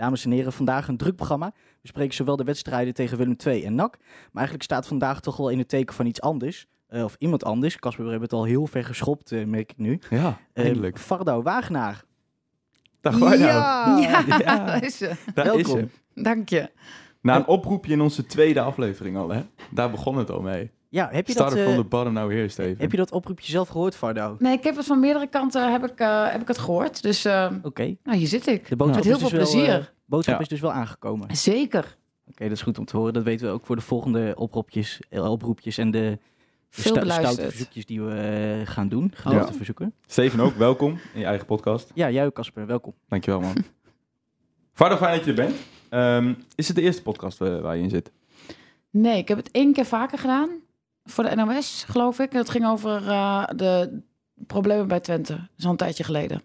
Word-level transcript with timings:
Dames 0.00 0.24
en 0.24 0.30
heren, 0.30 0.52
vandaag 0.52 0.88
een 0.88 0.96
druk 0.96 1.16
programma. 1.16 1.52
We 1.82 1.88
spreken 1.88 2.14
zowel 2.14 2.36
de 2.36 2.44
wedstrijden 2.44 2.94
tegen 2.94 3.18
Willem 3.18 3.36
II 3.46 3.64
en 3.64 3.74
NAC. 3.74 3.96
Maar 3.98 4.28
eigenlijk 4.32 4.62
staat 4.62 4.86
vandaag 4.86 5.20
toch 5.20 5.36
wel 5.36 5.48
in 5.48 5.58
het 5.58 5.68
teken 5.68 5.94
van 5.94 6.06
iets 6.06 6.20
anders. 6.20 6.66
Eh, 6.88 7.04
of 7.04 7.16
iemand 7.18 7.44
anders. 7.44 7.76
Casper, 7.76 8.04
we 8.04 8.10
hebben 8.10 8.28
het 8.28 8.38
al 8.38 8.44
heel 8.44 8.66
ver 8.66 8.84
geschopt, 8.84 9.32
eh, 9.32 9.44
merk 9.44 9.70
ik 9.70 9.78
nu. 9.78 10.00
Ja, 10.10 10.38
Eh, 10.52 10.64
eindelijk. 10.64 10.98
Fardo 10.98 11.42
Wagenaar. 11.42 12.04
Dag 13.00 13.18
Warno. 13.18 13.44
Ja! 13.44 13.98
Ja, 13.98 14.24
Ja. 14.38 14.64
daar 14.66 14.84
is 14.84 14.96
ze. 14.96 15.12
Daar 15.34 15.46
is 15.58 15.66
welkom. 15.66 15.88
ze. 16.14 16.22
Dank 16.22 16.48
je. 16.48 16.70
Na 17.20 17.36
een 17.36 17.46
oproepje 17.46 17.92
in 17.92 18.00
onze 18.00 18.26
tweede 18.26 18.60
aflevering 18.60 19.16
al, 19.16 19.28
hè? 19.28 19.42
Daar 19.70 19.90
begon 19.90 20.16
het 20.18 20.30
al 20.30 20.40
mee. 20.40 20.70
Ja, 20.90 21.08
heb 21.12 21.26
je, 21.26 21.34
dat, 21.34 21.42
Started 21.46 21.58
eh, 21.58 21.64
from 21.72 21.82
the 21.82 21.88
bottom 21.88 22.12
now 22.12 22.30
here, 22.30 22.48
Steven. 22.48 22.74
heb 22.78 22.90
je 22.90 22.96
dat 22.96 23.12
oproepje 23.12 23.50
zelf 23.50 23.68
gehoord, 23.68 23.96
Fardo? 23.96 24.36
Nee, 24.38 24.52
ik 24.56 24.64
heb 24.64 24.76
het 24.76 24.86
van 24.86 25.00
meerdere 25.00 25.26
kanten 25.26 25.72
heb 25.72 25.84
ik, 25.90 25.98
eh, 25.98 26.30
heb 26.30 26.40
ik 26.40 26.48
het 26.48 26.58
gehoord. 26.58 27.02
Dus 27.02 27.24
eh, 27.24 27.50
Oké. 27.62 27.96
nou, 28.04 28.16
hier 28.18 28.26
zit 28.26 28.46
ik. 28.46 28.68
De 28.68 28.76
boodschap, 28.76 29.04
Met 29.04 29.04
heel 29.04 29.14
is, 29.14 29.20
dus 29.20 29.30
veel 29.30 29.38
wel, 29.38 29.50
plezier. 29.66 29.74
eh, 29.80 29.84
boodschap 30.06 30.34
Ja. 30.34 30.40
is 30.40 30.48
dus 30.48 30.60
wel 30.60 30.72
aangekomen. 30.72 31.24
Oké, 31.24 31.34
Zeker. 31.34 31.96
dat 32.34 32.50
is 32.50 32.62
goed 32.62 32.78
om 32.78 32.84
te 32.84 32.96
horen. 32.96 33.12
Dat 33.12 33.22
weten 33.22 33.46
we 33.46 33.52
ook 33.52 33.66
voor 33.66 33.76
de 33.76 33.82
volgende 33.82 34.32
oproepjes, 34.36 35.00
eh, 35.08 35.30
oproepjes 35.30 35.78
en 35.78 35.90
de, 35.90 36.18
de 36.70 36.80
sta- 36.82 37.04
stoute 37.10 37.42
verzoekjes 37.42 37.86
die 37.86 38.02
we 38.02 38.12
eh, 38.14 38.72
gaan 38.72 38.88
doen. 38.88 39.12
Gedeelte 39.14 39.52
verzoeken. 39.52 39.94
Steven 40.06 40.40
ook, 40.40 40.54
welkom 40.54 40.90
in 41.14 41.20
je 41.20 41.26
eigen 41.26 41.46
podcast. 41.46 41.90
Ja, 41.94 42.10
jij 42.10 42.26
ook, 42.26 42.34
Casper. 42.34 42.66
Welkom. 42.66 42.94
Dankjewel, 43.08 43.40
man. 43.40 43.54
Vardo, 44.72 44.96
fijn 44.96 45.16
dat 45.16 45.24
je 45.24 45.30
er 45.30 45.36
bent. 45.36 45.56
Ehm, 45.88 46.34
is 46.54 46.66
het 46.66 46.76
de 46.76 46.82
eerste 46.82 47.02
podcast 47.02 47.40
eh, 47.40 47.60
waar 47.60 47.76
je 47.76 47.82
in 47.82 47.90
zit? 47.90 48.12
Nee, 48.90 49.18
ik 49.18 49.28
heb 49.28 49.36
het 49.36 49.50
één 49.50 49.72
keer 49.72 49.84
vaker 49.86 50.18
gedaan. 50.18 50.50
Voor 51.04 51.24
de 51.24 51.34
NOS, 51.36 51.84
geloof 51.88 52.18
ik. 52.18 52.32
Het 52.32 52.50
ging 52.50 52.66
over 52.66 53.08
eh, 53.08 53.44
de 53.56 54.00
problemen 54.46 54.88
bij 54.88 55.00
Twente. 55.00 55.48
Dat 55.56 55.70
een 55.70 55.76
tijdje 55.76 56.04
geleden. 56.04 56.42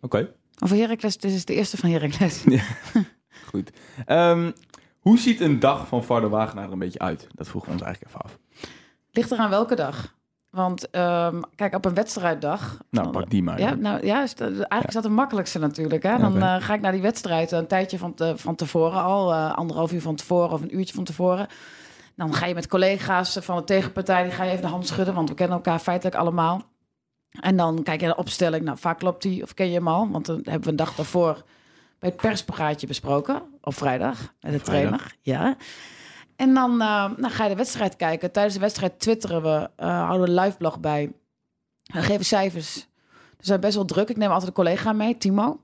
Oké, 0.00 0.30
Over 0.58 0.76
Heracles, 0.76 1.16
dit 1.18 1.32
is 1.32 1.44
de 1.44 1.54
eerste 1.54 1.76
van 1.76 1.90
Heracles. 1.90 2.44
goed. 3.50 3.70
Ehm, 4.06 4.50
hoe 4.98 5.18
ziet 5.18 5.40
een 5.40 5.58
dag 5.58 5.88
van 5.88 6.04
Vardo 6.04 6.28
Wagenaar 6.28 6.64
er 6.64 6.72
een 6.72 6.78
beetje 6.78 6.98
uit? 6.98 7.26
Dat 7.34 7.48
vroegen 7.48 7.70
we 7.70 7.76
ons 7.76 7.84
eigenlijk 7.86 8.14
even 8.14 8.24
af. 8.30 8.38
Ligt 9.10 9.30
eraan 9.30 9.50
welke 9.50 9.74
dag. 9.74 10.14
Want 10.50 10.90
ehm, 10.90 11.40
kijk, 11.54 11.74
op 11.74 11.84
een 11.84 11.94
wedstrijddag... 11.94 12.78
Nou, 12.90 13.10
pak 13.10 13.30
die 13.30 13.42
maar. 13.42 13.60
Ja, 13.60 13.74
nou 13.74 14.06
ja, 14.06 14.22
is 14.22 14.34
dat- 14.34 14.48
eigenlijk 14.50 14.86
is 14.88 14.94
dat 14.94 15.02
de 15.02 15.08
makkelijkste 15.08 15.58
natuurlijk. 15.58 16.02
Hè? 16.02 16.10
Ja, 16.10 16.18
Dan 16.18 16.42
eh, 16.42 16.56
ga 16.60 16.74
ik 16.74 16.80
naar 16.80 16.92
die 16.92 17.02
wedstrijd 17.02 17.50
een 17.52 17.66
tijdje 17.66 17.98
van, 17.98 18.14
te, 18.14 18.32
van 18.36 18.54
tevoren 18.54 19.02
al, 19.02 19.32
eh, 19.32 19.54
anderhalf 19.54 19.92
uur 19.92 20.02
van 20.02 20.16
tevoren 20.16 20.50
of 20.52 20.62
een 20.62 20.76
uurtje 20.78 20.94
van 20.94 21.04
tevoren. 21.04 21.46
Dan 22.18 22.34
ga 22.34 22.46
je 22.46 22.54
met 22.54 22.66
collega's 22.66 23.38
van 23.40 23.56
de 23.56 23.64
tegenpartij, 23.64 24.22
die 24.22 24.32
ga 24.32 24.44
je 24.44 24.50
even 24.50 24.62
de 24.62 24.68
hand 24.68 24.86
schudden, 24.86 25.14
want 25.14 25.28
we 25.28 25.34
kennen 25.34 25.56
elkaar 25.56 25.78
feitelijk 25.78 26.16
allemaal. 26.16 26.62
En 27.30 27.56
dan 27.56 27.82
kijk 27.82 28.00
je 28.00 28.06
naar 28.06 28.14
de 28.14 28.20
opstelling, 28.20 28.64
nou 28.64 28.78
vaak 28.78 28.98
klopt 28.98 29.22
die 29.22 29.42
of 29.42 29.54
ken 29.54 29.66
je 29.66 29.74
hem 29.74 29.88
al, 29.88 30.08
want 30.10 30.26
dan 30.26 30.36
hebben 30.42 30.62
we 30.62 30.68
een 30.68 30.76
dag 30.76 30.94
daarvoor 30.94 31.44
bij 31.98 32.08
het 32.08 32.20
perspraatje 32.20 32.86
besproken, 32.86 33.42
op 33.60 33.74
vrijdag, 33.74 34.18
met 34.40 34.52
de 34.52 34.58
Vrijdag. 34.58 34.64
trainer. 34.64 35.16
Ja. 35.20 35.56
En 36.36 36.54
dan, 36.54 36.80
eh, 36.80 37.10
dan 37.16 37.30
ga 37.30 37.42
je 37.44 37.50
de 37.50 37.56
wedstrijd 37.56 37.96
kijken. 37.96 38.32
Tijdens 38.32 38.54
de 38.54 38.60
wedstrijd 38.60 38.98
twitteren 38.98 39.42
we, 39.42 39.70
eh, 39.76 40.04
houden 40.04 40.28
een 40.28 40.44
live 40.44 40.56
blog 40.56 40.80
bij. 40.80 41.12
We 41.82 42.02
geven 42.02 42.24
cijfers. 42.24 42.86
We 43.36 43.44
zijn 43.44 43.60
best 43.60 43.74
wel 43.74 43.84
druk. 43.84 44.08
Ik 44.08 44.16
neem 44.16 44.30
altijd 44.30 44.48
een 44.48 44.54
collega 44.54 44.92
mee, 44.92 45.16
Timo. 45.16 45.60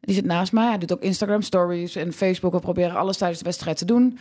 Die 0.00 0.14
zit 0.14 0.24
naast 0.24 0.52
mij. 0.52 0.68
Hij 0.68 0.78
doet 0.78 0.92
ook 0.92 1.00
Instagram 1.00 1.42
stories 1.42 1.96
en 1.96 2.12
Facebook. 2.12 2.52
We 2.52 2.60
proberen 2.60 2.96
alles 2.96 3.16
tijdens 3.16 3.38
de 3.38 3.44
wedstrijd 3.44 3.76
te 3.76 3.84
doen. 3.84 4.18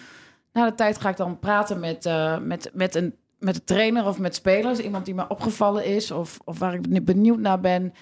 Na 0.57 0.65
de 0.65 0.75
tijd 0.75 0.99
ga 0.99 1.09
ik 1.09 1.17
dan 1.17 1.39
praten 1.39 1.79
met, 1.79 2.05
eh, 2.05 2.37
met, 2.37 2.69
met, 2.73 2.95
een, 2.95 3.15
met 3.39 3.55
de 3.55 3.63
trainer 3.63 4.05
of 4.05 4.19
met 4.19 4.35
spelers. 4.35 4.79
Iemand 4.79 5.05
die 5.05 5.13
me 5.15 5.27
opgevallen 5.27 5.85
is 5.85 6.11
of, 6.11 6.39
of 6.43 6.59
waar 6.59 6.73
ik 6.73 7.05
benieuwd 7.05 7.39
naar 7.39 7.59
ben. 7.59 7.93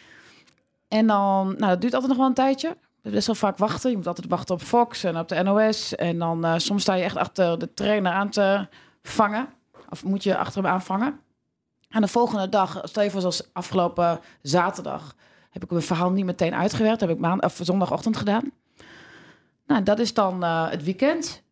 En 0.88 1.08
dan, 1.08 1.48
nou, 1.48 1.72
dat 1.72 1.82
duurt 1.82 1.94
altijd 1.94 2.12
nog 2.12 2.18
wel 2.18 2.28
een 2.28 2.34
tijdje. 2.34 2.78
Best 3.02 3.28
wel 3.28 3.36
vaak 3.36 3.58
wachten. 3.58 3.90
Je 3.90 3.98
moet 3.98 4.08
altijd 4.08 4.28
wachten 4.28 4.56
op 4.56 4.62
Fox 4.62 5.04
en 5.04 5.18
op 5.18 5.28
de 5.28 5.44
NOS. 5.44 5.96
En 5.96 6.20
dan 6.20 6.46
eh, 6.46 6.54
soms 6.58 6.82
sta 6.82 6.94
je 6.94 7.04
echt 7.04 7.18
achter 7.18 7.60
de 7.60 7.74
trainer 7.74 8.12
aan 8.12 8.30
te 8.30 8.68
vangen. 9.04 9.48
Of 9.90 10.04
moet 10.04 10.24
je 10.24 10.38
achter 10.38 10.64
hem 10.64 10.72
aanvangen. 10.72 11.20
En 11.90 12.02
de 12.02 12.08
volgende 12.08 12.50
dag, 12.50 12.82
stel 12.84 13.04
je 13.04 13.12
voor 13.12 13.22
zoals 13.22 13.54
afgelopen 13.54 14.20
zaterdag, 14.42 15.16
heb 15.50 15.64
ik 15.64 15.70
mijn 15.70 15.84
verhaal 15.84 16.12
niet 16.12 16.26
meteen 16.26 16.56
uitgewerkt. 16.56 17.02
Heb 17.02 17.10
ik 17.10 17.20
maand, 17.20 17.44
of 17.44 17.60
zondagochtend 17.62 18.18
gedaan. 18.18 18.52
Nou, 19.68 19.84
dat 19.84 20.00
is 20.00 20.14
dan 20.14 20.44
eh, 20.44 20.70
het 20.70 20.84
weekend. 20.84 21.44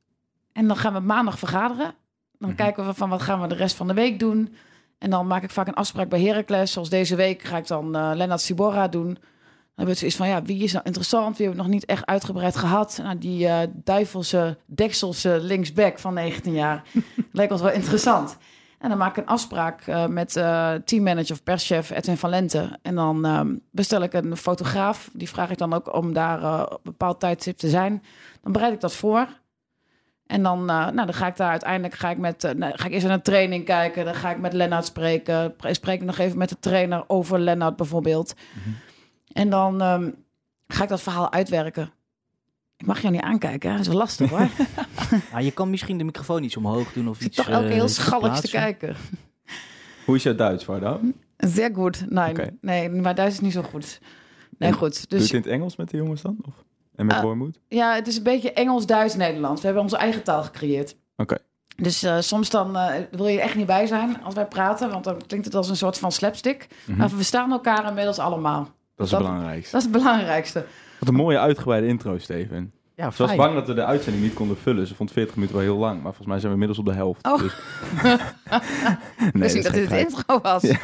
En 0.53 0.67
dan 0.67 0.77
gaan 0.77 0.93
we 0.93 0.99
maandag 0.99 1.39
vergaderen. 1.39 1.93
Dan 2.37 2.49
Mhm. 2.49 2.57
kijken 2.57 2.85
we 2.85 2.93
van 2.93 3.09
wat 3.09 3.21
gaan 3.21 3.41
we 3.41 3.47
de 3.47 3.55
rest 3.55 3.75
van 3.75 3.87
de 3.87 3.93
week 3.93 4.19
doen. 4.19 4.55
En 4.97 5.09
dan 5.09 5.27
maak 5.27 5.43
ik 5.43 5.49
vaak 5.49 5.67
een 5.67 5.73
afspraak 5.73 6.09
bij 6.09 6.21
Heracles. 6.21 6.71
Zoals 6.71 6.89
deze 6.89 7.15
week 7.15 7.41
ga 7.41 7.57
ik 7.57 7.67
dan 7.67 7.95
eh 7.95 8.11
Lennart 8.13 8.41
Sibora 8.41 8.87
doen. 8.87 9.13
Dan 9.13 9.85
hebben 9.85 9.93
we 9.93 9.99
zoiets 9.99 10.17
van, 10.17 10.27
ja, 10.27 10.41
wie 10.41 10.63
is 10.63 10.71
nou 10.71 10.85
interessant? 10.85 11.37
Wie 11.37 11.45
hebben 11.45 11.65
we 11.65 11.69
nog 11.69 11.79
niet 11.79 11.89
echt 11.89 12.05
uitgebreid 12.05 12.55
gehad? 12.55 12.99
Nou, 13.03 13.17
die 13.17 13.47
eh 13.47 13.67
duivelse, 13.73 14.57
dekselse 14.65 15.39
linksback 15.41 15.99
van 15.99 16.13
19 16.13 16.53
jaar. 16.53 16.83
Lijkt 17.31 17.51
ons 17.51 17.61
wel 17.61 17.71
interessant. 17.71 18.37
En 18.79 18.89
dan 18.89 18.97
maak 18.97 19.17
ik 19.17 19.23
een 19.23 19.29
afspraak 19.29 19.81
eh, 19.87 20.05
met 20.07 20.31
teammanager 20.85 21.31
of 21.31 21.43
perschef 21.43 21.89
Edwin 21.89 22.17
van 22.17 22.29
Lente. 22.29 22.79
En 22.81 22.95
dan 22.95 23.25
ehm, 23.25 23.55
bestel 23.71 24.01
ik 24.01 24.13
een 24.13 24.37
fotograaf. 24.37 25.09
Die 25.13 25.29
vraag 25.29 25.49
ik 25.49 25.57
dan 25.57 25.73
ook 25.73 25.93
om 25.95 26.13
daar 26.13 26.63
op 26.63 26.71
een 26.71 26.79
bepaald 26.83 27.19
tijdstip 27.19 27.57
te 27.57 27.69
zijn. 27.69 28.03
Dan 28.41 28.51
bereid 28.51 28.73
ik 28.73 28.81
dat 28.81 28.93
voor. 28.95 29.27
En 30.33 30.43
dan, 30.43 30.59
eh, 30.59 30.65
nou, 30.65 30.95
dan 30.95 31.13
ga 31.13 31.27
ik 31.27 31.35
daar 31.37 31.49
uiteindelijk 31.49 31.93
ga 31.93 32.09
ik 32.09 32.17
met, 32.17 32.43
eh, 32.43 32.51
nou, 32.53 32.73
ga 32.77 32.85
ik 32.85 32.91
eerst 32.91 33.05
naar 33.05 33.15
een 33.15 33.21
training 33.21 33.65
kijken. 33.65 34.05
Dan 34.05 34.15
ga 34.15 34.31
ik 34.31 34.37
met 34.39 34.53
Lennart 34.53 34.85
spreken. 34.85 35.55
Pre- 35.55 35.73
Spreek 35.73 35.99
ik 35.99 36.05
nog 36.05 36.17
even 36.17 36.37
met 36.37 36.49
de 36.49 36.59
trainer 36.59 37.03
over 37.07 37.39
Lennart 37.39 37.75
bijvoorbeeld. 37.75 38.33
En 39.33 39.49
dan 39.49 39.81
ehm, 39.81 40.09
ga 40.67 40.83
ik 40.83 40.89
dat 40.89 41.01
verhaal 41.01 41.31
uitwerken. 41.31 41.91
Ik 42.77 42.85
mag 42.85 43.01
jou 43.01 43.13
niet 43.13 43.21
aankijken, 43.23 43.69
hè? 43.69 43.75
dat 43.75 43.85
is 43.85 43.91
wel 43.91 44.01
lastig 44.01 44.29
hoor. 44.29 44.47
Ah, 45.33 45.41
je 45.41 45.51
kan 45.51 45.69
misschien 45.69 45.97
de 45.97 46.03
microfoon 46.03 46.43
iets 46.43 46.57
omhoog 46.57 46.93
doen 46.93 47.07
of 47.09 47.21
iets. 47.21 47.35
toch 47.37 47.49
elke 47.49 47.67
eh, 47.67 47.73
heel 47.73 47.87
schalks 47.87 48.41
te 48.41 48.49
kijken. 48.49 48.95
Hoe 50.05 50.15
is 50.15 50.23
jouw 50.23 50.35
Duits, 50.35 50.63
Vardo? 50.63 50.99
Zeer 51.37 51.71
goed. 51.73 52.09
Nee, 52.09 52.29
Oké. 52.29 52.49
nee, 52.61 52.89
maar 52.89 53.15
Duits 53.15 53.33
is 53.33 53.39
niet 53.39 53.53
zo 53.53 53.61
goed. 53.61 53.99
Nee, 54.57 54.69
En 54.69 54.75
goed. 54.75 55.09
Doe 55.09 55.19
je 55.19 55.23
Dus 55.23 55.23
het 55.23 55.31
in 55.31 55.37
het 55.37 55.47
Engels 55.59 55.75
met 55.75 55.89
de 55.89 55.97
jongens 55.97 56.21
dan? 56.21 56.37
Of? 56.47 56.53
En 56.95 57.05
met. 57.05 57.21
Wormoed? 57.21 57.59
ja, 57.67 57.93
het 57.95 58.07
is 58.07 58.17
een 58.17 58.23
beetje 58.23 58.53
Engels, 58.53 58.85
Duits, 58.85 59.15
Nederlands. 59.15 59.59
We 59.59 59.65
hebben 59.65 59.83
onze 59.83 59.97
eigen 59.97 60.23
taal 60.23 60.43
gecreëerd. 60.43 60.95
Oké. 61.15 61.37
Dus 61.75 62.03
eh, 62.03 62.19
soms 62.19 62.49
dan 62.49 62.77
eh, 62.77 63.01
wil 63.11 63.27
je 63.27 63.37
er 63.37 63.43
echt 63.43 63.55
niet 63.55 63.65
bij 63.65 63.85
zijn 63.85 64.23
als 64.23 64.33
wij 64.33 64.45
praten, 64.47 64.89
want 64.89 65.03
dan 65.03 65.21
klinkt 65.27 65.45
het 65.45 65.55
als 65.55 65.69
een 65.69 65.75
soort 65.75 65.97
van 65.97 66.11
slapstick. 66.11 66.67
Mhm. 66.85 66.97
Maar 66.97 67.09
we 67.09 67.15
verstaan 67.15 67.51
elkaar 67.51 67.87
inmiddels 67.87 68.19
allemaal. 68.19 68.69
Dat 68.95 69.05
is 69.05 69.11
dat- 69.11 69.19
het 69.21 69.29
belangrijkste. 69.29 69.71
Dat 69.71 69.81
is 69.81 69.87
het 69.87 69.97
belangrijkste. 70.03 70.65
Wat 70.99 71.09
een 71.09 71.15
mooie 71.15 71.39
uitgebreide 71.39 71.87
intro, 71.87 72.17
Steven. 72.17 72.73
Ja, 72.95 73.11
Ze 73.11 73.23
was 73.25 73.35
bang 73.35 73.53
dat 73.55 73.67
we 73.67 73.73
de 73.73 73.85
uitzending 73.85 74.23
niet 74.23 74.33
konden 74.33 74.57
vullen. 74.57 74.87
Ze 74.87 74.95
vond 74.95 75.11
40 75.11 75.35
minuten 75.35 75.55
wel 75.55 75.65
heel 75.65 75.77
lang, 75.77 75.93
maar 75.93 76.13
volgens 76.13 76.27
mij 76.27 76.39
zijn 76.39 76.47
we 76.47 76.59
inmiddels 76.61 76.79
op 76.79 76.85
de 76.85 76.93
helft. 76.93 77.25
Oh. 77.27 77.39
Dus... 77.39 77.53
Nee, 79.33 79.41
dus 79.53 79.63
dat 79.63 79.73
dit 79.73 79.87
geen 79.87 79.99
intro 79.99 80.39
was. 80.41 80.61
Ja. 80.61 80.77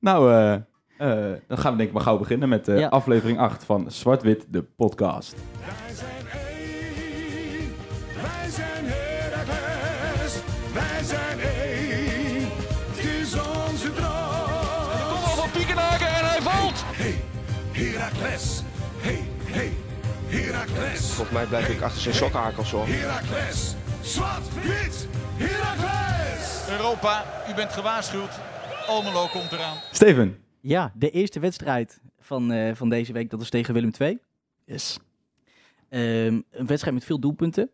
Nou, 0.00 0.60
eh, 0.98 1.08
dan 1.46 1.58
gaan 1.58 1.70
we 1.72 1.76
denk 1.76 1.88
ik 1.88 1.94
maar 1.94 2.02
gauw 2.04 2.18
beginnen 2.18 2.48
met 2.48 2.68
eh, 2.68 2.78
Ja. 2.78 2.88
aflevering 2.88 3.38
8 3.38 3.64
van 3.64 3.90
Zwart-Wit, 3.90 4.44
de 4.48 4.62
podcast. 4.62 5.34
Wij 5.60 5.94
zijn 5.94 6.26
één, 6.48 7.74
wij 8.22 8.50
zijn 8.50 8.84
Heracles, 8.84 10.34
wij 10.74 11.02
zijn 11.04 11.38
één, 11.40 12.48
het 12.94 13.04
is 13.04 13.34
onze 13.34 13.92
droom. 13.92 15.08
Kom 15.08 15.22
op 15.22 15.38
van 15.38 15.50
Piekenhaken 15.50 16.06
en 16.06 16.24
hij 16.28 16.40
valt. 16.42 16.82
Hey, 16.86 17.14
Heracles, 17.72 18.62
hey, 18.98 19.18
hey, 19.44 19.72
Heracles, 20.26 21.00
Volgens 21.06 21.36
mij 21.36 21.46
blijf 21.46 21.68
ik 21.68 21.80
achter 21.82 22.00
zijn 22.00 22.14
sokhakels 22.14 22.70
hoor. 22.70 22.86
Heracles, 22.86 23.74
zwart-wit, 24.00 25.08
Heracles. 25.36 26.68
Europa, 26.70 27.24
u 27.50 27.54
bent 27.54 27.72
gewaarschuwd. 27.72 28.30
Almelo 28.86 29.26
komt 29.26 29.52
eraan. 29.52 29.76
Steven. 29.92 30.36
Ja, 30.60 30.92
de 30.96 31.10
eerste 31.10 31.40
wedstrijd 31.40 32.00
van, 32.18 32.52
eh, 32.52 32.74
van 32.74 32.88
deze 32.88 33.12
week, 33.12 33.30
dat 33.30 33.40
is 33.40 33.50
tegen 33.50 33.74
Willem 33.74 33.90
II. 33.98 34.18
Yes. 34.64 34.98
Ehm, 35.88 36.40
een 36.50 36.66
wedstrijd 36.66 36.94
met 36.94 37.04
veel 37.04 37.18
doelpunten. 37.20 37.70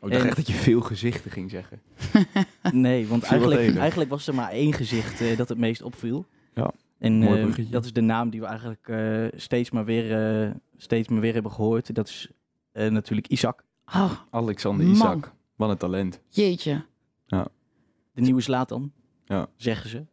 Oh, 0.00 0.02
ik 0.02 0.10
dacht 0.10 0.22
En- 0.22 0.26
echt 0.28 0.36
dat 0.36 0.46
je 0.46 0.52
veel 0.52 0.80
gezichten 0.80 1.30
ging 1.30 1.50
zeggen. 1.50 1.80
Nee, 2.72 3.06
want 3.06 3.22
eigenlijk, 3.22 3.76
eigenlijk 3.76 4.10
was 4.10 4.26
er 4.26 4.34
maar 4.34 4.50
één 4.50 4.72
gezicht 4.72 5.20
eh, 5.20 5.36
dat 5.36 5.48
het 5.48 5.58
meest 5.58 5.82
opviel. 5.82 6.26
Ja, 6.54 6.72
En 6.98 7.12
mooi 7.12 7.40
bruggetje. 7.40 7.72
dat 7.72 7.84
is 7.84 7.92
de 7.92 8.00
naam 8.00 8.30
die 8.30 8.40
we 8.40 8.46
eigenlijk 8.46 8.88
eh, 8.88 9.26
steeds, 9.40 9.70
maar 9.70 9.84
weer, 9.84 10.42
eh, 10.44 10.50
steeds 10.76 11.08
maar 11.08 11.20
weer 11.20 11.32
hebben 11.34 11.52
gehoord. 11.52 11.94
Dat 11.94 12.08
is 12.08 12.30
eh, 12.72 12.90
natuurlijk 12.90 13.26
Isaac, 13.28 13.64
Oh, 13.86 14.12
Alexander 14.30 14.86
Man. 14.86 14.94
Isaac. 14.94 15.32
Wat 15.56 15.70
een 15.70 15.76
talent. 15.76 16.20
jeetje. 16.28 16.84
de 17.26 18.22
nieuwe 18.22 18.40
Zlatan, 18.40 18.92
Ja. 19.24 19.46
zeggen 19.56 19.90
ze. 19.90 20.04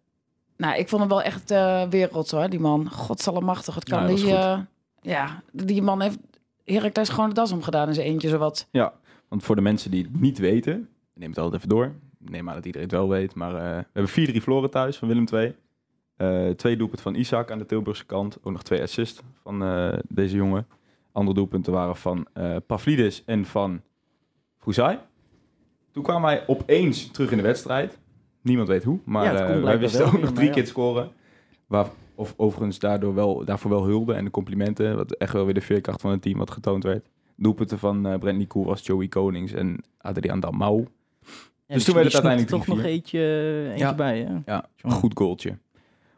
Nou, 0.63 0.77
ik 0.77 0.89
vond 0.89 1.01
hem 1.01 1.09
wel 1.09 1.21
echt 1.21 1.51
eh 1.51 1.83
werelds 1.89 2.31
hoor, 2.31 2.49
die 2.49 2.59
man. 2.59 2.89
Godzallemachtig, 2.91 3.75
het 3.75 3.83
kan 3.83 3.99
Ja, 4.01 4.15
die... 4.15 4.35
eh, 4.35 4.59
ja, 5.01 5.43
die 5.51 5.81
man 5.81 6.01
heeft 6.01 6.17
Heracles 6.65 7.09
gewoon 7.09 7.29
de 7.29 7.35
das 7.35 7.51
omgedaan 7.51 7.87
in 7.87 7.93
zijn 7.93 8.07
eentje 8.07 8.29
zowat. 8.29 8.67
Ja, 8.71 8.93
want 9.27 9.43
voor 9.43 9.55
de 9.55 9.61
mensen 9.61 9.91
die 9.91 10.03
het 10.03 10.21
niet 10.21 10.37
weten, 10.37 10.89
neem 11.13 11.29
het 11.29 11.37
altijd 11.37 11.55
even 11.55 11.75
door. 11.75 11.91
Neem 12.17 12.49
aan 12.49 12.55
dat 12.55 12.65
iedereen 12.65 12.87
het 12.87 12.97
wel 12.97 13.09
weet, 13.09 13.35
maar 13.35 13.55
eh, 13.55 13.83
we 13.93 13.99
hebben 13.99 14.35
4-3 14.39 14.43
verloren 14.43 14.69
thuis 14.69 14.97
van 14.97 15.07
Willem 15.07 15.25
II. 15.33 15.55
Twee 16.55 16.77
doelpunten 16.77 17.03
van 17.03 17.15
Isaac 17.15 17.51
aan 17.51 17.57
de 17.57 17.65
Tilburgse 17.65 18.05
kant. 18.05 18.37
Ook 18.43 18.51
nog 18.51 18.63
twee 18.63 18.81
assists 18.81 19.21
van 19.43 19.63
deze 20.07 20.35
jongen. 20.35 20.67
Andere 21.11 21.35
doelpunten 21.35 21.73
waren 21.73 21.95
van 21.95 22.27
Pavlidis 22.67 23.23
en 23.25 23.45
van 23.45 23.81
Fouzai. 24.59 24.97
Toen 25.91 26.03
kwamen 26.03 26.21
wij 26.21 26.43
opeens 26.47 27.11
terug 27.11 27.31
in 27.31 27.37
de 27.37 27.43
wedstrijd. 27.43 27.97
Niemand 28.43 28.67
weet 28.67 28.83
hoe, 28.83 28.99
maar 29.05 29.23
Ja, 29.33 29.45
eh, 29.47 29.63
wij 29.63 29.79
wisten 29.79 30.05
ook 30.05 30.19
nog 30.21 30.31
drie 30.31 30.49
keer 30.49 30.63
te 30.63 30.69
scoren. 30.69 31.11
Waar, 31.67 31.87
of 32.15 32.33
overigens 32.37 32.79
daardoor 32.79 33.13
wel, 33.13 33.45
daarvoor 33.45 33.71
wel 33.71 33.83
hulde 33.85 34.13
en 34.13 34.23
de 34.23 34.31
complimenten. 34.31 34.95
Wat 34.95 35.11
echt 35.11 35.33
wel 35.33 35.45
weer 35.45 35.53
de 35.53 35.61
veerkracht 35.61 36.01
van 36.01 36.11
het 36.11 36.21
team 36.21 36.37
wat 36.37 36.51
getoond 36.51 36.83
werd. 36.83 37.09
Doelpunten 37.35 37.79
van 37.79 38.05
eh 38.05 38.19
Brent 38.19 38.37
Nicoel 38.37 38.65
was 38.65 38.85
Joey 38.85 39.07
Konings 39.07 39.51
en 39.53 39.83
Adriaan 39.97 40.39
Dalmau. 40.39 40.87
Ja, 41.67 41.73
Dus 41.75 41.83
toen 41.83 41.93
werd 41.95 42.05
het 42.13 42.23
uiteindelijk 42.23 42.51
toch 42.51 42.67
nog 42.67 42.77
3-4. 42.85 42.89
eentje, 42.89 43.19
eentje 43.69 43.85
Ja. 43.85 43.95
bij, 43.95 44.19
hè? 44.19 44.53
Ja, 44.53 44.69
Jongen. 44.75 44.97
goed 44.97 45.11
goaltje. 45.17 45.57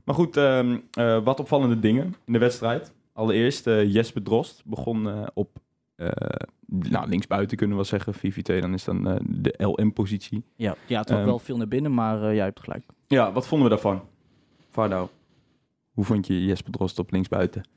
Maar 0.04 0.16
goed, 0.16 0.38
ehm, 0.38 0.78
eh, 0.92 1.24
wat 1.24 1.40
opvallende 1.40 1.80
dingen 1.80 2.16
in 2.26 2.34
de 2.34 2.40
wedstrijd. 2.40 2.94
Allereerst, 3.14 3.68
eh, 3.68 3.94
Jesper 3.94 4.24
Drost 4.24 4.62
begon 4.66 5.10
eh, 5.10 5.22
op 5.34 5.50
eh 5.96 6.08
nou, 6.68 7.08
linksbuiten, 7.10 7.58
kunnen 7.58 7.78
we 7.78 7.82
wel 7.90 8.00
zeggen. 8.00 8.14
4-4-2, 8.58 8.62
dan 8.62 8.74
is 8.74 8.84
dan 8.84 9.08
eh, 9.08 9.16
de 9.22 9.54
LM-positie. 9.58 10.44
Ja, 10.56 10.76
ja 10.88 10.98
het 10.98 11.08
trok 11.08 11.20
Ehm. 11.20 11.28
wel 11.28 11.40
veel 11.40 11.58
naar 11.58 11.68
binnen, 11.68 11.94
maar 11.94 12.24
eh, 12.24 12.36
jij 12.36 12.44
hebt 12.46 12.60
gelijk. 12.60 12.84
Ja, 13.08 13.32
wat 13.32 13.48
vonden 13.48 13.70
we 13.70 13.74
daarvan? 13.74 14.02
Vardau, 14.72 15.08
hoe 15.94 16.06
vond 16.06 16.28
je 16.28 16.46
Jesper 16.46 16.72
Drost 16.72 17.00
op 17.00 17.12
linksbuiten? 17.12 17.68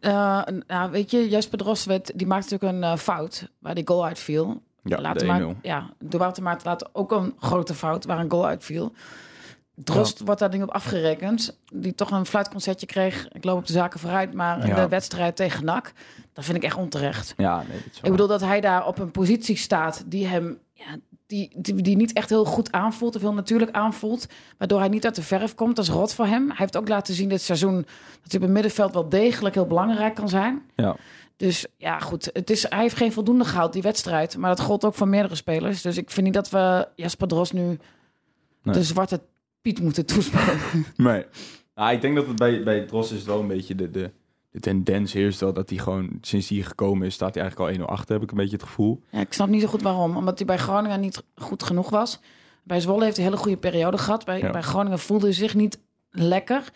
Eh, 0.00 0.42
nou, 0.66 0.90
weet 0.90 1.10
je, 1.10 1.28
Jesper 1.28 1.58
Drost 1.58 1.84
werd, 1.84 2.12
die 2.18 2.26
maakte 2.26 2.52
natuurlijk 2.52 2.82
een 2.82 2.90
eh, 2.90 2.96
fout 2.98 3.48
waar 3.58 3.74
die 3.74 3.86
goal 3.86 4.04
uitviel. 4.04 4.62
Ja, 4.84 5.00
later 5.00 5.20
de 5.20 5.26
maar, 5.26 5.40
1-0. 5.54 5.60
ja, 5.62 5.90
door 5.98 6.20
Wouter 6.20 6.42
Maarten 6.42 6.66
later 6.66 6.88
ook 6.92 7.12
een 7.12 7.34
grote 7.38 7.74
fout 7.74 8.04
waar 8.04 8.18
een 8.18 8.30
goal 8.30 8.46
uitviel. 8.46 8.92
Drost 9.74 10.20
wordt 10.20 10.40
daar 10.40 10.50
ding 10.50 10.62
op 10.62 10.70
afgerekend. 10.70 11.58
Die 11.72 11.94
toch 11.94 12.10
een 12.10 12.26
fluitconcertje 12.26 12.86
kreeg. 12.86 13.28
Ik 13.32 13.44
loop 13.44 13.58
op 13.58 13.66
de 13.66 13.72
zaken 13.72 14.00
vooruit. 14.00 14.34
Maar 14.34 14.66
Ja. 14.66 14.74
de 14.74 14.88
wedstrijd 14.88 15.36
tegen 15.36 15.64
NAC, 15.64 15.92
dat 16.32 16.44
vind 16.44 16.56
ik 16.56 16.62
echt 16.62 16.76
onterecht. 16.76 17.34
Ja, 17.36 17.64
nee, 17.68 17.78
Ik 18.02 18.10
bedoel 18.10 18.26
dat 18.26 18.40
hij 18.40 18.60
daar 18.60 18.86
op 18.86 18.98
een 18.98 19.10
positie 19.10 19.56
staat 19.56 20.02
die 20.06 20.26
hem... 20.26 20.58
Ja, 20.74 20.96
die, 21.26 21.50
die, 21.56 21.82
die 21.82 21.96
niet 21.96 22.12
echt 22.12 22.28
heel 22.28 22.44
goed 22.44 22.72
aanvoelt 22.72 23.14
of 23.16 23.20
heel 23.22 23.32
natuurlijk 23.34 23.70
aanvoelt. 23.70 24.26
Waardoor 24.58 24.78
hij 24.78 24.88
niet 24.88 25.04
uit 25.04 25.14
de 25.14 25.22
verf 25.22 25.54
komt. 25.54 25.76
Dat 25.76 25.84
is 25.84 25.90
rot 25.90 26.14
voor 26.14 26.26
hem. 26.26 26.46
Hij 26.46 26.56
heeft 26.56 26.76
ook 26.76 26.88
laten 26.88 27.14
zien 27.14 27.28
dit 27.28 27.42
seizoen... 27.42 27.74
dat 28.22 28.32
hij 28.32 28.34
op 28.36 28.40
het 28.42 28.50
middenveld 28.50 28.92
wel 28.92 29.08
degelijk 29.08 29.54
heel 29.54 29.66
belangrijk 29.66 30.14
kan 30.14 30.28
zijn. 30.28 30.62
Ja. 30.76 30.96
Dus 31.36 31.66
ja, 31.76 31.98
goed. 31.98 32.30
Het 32.32 32.50
is, 32.50 32.68
hij 32.68 32.80
heeft 32.80 32.96
geen 32.96 33.12
voldoende 33.12 33.44
gehaald, 33.44 33.72
die 33.72 33.82
wedstrijd. 33.82 34.36
Maar 34.36 34.50
dat 34.56 34.64
gold 34.64 34.84
ook 34.84 34.94
voor 34.94 35.08
meerdere 35.08 35.34
spelers. 35.34 35.82
Dus 35.82 35.96
ik 35.96 36.10
vind 36.10 36.24
niet 36.26 36.34
dat 36.34 36.50
we 36.50 36.88
Jasper 36.96 37.28
Dros 37.28 37.52
nu 37.52 37.78
Nee. 38.62 38.74
de 38.74 38.82
zwarte 38.82 39.20
Piet 39.62 39.80
moeten 39.80 40.06
toespelen. 40.06 40.58
Nee. 40.96 41.24
Nou, 41.74 41.92
ik 41.94 42.00
denk 42.00 42.16
dat 42.16 42.26
het 42.26 42.36
bij, 42.36 42.62
bij 42.62 42.80
Drost 42.86 43.12
is 43.12 43.24
wel 43.24 43.40
een 43.40 43.46
beetje 43.46 43.74
de, 43.74 43.90
de, 43.90 44.10
de 44.50 44.60
tendens 44.60 45.12
heerst 45.12 45.40
wel 45.40 45.52
dat 45.52 45.68
hij 45.70 45.78
gewoon, 45.78 46.18
sinds 46.20 46.48
hij 46.48 46.58
gekomen 46.62 47.06
is, 47.06 47.14
staat 47.14 47.34
hij 47.34 47.42
eigenlijk 47.42 47.78
al 47.80 47.86
1-0 47.86 47.90
achter, 47.90 48.14
heb 48.14 48.22
ik 48.22 48.30
een 48.30 48.36
beetje 48.36 48.56
het 48.56 48.64
gevoel. 48.64 49.02
Ja, 49.10 49.20
ik 49.20 49.32
snap 49.32 49.48
niet 49.48 49.60
zo 49.62 49.66
goed 49.68 49.82
waarom. 49.82 50.16
Omdat 50.16 50.38
hij 50.38 50.46
bij 50.46 50.58
Groningen 50.58 51.00
niet 51.00 51.22
goed 51.34 51.62
genoeg 51.62 51.90
was. 51.90 52.20
Bij 52.64 52.80
Zwolle 52.80 53.04
heeft 53.04 53.16
hij 53.16 53.24
een 53.24 53.30
hele 53.30 53.42
goede 53.42 53.58
periode 53.58 53.98
gehad. 53.98 54.24
Bij, 54.24 54.38
Ja. 54.38 54.50
bij 54.50 54.62
Groningen 54.62 54.98
voelde 54.98 55.24
hij 55.26 55.34
zich 55.34 55.54
niet 55.54 55.78
lekker. 56.10 56.72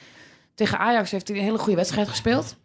Tegen 0.55 0.79
Ajax 0.79 1.11
heeft 1.11 1.29
hij 1.29 1.37
een 1.37 1.43
hele 1.45 1.59
goede 1.59 1.77
wedstrijd 1.77 2.09
gespeeld. 2.09 2.57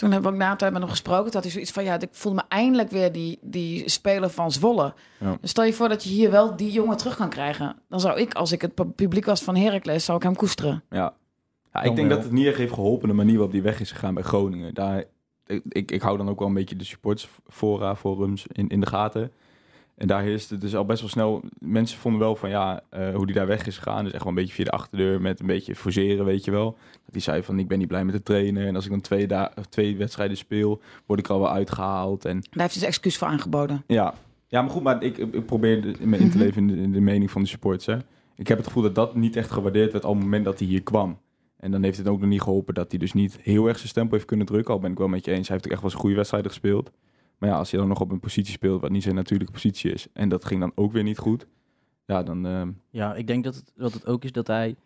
Toen 0.00 0.10
hebben 0.12 0.30
we 0.30 0.36
ook 0.36 0.42
na 0.42 0.50
een 0.50 0.56
tijd 0.56 0.72
met 0.72 0.80
hem 0.80 0.90
gesproken. 0.90 1.24
Toen 1.24 1.32
had 1.32 1.42
hij 1.42 1.52
zoiets 1.52 1.70
van, 1.70 1.84
ja, 1.84 2.00
ik 2.00 2.08
voel 2.10 2.34
me 2.34 2.42
eindelijk 2.48 2.90
weer 2.90 3.12
die, 3.12 3.38
die 3.42 3.88
speler 3.88 4.30
van 4.30 4.52
Zwolle. 4.52 4.94
Ja. 5.18 5.36
Dus 5.40 5.50
stel 5.50 5.64
je 5.64 5.72
voor 5.72 5.88
dat 5.88 6.04
je 6.04 6.10
hier 6.10 6.30
wel 6.30 6.56
die 6.56 6.72
jongen 6.72 6.96
terug 6.96 7.16
kan 7.16 7.28
krijgen. 7.28 7.76
Dan 7.88 8.00
zou 8.00 8.20
ik, 8.20 8.34
als 8.34 8.52
ik 8.52 8.62
het 8.62 8.74
pu- 8.74 8.84
publiek 8.84 9.24
was 9.24 9.42
van 9.42 9.56
Heracles, 9.56 10.04
zou 10.04 10.18
ik 10.18 10.22
hem 10.24 10.36
koesteren. 10.36 10.82
Ja. 10.90 11.14
ja 11.72 11.82
ik 11.82 11.96
denk 11.96 12.08
wel. 12.08 12.16
dat 12.16 12.24
het 12.24 12.32
niet 12.32 12.46
echt 12.46 12.56
heeft 12.56 12.72
geholpen 12.72 13.08
de 13.08 13.14
manier 13.14 13.34
waarop 13.34 13.52
die 13.52 13.62
weg 13.62 13.80
is 13.80 13.90
gegaan 13.92 14.14
bij 14.14 14.22
Groningen. 14.22 14.74
Daar, 14.74 15.04
ik, 15.46 15.62
ik, 15.68 15.90
ik 15.90 16.02
hou 16.02 16.16
dan 16.16 16.28
ook 16.28 16.38
wel 16.38 16.48
een 16.48 16.54
beetje 16.54 16.76
de 16.76 16.84
supportsfora, 16.84 17.96
forums 17.96 18.46
in, 18.46 18.68
in 18.68 18.80
de 18.80 18.86
gaten. 18.86 19.32
En 20.00 20.06
daar 20.06 20.22
heerst 20.22 20.50
het 20.50 20.60
dus 20.60 20.74
al 20.76 20.84
best 20.84 21.00
wel 21.00 21.08
snel. 21.10 21.42
Mensen 21.58 21.98
vonden 21.98 22.20
wel 22.20 22.36
van 22.36 22.50
ja, 22.50 22.80
eh, 22.90 23.14
hoe 23.14 23.26
die 23.26 23.34
daar 23.34 23.46
weg 23.46 23.66
is 23.66 23.76
gegaan. 23.78 24.04
Dus 24.04 24.12
echt 24.12 24.22
wel 24.22 24.32
een 24.32 24.38
beetje 24.38 24.54
via 24.54 24.64
de 24.64 24.70
achterdeur 24.70 25.20
met 25.20 25.40
een 25.40 25.46
beetje 25.46 25.76
forceren, 25.76 26.24
weet 26.24 26.44
je 26.44 26.50
wel. 26.50 26.76
Dat 27.04 27.12
die 27.12 27.22
zei 27.22 27.42
van 27.42 27.58
ik 27.58 27.68
ben 27.68 27.78
niet 27.78 27.88
blij 27.88 28.04
met 28.04 28.14
de 28.14 28.22
trainer. 28.22 28.66
En 28.66 28.74
als 28.74 28.84
ik 28.84 28.90
dan 28.90 29.00
twee, 29.00 29.26
da- 29.26 29.52
twee 29.68 29.96
wedstrijden 29.96 30.36
speel, 30.36 30.80
word 31.06 31.18
ik 31.20 31.26
er 31.26 31.32
al 31.32 31.40
wel 31.40 31.50
uitgehaald. 31.50 32.24
En 32.24 32.40
Daar 32.50 32.62
heeft 32.62 32.74
zijn 32.74 32.86
excuus 32.86 33.18
voor 33.18 33.28
aangeboden. 33.28 33.82
ja, 33.86 34.14
ja 34.46 34.62
maar 34.62 34.70
goed, 34.70 34.82
maar 34.82 35.02
ik, 35.02 35.18
ik 35.18 35.46
probeer 35.46 35.82
de- 35.82 35.94
me 36.06 36.16
in 36.18 36.30
te 36.30 36.36
Mhm. 36.36 36.44
leven 36.46 36.60
in 36.68 36.76
de, 36.76 36.82
in 36.82 36.92
de 36.92 37.00
mening 37.00 37.30
van 37.30 37.42
de 37.42 37.48
supporters. 37.48 37.86
Hè. 37.86 37.96
Ik 38.36 38.48
heb 38.48 38.58
het 38.58 38.66
gevoel 38.66 38.82
dat 38.82 38.94
dat 38.94 39.14
niet 39.14 39.36
echt 39.36 39.50
gewaardeerd 39.50 39.92
werd 39.92 40.04
op 40.04 40.14
het 40.14 40.22
moment 40.22 40.44
dat 40.44 40.58
hij 40.58 40.68
hier 40.68 40.82
kwam. 40.82 41.18
En 41.56 41.70
dan 41.70 41.82
heeft 41.82 41.98
het 41.98 42.08
ook 42.08 42.20
nog 42.20 42.28
niet 42.28 42.42
geholpen 42.42 42.74
dat 42.74 42.90
hij 42.90 42.98
dus 42.98 43.12
niet 43.12 43.38
heel 43.42 43.66
erg 43.66 43.76
zijn 43.76 43.88
stempel 43.88 44.14
heeft 44.14 44.28
kunnen 44.28 44.46
drukken. 44.46 44.74
Al 44.74 44.80
ben 44.80 44.90
ik 44.90 44.98
wel 44.98 45.08
met 45.08 45.24
je 45.24 45.30
eens, 45.32 45.46
hij 45.48 45.56
heeft 45.56 45.66
ook 45.66 45.72
echt 45.72 45.82
wel 45.82 45.90
eens 45.90 46.00
goede 46.00 46.16
wedstrijden 46.16 46.50
gespeeld. 46.50 46.90
Maar 47.40 47.48
ja, 47.48 47.56
als 47.56 47.70
je 47.70 47.76
dan 47.76 47.88
nog 47.88 48.00
op 48.00 48.10
een 48.10 48.20
positie 48.20 48.52
speelt 48.52 48.80
wat 48.80 48.90
niet 48.90 49.02
zijn 49.02 49.14
natuurlijke 49.14 49.52
positie 49.52 49.92
is. 49.92 50.06
En 50.12 50.28
dat 50.28 50.44
ging 50.44 50.60
dan 50.60 50.72
ook 50.74 50.92
weer 50.92 51.02
niet 51.02 51.18
goed. 51.18 51.46
Ja, 52.06 52.22
dan... 52.22 52.46
ehm, 52.46 52.70
Ja, 52.90 53.14
ik 53.14 53.26
denk 53.26 53.44
dat 53.44 53.54
het, 53.54 53.72
dat 53.76 53.92
het 53.92 54.06
ook 54.06 54.24
is 54.24 54.32
dat 54.32 54.46
hij... 54.46 54.76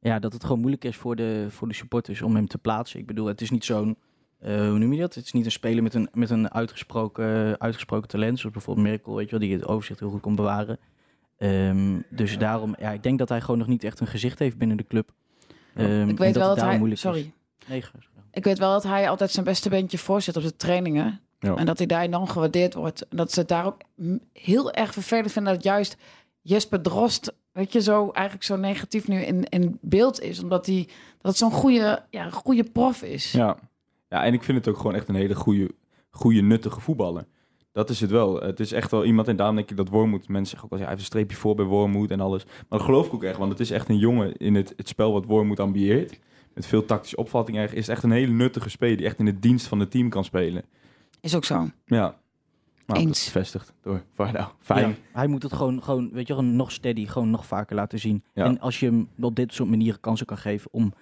Ja, 0.00 0.18
dat 0.18 0.32
het 0.32 0.42
gewoon 0.42 0.58
moeilijk 0.58 0.84
is 0.84 0.96
voor 0.96 1.16
de, 1.16 1.46
voor 1.48 1.68
de 1.68 1.74
supporters 1.74 2.22
om 2.22 2.34
hem 2.34 2.46
te 2.46 2.58
plaatsen. 2.58 3.00
Ik 3.00 3.06
bedoel, 3.06 3.26
het 3.26 3.40
is 3.40 3.50
niet 3.50 3.64
zo'n... 3.64 3.96
eh, 4.38 4.56
hoe 4.68 4.78
noem 4.78 4.92
je 4.92 5.00
dat? 5.00 5.14
Het 5.14 5.24
is 5.24 5.32
niet 5.32 5.44
een 5.44 5.50
speler 5.50 5.82
met 5.82 5.94
een, 5.94 6.08
met 6.12 6.30
een 6.30 6.52
uitgesproken, 6.52 7.60
uitgesproken 7.60 8.08
talent. 8.08 8.38
Zoals 8.38 8.54
bijvoorbeeld 8.54 8.86
Merkel, 8.86 9.14
weet 9.14 9.24
je 9.24 9.30
wel, 9.38 9.48
die 9.48 9.56
het 9.56 9.66
overzicht 9.66 10.00
heel 10.00 10.10
goed 10.10 10.20
kon 10.20 10.34
bewaren. 10.34 10.78
Ehm, 11.36 12.00
dus 12.10 12.38
daarom... 12.38 12.74
Ja, 12.78 12.90
ik 12.90 13.02
denk 13.02 13.18
dat 13.18 13.28
hij 13.28 13.40
gewoon 13.40 13.58
nog 13.58 13.68
niet 13.68 13.84
echt 13.84 14.00
een 14.00 14.06
gezicht 14.06 14.38
heeft 14.38 14.58
binnen 14.58 14.76
de 14.76 14.86
club. 14.86 15.12
Ehm, 15.74 16.08
ik 16.08 16.18
weet 16.18 16.34
wel 16.36 16.48
het 16.48 16.58
dat 16.58 16.66
hij... 16.68 16.76
moeilijk 16.76 17.00
Sorry. 17.00 17.32
Nee. 17.68 17.84
Ik 18.32 18.44
weet 18.44 18.58
wel 18.58 18.72
dat 18.72 18.82
hij 18.82 19.08
altijd 19.08 19.30
zijn 19.30 19.44
beste 19.44 19.68
beentje 19.68 19.98
voorzet 19.98 20.36
op 20.36 20.42
de 20.42 20.56
trainingen. 20.56 21.20
Ja. 21.44 21.54
En 21.54 21.66
dat 21.66 21.78
hij 21.78 21.86
daar 21.86 22.02
enorm 22.02 22.26
gewaardeerd 22.26 22.74
wordt. 22.74 23.08
En 23.08 23.16
dat 23.16 23.32
ze 23.32 23.40
het 23.40 23.48
daar 23.48 23.66
ook 23.66 23.80
heel 24.32 24.72
erg 24.72 24.92
vervelend 24.92 25.32
vinden 25.32 25.54
dat 25.54 25.62
juist 25.62 25.96
Jesper 26.40 26.80
Drost, 26.80 27.34
weet 27.52 27.72
je, 27.72 27.80
zo 27.80 28.10
eigenlijk 28.10 28.46
zo 28.46 28.56
negatief 28.56 29.08
nu 29.08 29.20
in, 29.20 29.44
in 29.44 29.78
beeld 29.80 30.20
is. 30.20 30.42
Omdat 30.42 30.66
hij 30.66 30.88
dat 31.20 31.36
zo'n 31.36 31.50
goede, 31.50 32.02
ja, 32.10 32.30
goede 32.30 32.64
prof 32.70 33.02
is. 33.02 33.32
Ja. 33.32 33.56
ja, 34.08 34.24
en 34.24 34.32
ik 34.32 34.42
vind 34.42 34.58
het 34.58 34.68
ook 34.68 34.76
gewoon 34.76 34.94
echt 34.94 35.08
een 35.08 35.14
hele 35.14 35.34
goede, 35.34 35.70
goede 36.10 36.40
nuttige 36.40 36.80
voetballer. 36.80 37.26
Dat 37.72 37.90
is 37.90 38.00
het 38.00 38.10
wel. 38.10 38.40
Het 38.40 38.60
is 38.60 38.72
echt 38.72 38.90
wel 38.90 39.04
iemand, 39.04 39.28
en 39.28 39.36
daarom 39.36 39.56
denk 39.56 39.70
ik 39.70 39.76
dat 39.76 39.88
Wormoed, 39.88 40.28
mensen 40.28 40.46
zeggen 40.46 40.64
ook 40.64 40.70
wel, 40.70 40.78
ja, 40.78 40.84
hij 40.84 40.94
heeft 40.94 41.00
een 41.00 41.16
streepje 41.16 41.36
voor 41.36 41.54
bij 41.54 41.64
Wormoed 41.64 42.10
en 42.10 42.20
alles. 42.20 42.44
Maar 42.44 42.78
dat 42.78 42.82
geloof 42.82 43.06
ik 43.06 43.14
ook 43.14 43.22
echt, 43.22 43.38
want 43.38 43.50
het 43.50 43.60
is 43.60 43.70
echt 43.70 43.88
een 43.88 43.98
jongen 43.98 44.36
in 44.36 44.54
het, 44.54 44.72
het 44.76 44.88
spel 44.88 45.12
wat 45.12 45.24
Wormoed 45.24 45.60
ambieert. 45.60 46.18
Met 46.54 46.66
veel 46.66 46.84
tactische 46.84 47.16
opvatting 47.16 47.56
eigenlijk, 47.56 47.86
is 47.86 47.92
het 47.92 47.96
echt 47.96 48.04
een 48.04 48.18
hele 48.18 48.32
nuttige 48.32 48.70
speler 48.70 48.96
die 48.96 49.06
echt 49.06 49.18
in 49.18 49.26
het 49.26 49.42
dienst 49.42 49.66
van 49.66 49.80
het 49.80 49.90
team 49.90 50.08
kan 50.08 50.24
spelen. 50.24 50.64
Is 51.24 51.34
ook 51.34 51.44
zo. 51.44 51.68
Ja. 51.86 52.16
Nou, 52.86 53.00
Eens. 53.00 53.24
bevestigd 53.24 53.72
door 53.82 54.02
Vardau. 54.12 54.48
Fijn. 54.60 54.88
Ja, 54.88 54.94
hij 55.12 55.26
moet 55.26 55.42
het 55.42 55.52
gewoon, 55.52 55.82
gewoon, 55.82 56.10
weet 56.12 56.26
je, 56.26 56.34
wel, 56.34 56.44
nog 56.44 56.72
steady, 56.72 57.06
gewoon 57.06 57.30
nog 57.30 57.46
vaker 57.46 57.76
laten 57.76 57.98
zien. 57.98 58.24
Ja. 58.34 58.44
En 58.44 58.60
als 58.60 58.80
je 58.80 58.86
hem 58.86 59.08
op 59.20 59.36
dit 59.36 59.54
soort 59.54 59.68
manieren 59.68 60.00
kansen 60.00 60.26
kan 60.26 60.38
geven 60.38 60.72
om, 60.72 60.92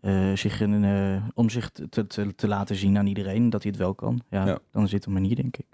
eh, 0.00 0.32
zich, 0.32 0.60
in, 0.60 0.84
eh, 0.84 1.22
om 1.34 1.50
zich 1.50 1.70
te, 1.70 2.06
te, 2.06 2.34
te 2.34 2.48
laten 2.48 2.76
zien 2.76 2.98
aan 2.98 3.06
iedereen, 3.06 3.50
dat 3.50 3.62
hij 3.62 3.70
het 3.70 3.80
wel 3.80 3.94
kan, 3.94 4.22
ja, 4.30 4.46
Ja. 4.46 4.58
dan 4.70 4.88
zit 4.88 5.06
een 5.06 5.12
manier, 5.12 5.36
denk 5.36 5.56
ik. 5.56 5.66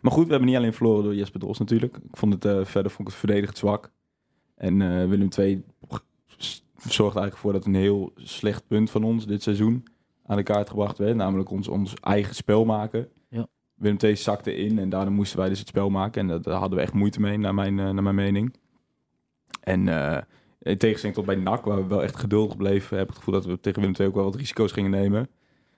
Maar 0.00 0.12
goed, 0.12 0.24
we 0.24 0.30
hebben 0.30 0.48
niet 0.48 0.56
alleen 0.58 0.72
verloren 0.72 1.04
door 1.04 1.14
Jesper 1.14 1.40
Dros 1.40 1.58
natuurlijk. 1.58 1.96
Ik 1.96 2.16
vond 2.16 2.32
het 2.32 2.44
eh, 2.44 2.64
verder 2.64 2.90
vond 2.90 3.00
ik 3.08 3.14
het 3.14 3.24
verdedigd 3.24 3.58
zwak. 3.58 3.90
En 4.54 4.82
eh, 4.82 5.08
Willem 5.08 5.28
II 5.38 5.64
zorgde 6.76 7.20
eigenlijk 7.20 7.36
voor 7.36 7.52
dat 7.52 7.64
een 7.66 7.74
heel 7.74 8.12
slecht 8.16 8.66
punt 8.66 8.90
van 8.90 9.04
ons 9.04 9.26
dit 9.26 9.42
seizoen 9.42 9.84
aan 10.26 10.36
de 10.36 10.42
kaart 10.42 10.68
gebracht 10.68 10.98
werd. 10.98 11.16
Namelijk 11.16 11.50
ons, 11.50 11.68
ons 11.68 11.94
eigen 12.00 12.34
spel 12.34 12.64
maken. 12.64 13.08
Ja. 13.28 13.46
Willem 13.74 13.96
II 14.00 14.16
zakte 14.16 14.56
in 14.56 14.78
en 14.78 14.88
daarna 14.88 15.10
moesten 15.10 15.38
wij 15.38 15.48
dus 15.48 15.58
het 15.58 15.68
spel 15.68 15.90
maken. 15.90 16.20
En 16.20 16.28
dat, 16.28 16.44
daar 16.44 16.58
hadden 16.58 16.78
we 16.78 16.84
echt 16.84 16.94
moeite 16.94 17.20
mee, 17.20 17.38
naar 17.38 17.54
mijn, 17.54 17.78
eh, 17.78 17.90
naar 17.90 18.02
mijn 18.02 18.14
mening. 18.14 18.54
En 19.60 19.88
eh 19.88 20.18
in 20.62 20.78
tegenstelling 20.78 21.16
tot 21.18 21.26
bij 21.26 21.34
NAC, 21.34 21.64
waar 21.64 21.76
we 21.76 21.86
wel 21.86 22.02
echt 22.02 22.16
geduldig 22.16 22.56
bleven, 22.56 22.96
heb 22.96 23.08
ik 23.08 23.14
het 23.14 23.18
gevoel 23.18 23.34
dat 23.34 23.44
we 23.44 23.60
tegen 23.60 23.80
Willem 23.80 23.96
II 23.98 24.08
ook 24.08 24.14
wel 24.14 24.24
wat 24.24 24.34
risico's 24.34 24.72
gingen 24.72 24.90
nemen. 24.90 25.28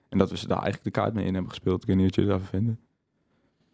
En 0.09 0.17
dat 0.17 0.29
we 0.29 0.37
ze 0.37 0.47
daar 0.47 0.61
eigenlijk 0.61 0.95
de 0.95 1.01
kaart 1.01 1.13
mee 1.13 1.25
in 1.25 1.33
hebben 1.33 1.51
gespeeld. 1.51 1.81
Ik 1.81 1.87
weet 1.87 1.95
niet 1.95 2.05
wat 2.05 2.15
jullie 2.15 2.29
daarvan 2.29 2.49
vinden. 2.49 2.79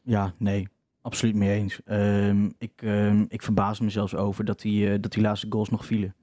Ja, 0.04 0.34
nee, 0.38 0.68
absoluut 1.02 1.36
mee 1.36 1.60
eens. 1.60 1.84
Ehm, 1.84 2.50
ik, 2.58 2.72
ehm, 2.76 3.26
ik 3.28 3.42
verbaas 3.42 3.80
me 3.80 3.90
zelfs 3.90 4.16
over 4.16 4.46
dat 4.46 4.62
die, 4.62 4.92
eh, 4.92 5.02
dat 5.02 5.12
die 5.12 5.24
laatste 5.24 5.48
goals 5.50 5.70
nog 5.70 5.86
vielen. 5.86 6.16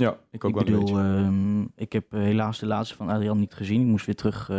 Ja, 0.00 0.18
ik 0.30 0.44
ook 0.44 0.50
ik 0.50 0.56
wel 0.56 0.66
een 0.66 0.80
bedoel, 0.84 0.94
beetje. 0.94 1.24
ehm, 1.24 1.62
ik 1.76 1.92
heb 1.92 2.12
eh, 2.14 2.20
helaas 2.20 2.58
de 2.58 2.66
laatste 2.66 2.96
van 2.96 3.08
Adrian 3.08 3.38
niet 3.38 3.54
gezien. 3.54 3.80
Ik 3.80 3.86
moest 3.86 4.06
weer 4.06 4.14
terug 4.14 4.48
eh, 4.50 4.56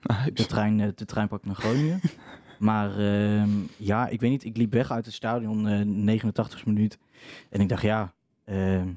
de, 0.34 0.46
trein, 0.46 0.80
eh, 0.80 0.88
de 0.94 1.04
trein 1.04 1.28
pakken 1.28 1.48
naar 1.48 1.56
Groningen. 1.56 2.00
maar 2.58 2.98
ehm, 2.98 3.48
ja, 3.76 4.08
ik 4.08 4.20
weet 4.20 4.30
niet. 4.30 4.44
Ik 4.44 4.56
liep 4.56 4.72
weg 4.72 4.90
uit 4.90 5.04
het 5.04 5.14
stadion, 5.14 5.68
eh 5.68 5.80
89 5.84 6.66
minuut. 6.66 6.98
En 7.50 7.60
ik 7.60 7.68
dacht, 7.68 7.82
ja, 7.82 8.12
ehm, 8.44 8.88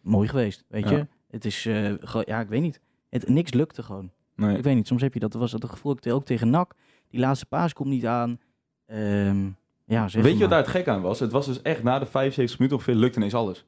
mooi 0.00 0.28
geweest, 0.28 0.64
weet 0.68 0.88
Ja. 0.88 0.96
je. 0.96 1.06
Het 1.30 1.44
is, 1.44 1.62
ja, 2.24 2.40
ik 2.40 2.48
weet 2.48 2.62
niet. 2.62 2.80
Het, 3.10 3.28
niks 3.28 3.52
lukte 3.52 3.82
gewoon. 3.82 4.10
Nee. 4.36 4.56
Ik 4.56 4.62
weet 4.64 4.74
niet, 4.74 4.86
soms 4.86 5.02
heb 5.02 5.14
je 5.14 5.20
dat, 5.20 5.32
was 5.34 5.50
dat 5.50 5.62
het 5.62 5.70
gevoel, 5.70 5.92
ik 6.02 6.12
ook 6.12 6.24
tegen 6.24 6.50
NAC. 6.50 6.74
Die 7.08 7.20
laatste 7.20 7.46
paas 7.46 7.72
komt 7.72 7.88
niet 7.88 8.06
aan. 8.06 8.40
Ja, 9.86 10.08
zeg 10.08 10.22
Weet 10.22 10.32
je 10.32 10.38
maar. 10.38 10.38
wat 10.38 10.50
daar 10.50 10.58
het 10.58 10.68
gek 10.68 10.88
aan 10.88 11.00
was? 11.02 11.20
Het 11.20 11.32
was 11.32 11.46
dus 11.46 11.62
echt 11.62 11.82
na 11.82 11.98
de 11.98 12.06
75 12.06 12.58
minuten 12.58 12.78
ongeveer 12.78 13.00
lukte 13.00 13.18
ineens 13.18 13.34
alles. 13.34 13.64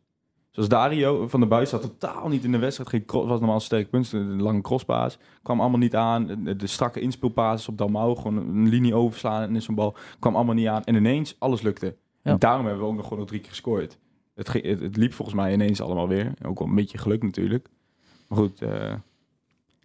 Zoals 0.51 0.69
Dario 0.69 1.29
van 1.29 1.41
der 1.41 1.49
Buis 1.49 1.71
zat 1.71 1.83
totaal 1.83 2.29
niet 2.29 2.45
in 2.45 2.53
de 2.53 2.59
wedstrijd. 2.59 2.89
Geen 2.91 3.05
cro- 3.05 3.27
was 3.27 3.39
normaal 3.39 3.55
een 3.57 3.61
sterk 3.63 3.91
punt, 3.91 4.13
een 4.13 4.43
lange 4.43 4.61
crosspaas. 4.61 5.19
Kwam 5.43 5.61
allemaal 5.61 5.79
niet 5.79 5.95
aan. 5.97 6.27
De, 6.27 6.57
de 6.57 6.67
strakke 6.67 7.01
inspeelpases 7.01 7.69
op 7.69 7.79
Dalmau, 7.79 8.17
gewoon 8.17 8.37
een 8.37 8.69
linie 8.69 8.95
overslaan 8.95 9.43
en 9.43 9.55
in 9.55 9.63
zo'n 9.63 9.75
bal. 9.75 9.97
Kwam 10.19 10.35
allemaal 10.37 10.55
niet 10.55 10.67
aan. 10.67 10.85
En 10.85 10.95
ineens, 10.95 11.37
alles 11.39 11.63
lukte. 11.63 11.87
Ja. 12.23 12.31
En 12.31 12.39
daarom 12.39 12.65
hebben 12.67 12.83
we 12.83 12.89
ook 12.89 12.95
nog 12.97 13.03
gewoon 13.05 13.19
nog 13.19 13.29
drie 13.29 13.41
keer 13.41 13.51
gescoord. 13.51 13.99
Het, 14.35 14.53
het, 14.53 14.81
het 14.81 14.97
liep 14.97 15.13
volgens 15.13 15.37
mij 15.37 15.53
ineens 15.53 15.81
allemaal 15.81 16.09
weer. 16.09 16.33
Ook 16.45 16.59
wel 16.59 16.69
een 16.69 16.75
beetje 16.75 16.99
geluk 16.99 17.23
natuurlijk. 17.23 17.69
Maar 18.29 18.39
goed, 18.39 18.63
eh, 18.63 18.95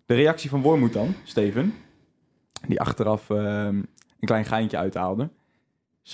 de 0.06 0.14
reactie 0.14 0.50
van 0.50 0.62
Wormoed 0.62 0.94
dan, 0.94 1.14
Steven. 1.24 1.74
Die 2.68 2.82
achteraf 2.82 3.30
eh, 3.30 3.66
een 3.66 3.88
klein 4.20 4.46
geintje 4.46 4.78
uithaalde. 4.78 5.30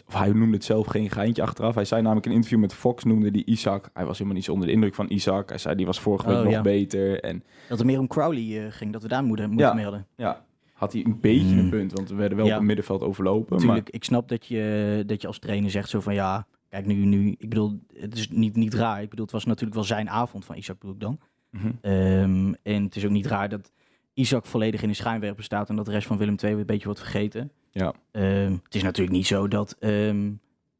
Hij 0.07 0.29
noemde 0.31 0.55
het 0.55 0.63
zelf 0.63 0.87
geen 0.87 1.09
geintje 1.09 1.41
achteraf. 1.41 1.75
Hij 1.75 1.85
zei 1.85 2.01
namelijk 2.01 2.25
in 2.25 2.31
een 2.31 2.37
interview 2.37 2.61
met 2.61 2.73
Fox, 2.73 3.03
noemde 3.03 3.31
die 3.31 3.45
Isaac. 3.45 3.89
Hij 3.93 4.05
was 4.05 4.13
helemaal 4.13 4.35
niet 4.35 4.45
zo 4.45 4.51
onder 4.51 4.67
de 4.67 4.73
indruk 4.73 4.95
van 4.95 5.05
Isaac. 5.09 5.49
Hij 5.49 5.57
zei, 5.57 5.75
die 5.75 5.85
was 5.85 5.99
vorige 5.99 6.27
week 6.27 6.37
Oh, 6.37 6.43
nog 6.43 6.51
ja. 6.51 6.61
beter. 6.61 7.19
En 7.23 7.43
Dat 7.69 7.77
het 7.77 7.87
meer 7.87 7.99
om 7.99 8.07
Crowley 8.07 8.65
eh, 8.65 8.71
ging, 8.71 8.93
dat 8.93 9.01
we 9.01 9.07
daar 9.07 9.23
moeite 9.23 9.49
Ja. 9.55 9.73
mee 9.73 9.83
hadden. 9.83 10.07
ja, 10.15 10.45
had 10.73 10.93
hij 10.93 11.05
een 11.05 11.19
beetje 11.19 11.47
Hmm. 11.55 11.57
een 11.59 11.69
punt. 11.69 11.91
Want 11.91 12.09
we 12.09 12.15
werden 12.15 12.37
wel 12.37 12.45
Ja. 12.45 12.51
op 12.51 12.57
het 12.57 12.67
middenveld 12.67 13.01
overlopen. 13.01 13.55
Natuurlijk, 13.57 13.89
ik 13.89 14.03
snap 14.03 14.29
dat 14.29 14.45
je, 14.45 15.03
dat 15.05 15.21
je 15.21 15.27
als 15.27 15.39
trainer 15.39 15.71
zegt 15.71 15.89
zo 15.89 15.99
van 15.99 16.13
ja, 16.13 16.47
kijk 16.69 16.85
nu, 16.85 16.93
nu, 16.93 17.35
ik 17.37 17.49
bedoel, 17.49 17.79
het 17.93 18.15
is 18.17 18.29
niet, 18.29 18.55
niet 18.55 18.73
raar. 18.73 19.01
Ik 19.01 19.09
bedoel, 19.09 19.25
het 19.25 19.33
was 19.33 19.45
natuurlijk 19.45 19.75
wel 19.75 19.83
zijn 19.83 20.09
avond 20.09 20.45
van 20.45 20.55
Isaac 20.55 20.79
bedoel 20.79 20.95
ik 20.95 21.01
dan. 21.01 21.19
Maar, 21.49 21.61
Mhm. 21.61 21.71
Ehm, 21.81 22.53
en 22.63 22.83
het 22.83 22.95
is 22.95 23.05
ook 23.05 23.11
niet 23.11 23.25
raar 23.25 23.49
dat 23.49 23.71
Isaac 24.13 24.45
volledig 24.45 24.81
in 24.81 24.87
de 24.87 24.93
schijnwerper 24.93 25.43
staat 25.43 25.69
en 25.69 25.75
dat 25.75 25.85
de 25.85 25.91
rest 25.91 26.07
van 26.07 26.17
Willem 26.17 26.35
II 26.43 26.51
weer 26.51 26.59
een 26.59 26.65
beetje 26.65 26.85
wordt 26.85 26.99
vergeten. 26.99 27.51
Ja. 27.71 27.93
Ehm, 28.11 28.51
het 28.63 28.75
is 28.75 28.83
natuurlijk 28.83 29.15
niet 29.17 29.27
zo 29.27 29.47
dat 29.47 29.75
ehm, 29.79 30.31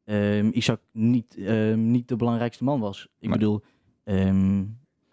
ehm, 0.04 0.50
Isaac 0.52 0.80
niet, 0.92 1.36
ehm, 1.36 1.90
niet 1.90 2.08
de 2.08 2.16
belangrijkste 2.16 2.64
man 2.64 2.80
was. 2.80 3.08
Ik 3.18 3.28
Nee. 3.28 3.38
bedoel, 3.38 3.62
ehm, 4.04 4.60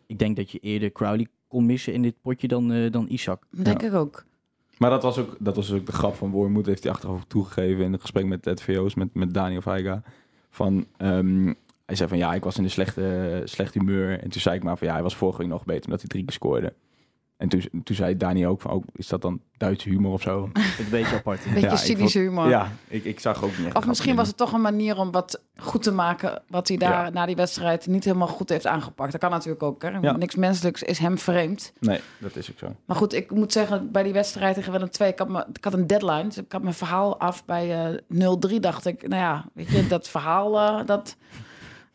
ik 0.07 0.19
denk 0.19 0.35
dat 0.35 0.51
je 0.51 0.59
eerder 0.59 0.91
Crowley 0.91 1.27
kon 1.47 1.65
missen 1.65 1.93
in 1.93 2.01
dit 2.01 2.15
potje 2.21 2.47
dan, 2.47 2.71
eh, 2.71 2.91
dan 2.91 3.05
Isaac. 3.09 3.43
Denk 3.49 3.81
ik 3.81 3.93
ook. 3.93 4.25
Maar 4.77 4.89
dat 4.89 5.03
was, 5.03 5.17
ook, 5.17 5.35
dat 5.39 5.55
was 5.55 5.71
ook 5.71 5.85
de 5.85 5.91
grap 5.91 6.15
van 6.15 6.31
Wormoed, 6.31 6.65
heeft 6.65 6.83
hij 6.83 6.91
achteraf 6.91 7.15
ook 7.15 7.27
toegegeven 7.27 7.83
in 7.85 7.91
het 7.91 8.01
gesprek 8.01 8.25
met 8.25 8.45
het 8.45 8.61
VO's, 8.61 8.95
met, 8.95 9.13
met 9.13 9.33
Daniel 9.33 9.61
Veiga. 9.61 10.01
Van, 10.49 10.85
ehm, 10.97 11.53
hij 11.85 11.95
zei 11.95 12.09
van 12.09 12.17
ja, 12.17 12.33
ik 12.33 12.43
was 12.43 12.57
in 12.57 12.63
een 12.63 12.69
slechte, 12.69 13.41
slecht 13.45 13.73
humeur. 13.73 14.19
En 14.19 14.29
toen 14.29 14.41
zei 14.41 14.55
ik 14.55 14.63
maar 14.63 14.77
van 14.77 14.87
ja, 14.87 14.93
hij 14.93 15.03
was 15.03 15.15
vorige 15.15 15.37
week 15.37 15.47
nog 15.47 15.65
beter 15.65 15.83
omdat 15.85 15.99
hij 15.99 16.09
drie 16.09 16.23
keer 16.23 16.33
scoorde. 16.33 16.73
En 17.37 17.49
toen, 17.49 17.63
toen 17.83 17.95
zei 17.95 18.17
Daniel 18.17 18.49
ook 18.49 18.61
van, 18.61 18.71
oh, 18.71 18.83
is 18.95 19.07
dat 19.07 19.21
dan 19.21 19.41
Duitse 19.57 19.89
humor 19.89 20.11
of 20.11 20.21
zo? 20.21 20.43
Een 20.79 20.89
beetje 20.89 21.15
apart. 21.15 21.39
Beetje 21.53 21.97
Ja, 21.97 22.19
humor. 22.19 22.49
Ja, 22.49 22.71
ik, 22.87 23.03
ik 23.03 23.19
zag 23.19 23.43
ook 23.43 23.57
niet 23.57 23.67
echt. 23.67 23.75
Of 23.75 23.85
misschien 23.85 24.15
was 24.15 24.27
het 24.27 24.37
toch 24.37 24.53
een 24.53 24.61
manier 24.61 24.97
om 24.97 25.11
wat 25.11 25.41
goed 25.57 25.83
te 25.83 25.91
maken... 25.91 26.41
wat 26.47 26.67
hij 26.67 26.77
daar 26.77 27.05
Ja. 27.05 27.09
na 27.09 27.25
die 27.25 27.35
wedstrijd 27.35 27.87
niet 27.87 28.03
helemaal 28.03 28.27
goed 28.27 28.49
heeft 28.49 28.67
aangepakt. 28.67 29.11
Dat 29.11 29.21
kan 29.21 29.29
natuurlijk 29.31 29.63
ook. 29.63 29.81
Hè? 29.81 29.89
Ja. 29.89 30.17
Niks 30.17 30.35
menselijks 30.35 30.83
is 30.83 30.97
hem 30.99 31.17
vreemd. 31.17 31.73
Nee, 31.79 31.99
dat 32.17 32.35
is 32.35 32.51
ook 32.51 32.57
zo. 32.59 32.75
Maar 32.85 32.97
goed, 32.97 33.13
ik 33.13 33.31
moet 33.31 33.51
zeggen, 33.51 33.91
bij 33.91 34.03
die 34.03 34.13
wedstrijd 34.13 34.55
tegen 34.55 34.71
Willem 34.71 34.89
II... 34.99 35.09
Ik 35.09 35.19
had, 35.19 35.29
me, 35.29 35.45
ik 35.53 35.63
had 35.63 35.73
een 35.73 35.87
deadline, 35.87 36.23
dus 36.23 36.37
ik 36.37 36.51
had 36.51 36.61
mijn 36.61 36.73
verhaal 36.75 37.19
af 37.19 37.45
bij 37.45 37.85
eh 38.09 38.55
0-3. 38.55 38.59
Dacht 38.59 38.85
ik, 38.85 39.07
nou 39.07 39.21
ja, 39.21 39.45
weet 39.53 39.69
je, 39.69 39.87
dat 39.87 40.09
verhaal... 40.09 40.59
eh, 40.59 40.85
dat, 40.85 41.15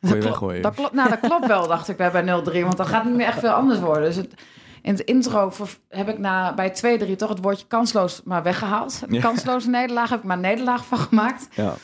dat, 0.01 0.11
klo- 0.11 0.21
weggooien. 0.21 0.63
dat, 0.63 0.75
klopt, 0.75 0.93
nou, 0.93 1.09
dat 1.09 1.21
klopt 1.21 1.47
wel, 1.47 1.69
dacht 1.69 1.89
ik 1.89 1.97
bij, 1.97 2.11
bij 2.11 2.23
0-3. 2.23 2.63
Want 2.63 2.77
dan 2.77 2.87
gaat 2.87 3.05
niet 3.05 3.15
meer 3.17 3.27
echt 3.27 3.39
veel 3.39 3.51
anders 3.53 3.81
worden. 3.81 4.03
Dus 4.05 4.17
het, 4.17 4.35
in 4.83 4.93
het 4.95 5.01
intro 5.01 5.53
heb 5.89 6.09
ik 6.09 6.19
na, 6.19 6.55
bij 6.55 6.99
2-3 7.11 7.17
toch 7.17 7.29
het 7.29 7.43
woordje 7.43 7.67
kansloos 7.67 8.21
maar 8.25 8.43
weggehaald. 8.43 9.03
Ja. 9.09 9.21
Kansloze 9.21 9.69
nederlaag 9.69 10.11
heb 10.11 10.19
ik 10.19 10.25
maar 10.25 10.39
nederlaag 10.39 10.85
van 10.87 10.99
gemaakt. 10.99 11.49
Ja, 11.55 11.75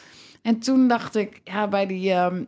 En 0.43 0.59
toen 0.59 0.89
dacht 0.89 1.17
ik, 1.17 1.41
ja, 1.45 1.69
bij 1.69 1.87
die 1.87 2.13
ehm 2.13 2.43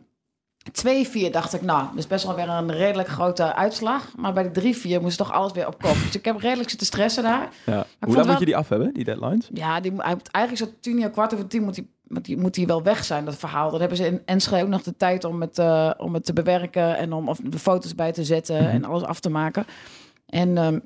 2-4 0.69 1.31
dacht 1.31 1.53
ik, 1.53 1.61
nou, 1.61 1.85
dat 1.87 1.97
is 1.97 2.07
best 2.07 2.25
wel 2.25 2.35
weer 2.35 2.49
een 2.49 2.71
redelijk 2.71 3.07
grote 3.07 3.55
uitslag. 3.55 4.17
Maar 4.17 4.33
bij 4.33 4.51
die 4.51 4.97
3-4 4.99 5.01
moest 5.01 5.17
toch 5.17 5.31
alles 5.31 5.51
weer 5.51 5.67
op 5.67 5.81
kop. 5.81 5.93
Dus 5.93 6.15
ik 6.15 6.25
heb 6.25 6.37
redelijk 6.37 6.69
zitten 6.69 6.87
stressen 6.87 7.23
daar. 7.23 7.49
ja. 7.65 7.85
Hoe 7.99 8.15
lang 8.15 8.27
moet 8.27 8.39
je 8.39 8.45
die 8.45 8.55
af 8.55 8.69
hebben, 8.69 8.93
die 8.93 9.03
deadlines? 9.03 9.49
Ja, 9.53 9.79
die, 9.79 10.01
eigenlijk 10.01 10.57
zo 10.57 10.77
tien 10.79 11.01
uur, 11.01 11.09
kwart 11.09 11.33
over 11.33 11.47
tien 11.47 11.63
moet 11.63 11.75
hij, 11.75 12.35
moet 12.35 12.55
hij 12.55 12.65
wel 12.65 12.83
weg 12.83 13.03
zijn, 13.03 13.25
dat 13.25 13.35
verhaal. 13.35 13.71
Dan 13.71 13.79
hebben 13.79 13.97
ze 13.97 14.05
in 14.05 14.21
Enschede 14.25 14.63
ook 14.63 14.69
nog 14.69 14.83
de 14.83 14.97
tijd 14.97 15.23
om 15.23 15.41
het, 15.41 15.59
eh, 15.59 15.91
om 15.97 16.13
het 16.13 16.25
te 16.25 16.33
bewerken 16.33 16.97
en 16.97 17.13
om 17.13 17.29
of 17.29 17.39
de 17.43 17.59
foto's 17.59 17.95
bij 17.95 18.11
te 18.11 18.23
zetten 18.23 18.69
en 18.69 18.85
alles 18.85 19.03
af 19.03 19.19
te 19.19 19.29
maken. 19.29 19.65
En 20.31 20.57
ehm, 20.57 20.79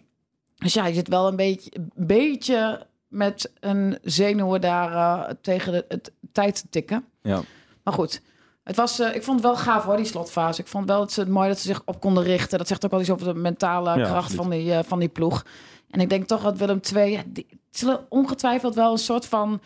dus 0.55 0.73
ja, 0.73 0.85
je 0.85 0.93
zit 0.93 1.07
wel 1.07 1.27
een 1.27 1.35
beetje, 1.35 1.71
een 1.73 1.91
beetje 2.07 2.87
met 3.07 3.51
een 3.59 3.97
zenuwen 4.01 4.61
daar 4.61 5.33
tegen 5.41 5.71
de, 5.71 5.85
het 5.87 6.11
tijd 6.31 6.55
te 6.55 6.69
tikken. 6.69 7.05
Ja. 7.21 7.41
Maar 7.83 7.93
goed, 7.93 8.21
het 8.63 8.75
was, 8.75 8.99
eh, 8.99 9.15
ik 9.15 9.23
vond 9.23 9.37
het 9.41 9.47
wel 9.47 9.57
gaaf 9.57 9.83
hoor, 9.83 9.97
die 9.97 10.05
slotfase. 10.05 10.61
Ik 10.61 10.67
vond 10.67 10.87
wel 10.87 10.99
dat 10.99 11.11
ze 11.11 11.19
het 11.19 11.29
mooi 11.29 11.47
dat 11.47 11.59
ze 11.59 11.67
zich 11.67 11.81
op 11.85 11.99
konden 11.99 12.23
richten. 12.23 12.57
Dat 12.57 12.67
zegt 12.67 12.85
ook 12.85 12.91
wel 12.91 12.99
iets 12.99 13.09
over 13.09 13.33
de 13.33 13.39
mentale 13.39 13.97
Ja, 13.97 14.05
kracht 14.05 14.33
van 14.33 14.49
die, 14.49 14.73
eh, 14.73 14.83
van 14.83 14.99
die 14.99 15.09
ploeg. 15.09 15.45
En 15.89 15.99
ik 15.99 16.09
denk 16.09 16.27
toch 16.27 16.41
dat 16.41 16.57
Willem 16.57 16.79
II, 16.93 17.11
ja, 17.11 17.21
die 17.25 17.47
zullen 17.71 18.05
ongetwijfeld 18.09 18.75
wel 18.75 18.91
een 18.91 18.97
soort 18.97 19.25
van... 19.25 19.61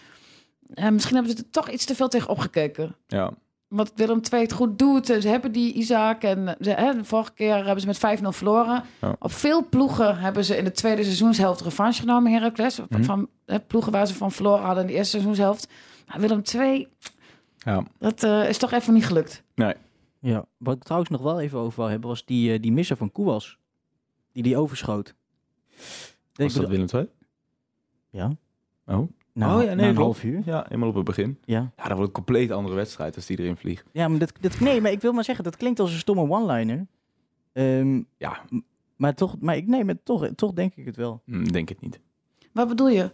eh, 0.74 0.89
misschien 0.89 1.15
hebben 1.15 1.31
ze 1.36 1.43
er 1.43 1.50
toch 1.50 1.69
iets 1.69 1.86
te 1.86 1.95
veel 1.95 2.07
tegen 2.07 2.29
opgekeken. 2.29 2.95
Ja, 3.07 3.31
Wat 3.70 3.92
Willem 3.96 4.22
II 4.34 4.42
het 4.42 4.52
goed 4.54 4.80
doet. 4.80 5.10
En 5.10 5.22
ze 5.22 5.28
hebben 5.28 5.52
die 5.52 5.74
Isaac. 5.74 6.24
En 6.24 6.56
ze, 6.60 6.70
hè, 6.70 6.94
de 6.94 7.04
vorige 7.04 7.34
keer 7.34 7.56
hebben 7.56 7.80
ze 7.82 7.88
met 7.88 7.98
5-0 7.98 8.32
verloren. 8.32 8.84
Ja. 9.02 9.16
Op 9.20 9.32
veel 9.32 9.68
ploegen 9.70 10.18
hebben 10.20 10.46
ze 10.46 10.58
in 10.58 10.64
de 10.64 10.72
tweede 10.72 11.04
seizoenshelft 11.04 11.62
revanche 11.62 12.00
genomen, 12.00 12.32
Heracles. 12.32 12.76
Van, 12.76 12.86
Mhm. 12.90 13.04
van 13.04 13.28
hè, 13.46 13.60
ploegen 13.60 13.92
waar 13.92 14.08
ze 14.08 14.14
van 14.16 14.32
verloren 14.32 14.64
hadden 14.66 14.82
in 14.84 14.90
de 14.90 14.96
eerste 14.96 15.12
seizoenshelft. 15.12 15.68
Maar 16.08 16.20
Willem 16.20 16.42
II, 16.56 16.88
ja. 17.58 17.84
dat 18.00 18.24
eh, 18.24 18.50
is 18.50 18.58
toch 18.58 18.72
even 18.72 18.94
niet 18.94 19.06
gelukt. 19.06 19.44
Ja, 20.22 20.46
wat 20.58 20.76
ik 20.76 20.84
trouwens 20.84 21.12
nog 21.12 21.22
wel 21.22 21.40
even 21.40 21.60
over 21.60 21.80
wil 21.80 21.90
hebben, 21.90 22.10
was 22.10 22.26
die, 22.26 22.54
eh, 22.54 22.62
die 22.62 22.72
misser 22.72 22.98
van 22.98 23.12
Koewas. 23.12 23.58
Die 24.32 24.44
die 24.44 24.58
overschoot. 24.58 25.16
Was 26.34 26.54
Ik 26.56 26.62
dat 26.62 26.70
Willem 26.70 26.88
II? 26.94 27.08
Ja. 28.10 28.32
Oh. 28.86 29.10
Na, 29.39 29.55
oh 29.58 29.62
ja, 29.63 29.67
nee, 29.67 29.75
na 29.75 29.88
een 29.88 29.96
klopt. 29.96 29.98
half 30.22 30.24
uur. 30.24 30.41
Ja, 30.46 30.63
helemaal 30.67 30.89
op 30.89 30.96
het 30.96 31.03
begin. 31.03 31.38
Ja. 31.46 31.72
Ja, 31.77 31.84
dat 31.84 31.91
wordt 31.91 32.08
een 32.08 32.12
compleet 32.12 32.51
andere 32.51 32.75
wedstrijd 32.75 33.15
als 33.15 33.25
die 33.25 33.39
erin 33.39 33.58
vliegt. 33.58 33.86
Ja, 33.91 34.08
maar 34.08 34.19
dat, 34.19 34.31
dat, 34.41 34.60
nee, 34.60 34.81
maar 34.81 34.91
ik 34.91 35.01
wil 35.01 35.12
maar 35.13 35.24
zeggen, 35.24 35.43
dat 35.43 35.58
klinkt 35.58 35.79
als 35.79 35.91
een 35.91 35.98
stomme 36.00 36.29
one-liner. 36.29 36.88
Ehm, 37.53 38.01
Ja, 38.17 38.41
maar 38.96 39.13
toch, 39.15 39.36
maar 39.39 39.55
ik, 39.55 39.67
nee, 39.67 39.84
maar 39.86 39.96
toch, 40.03 40.27
toch 40.36 40.51
denk 40.53 40.75
ik 40.75 40.86
het 40.86 40.96
wel. 40.96 41.22
hm, 41.25 41.43
denk 41.43 41.69
het 41.69 41.81
niet. 41.81 42.00
Wat 42.53 42.67
bedoel 42.67 42.89
je? 42.89 43.12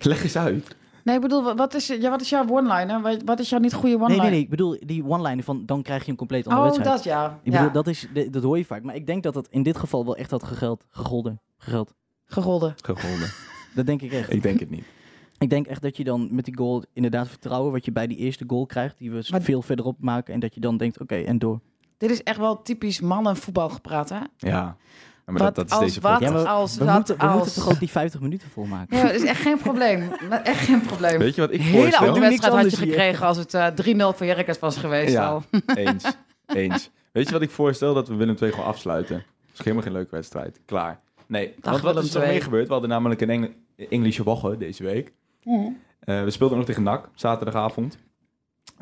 Leg 0.00 0.22
eens 0.22 0.36
uit. 0.36 0.76
Nee, 1.04 1.14
ik 1.14 1.20
bedoel, 1.20 1.42
wa- 1.42 1.54
wat 1.54 1.74
is, 1.74 1.86
ja, 1.86 2.10
wat 2.10 2.20
is 2.20 2.28
jouw 2.28 2.48
one-liner? 2.48 3.00
Wat, 3.00 3.22
wat 3.24 3.38
is 3.40 3.48
jouw 3.48 3.58
niet 3.58 3.74
goede 3.74 3.88
Nee, 3.88 3.96
one-liner? 4.04 4.22
nee, 4.22 4.32
nee, 4.32 4.40
ik 4.42 4.50
bedoel 4.50 4.76
die 4.86 5.04
one-liner 5.04 5.44
van 5.44 5.66
dan 5.66 5.82
krijg 5.82 6.04
je 6.04 6.10
een 6.10 6.16
compleet 6.16 6.46
andere 6.46 6.60
Oh, 6.60 6.70
wedstrijd. 6.72 6.96
dat 6.96 7.04
ja. 7.12 7.40
Ik 7.42 7.52
ja. 7.52 7.58
bedoel, 7.58 7.72
dat, 7.72 7.86
is, 7.86 8.08
dat 8.30 8.42
hoor 8.42 8.58
je 8.58 8.64
vaak. 8.64 8.82
Maar 8.82 8.94
ik 8.94 9.06
denk 9.06 9.22
dat 9.22 9.34
het 9.34 9.48
in 9.50 9.62
dit 9.62 9.76
geval 9.76 10.04
wel 10.04 10.16
echt 10.16 10.30
had 10.30 10.42
gegeld, 10.44 10.84
gegolden. 10.90 11.40
Gegeld. 11.56 11.94
Gegolden. 12.24 12.74
Gegolden. 12.82 13.28
Dat 13.74 13.86
denk 13.86 14.02
ik 14.02 14.12
echt. 14.12 14.32
ik 14.32 14.42
denk 14.42 14.60
het 14.60 14.70
niet. 14.70 14.84
Ik 15.38 15.50
denk 15.50 15.66
echt 15.66 15.82
dat 15.82 15.96
je 15.96 16.04
dan 16.04 16.28
met 16.30 16.44
die 16.44 16.56
goal 16.56 16.84
inderdaad 16.92 17.28
vertrouwen 17.28 17.72
wat 17.72 17.84
je 17.84 17.92
bij 17.92 18.06
die 18.06 18.16
eerste 18.16 18.44
goal 18.46 18.66
krijgt, 18.66 18.98
die 18.98 19.10
we 19.10 19.26
Maar- 19.30 19.42
veel 19.42 19.62
verderop 19.62 19.96
maken 20.00 20.34
en 20.34 20.40
dat 20.40 20.54
je 20.54 20.60
dan 20.60 20.76
denkt, 20.76 21.00
oké, 21.00 21.14
en 21.14 21.38
door. 21.38 21.60
Dit 21.98 22.10
is 22.10 22.22
echt 22.22 22.38
wel 22.38 22.62
typisch 22.62 23.00
mannenvoetbal 23.00 23.68
gepraat, 23.68 24.08
hè? 24.08 24.18
Ja, 24.36 24.76
maar 25.24 25.38
Wat 25.38 25.38
dat, 25.38 25.54
dat 25.54 25.66
is 25.66 25.72
als 25.72 25.80
deze 25.80 26.00
wat? 26.00 26.12
podcast. 26.12 26.32
Ja, 26.34 26.42
maar 26.42 26.52
als 26.52 26.76
we, 26.76 26.84
wat 26.84 26.94
moeten, 26.94 27.16
we 27.16 27.22
als- 27.22 27.34
moeten 27.36 27.54
toch 27.62 27.72
ook 27.72 27.78
die 27.78 27.90
50 27.90 28.20
minuten 28.20 28.48
volmaken? 28.50 28.96
Ja, 28.96 29.02
dat 29.02 29.14
is 29.14 29.22
echt 29.24 29.40
geen 29.40 29.58
probleem. 29.58 30.02
Echt 30.30 30.64
geen 30.64 30.80
probleem. 30.80 31.18
Weet 31.18 31.34
je 31.34 31.40
wat 31.40 31.52
ik 31.52 31.58
Een 31.60 31.64
hele 31.66 31.82
voorstel? 31.82 32.06
andere 32.08 32.26
wedstrijd 32.26 32.54
had 32.54 32.70
je 32.70 32.76
hier. 32.76 32.86
gekregen 32.86 33.26
als 33.26 33.36
het 33.36 33.54
eh 33.54 33.66
3-0 34.12 34.16
voor 34.16 34.26
Jerkes 34.26 34.58
was 34.58 34.76
geweest 34.76 35.12
Ja. 35.12 35.26
al. 35.28 35.42
Eens. 35.74 36.04
Eens. 36.46 36.90
Weet 37.12 37.26
je 37.26 37.32
wat 37.32 37.42
ik 37.42 37.50
voorstel? 37.50 37.94
Dat 37.94 38.08
we 38.08 38.14
Willem 38.14 38.36
II 38.42 38.50
gewoon 38.50 38.66
afsluiten. 38.66 39.16
Dat 39.16 39.52
is 39.58 39.58
helemaal 39.58 39.82
geen 39.82 39.92
leuke 39.92 40.10
wedstrijd. 40.14 40.60
Klaar. 40.64 41.00
Nee, 41.26 41.46
want 41.60 41.80
wat 41.80 41.80
Willem 41.92 42.04
is 42.08 42.14
er 42.14 42.26
meer 42.26 42.42
gebeurd? 42.42 42.66
We 42.66 42.72
hadden 42.72 42.90
namelijk 42.90 43.20
een 43.20 43.30
Engl 43.30 43.48
Engelse 43.76 44.22
woche 44.22 44.56
deze 44.56 44.82
week. 44.82 45.12
Eh, 45.44 46.22
we 46.24 46.30
speelden 46.30 46.56
nog 46.56 46.66
tegen 46.66 46.82
NAC, 46.82 47.08
zaterdagavond. 47.14 47.98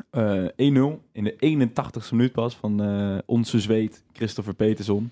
Eh 0.09 0.43
1-0 0.43 1.01
in 1.11 1.23
de 1.23 1.35
81ste 1.39 2.11
minuut 2.11 2.31
pas 2.31 2.55
van 2.55 2.81
eh, 2.83 3.17
onze 3.25 3.59
zweet 3.59 4.03
Christopher 4.13 4.53
Peterson. 4.53 5.11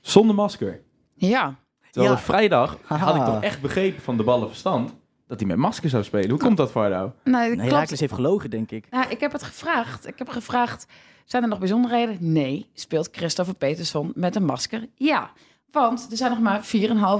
Zonder 0.00 0.34
masker. 0.34 0.80
Ja. 1.14 1.54
Terwijl 1.90 2.14
Ja. 2.14 2.18
vrijdag 2.20 2.78
had 2.82 3.16
ik 3.16 3.24
toch 3.24 3.42
echt 3.42 3.60
begrepen 3.60 4.02
van 4.02 4.16
de 4.16 4.22
ballenverstand 4.22 4.94
dat 5.26 5.38
hij 5.38 5.48
met 5.48 5.56
masker 5.56 5.88
zou 5.88 6.04
spelen. 6.04 6.30
Hoe 6.30 6.38
komt 6.38 6.56
dat, 6.56 6.70
Vardo? 6.70 7.12
Nee, 7.24 7.34
Nee, 7.34 7.50
klopt. 7.56 7.70
Herakles 7.70 8.00
heeft 8.00 8.12
gelogen, 8.12 8.50
denk 8.50 8.70
ik. 8.70 8.86
Nou, 8.90 9.08
ik 9.10 9.20
heb 9.20 9.32
het 9.32 9.42
gevraagd. 9.42 10.06
Ik 10.06 10.18
heb 10.18 10.28
gevraagd, 10.28 10.86
zijn 11.24 11.42
er 11.42 11.48
nog 11.48 11.58
bijzonderheden? 11.58 12.16
Nee. 12.20 12.66
Speelt 12.74 13.08
Christopher 13.12 13.54
Peterson 13.54 14.12
met 14.14 14.36
een 14.36 14.44
masker? 14.44 14.88
Ja. 14.94 15.30
Want 15.70 16.06
er 16.10 16.16
zijn 16.16 16.30
nog 16.30 16.40
maar 16.40 16.64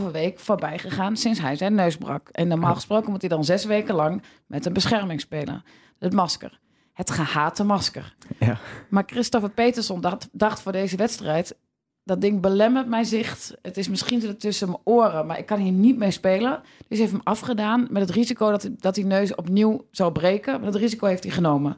4,5 0.06 0.10
week 0.12 0.38
voorbij 0.38 0.78
gegaan 0.78 1.16
sinds 1.16 1.40
hij 1.40 1.56
zijn 1.56 1.74
neus 1.74 1.96
brak. 1.96 2.28
En 2.28 2.48
normaal 2.48 2.74
gesproken 2.74 3.10
moet 3.10 3.20
hij 3.20 3.30
dan 3.30 3.44
zes 3.44 3.64
weken 3.64 3.94
lang 3.94 4.22
met 4.46 4.66
een 4.66 4.72
bescherming 4.72 5.20
spelen. 5.20 5.64
Het 5.98 6.12
masker. 6.12 6.60
Het 6.92 7.10
gehate 7.10 7.64
masker. 7.64 8.14
Ja. 8.38 8.58
Maar 8.88 9.02
Christopher 9.06 9.50
Peterson 9.50 10.00
dacht, 10.00 10.28
dacht 10.32 10.60
voor 10.60 10.72
deze 10.72 10.96
wedstrijd... 10.96 11.56
dat 12.04 12.20
ding 12.20 12.40
belemmert 12.40 12.88
mijn 12.88 13.04
zicht. 13.04 13.56
Het 13.62 13.76
is 13.76 13.88
misschien 13.88 14.36
tussen 14.36 14.68
mijn 14.68 14.80
oren, 14.84 15.26
maar 15.26 15.38
ik 15.38 15.46
kan 15.46 15.58
hier 15.58 15.72
niet 15.72 15.96
mee 15.96 16.10
spelen. 16.10 16.62
Dus 16.88 16.98
heeft 16.98 17.12
hem 17.12 17.20
afgedaan 17.24 17.86
met 17.90 18.02
het 18.02 18.10
risico 18.10 18.50
dat, 18.50 18.68
dat 18.76 18.94
die 18.94 19.04
neus 19.06 19.34
opnieuw 19.34 19.86
zou 19.90 20.12
breken. 20.12 20.60
Maar 20.60 20.70
dat 20.70 20.80
risico 20.80 21.06
heeft 21.06 21.24
hij 21.24 21.32
genomen. 21.32 21.76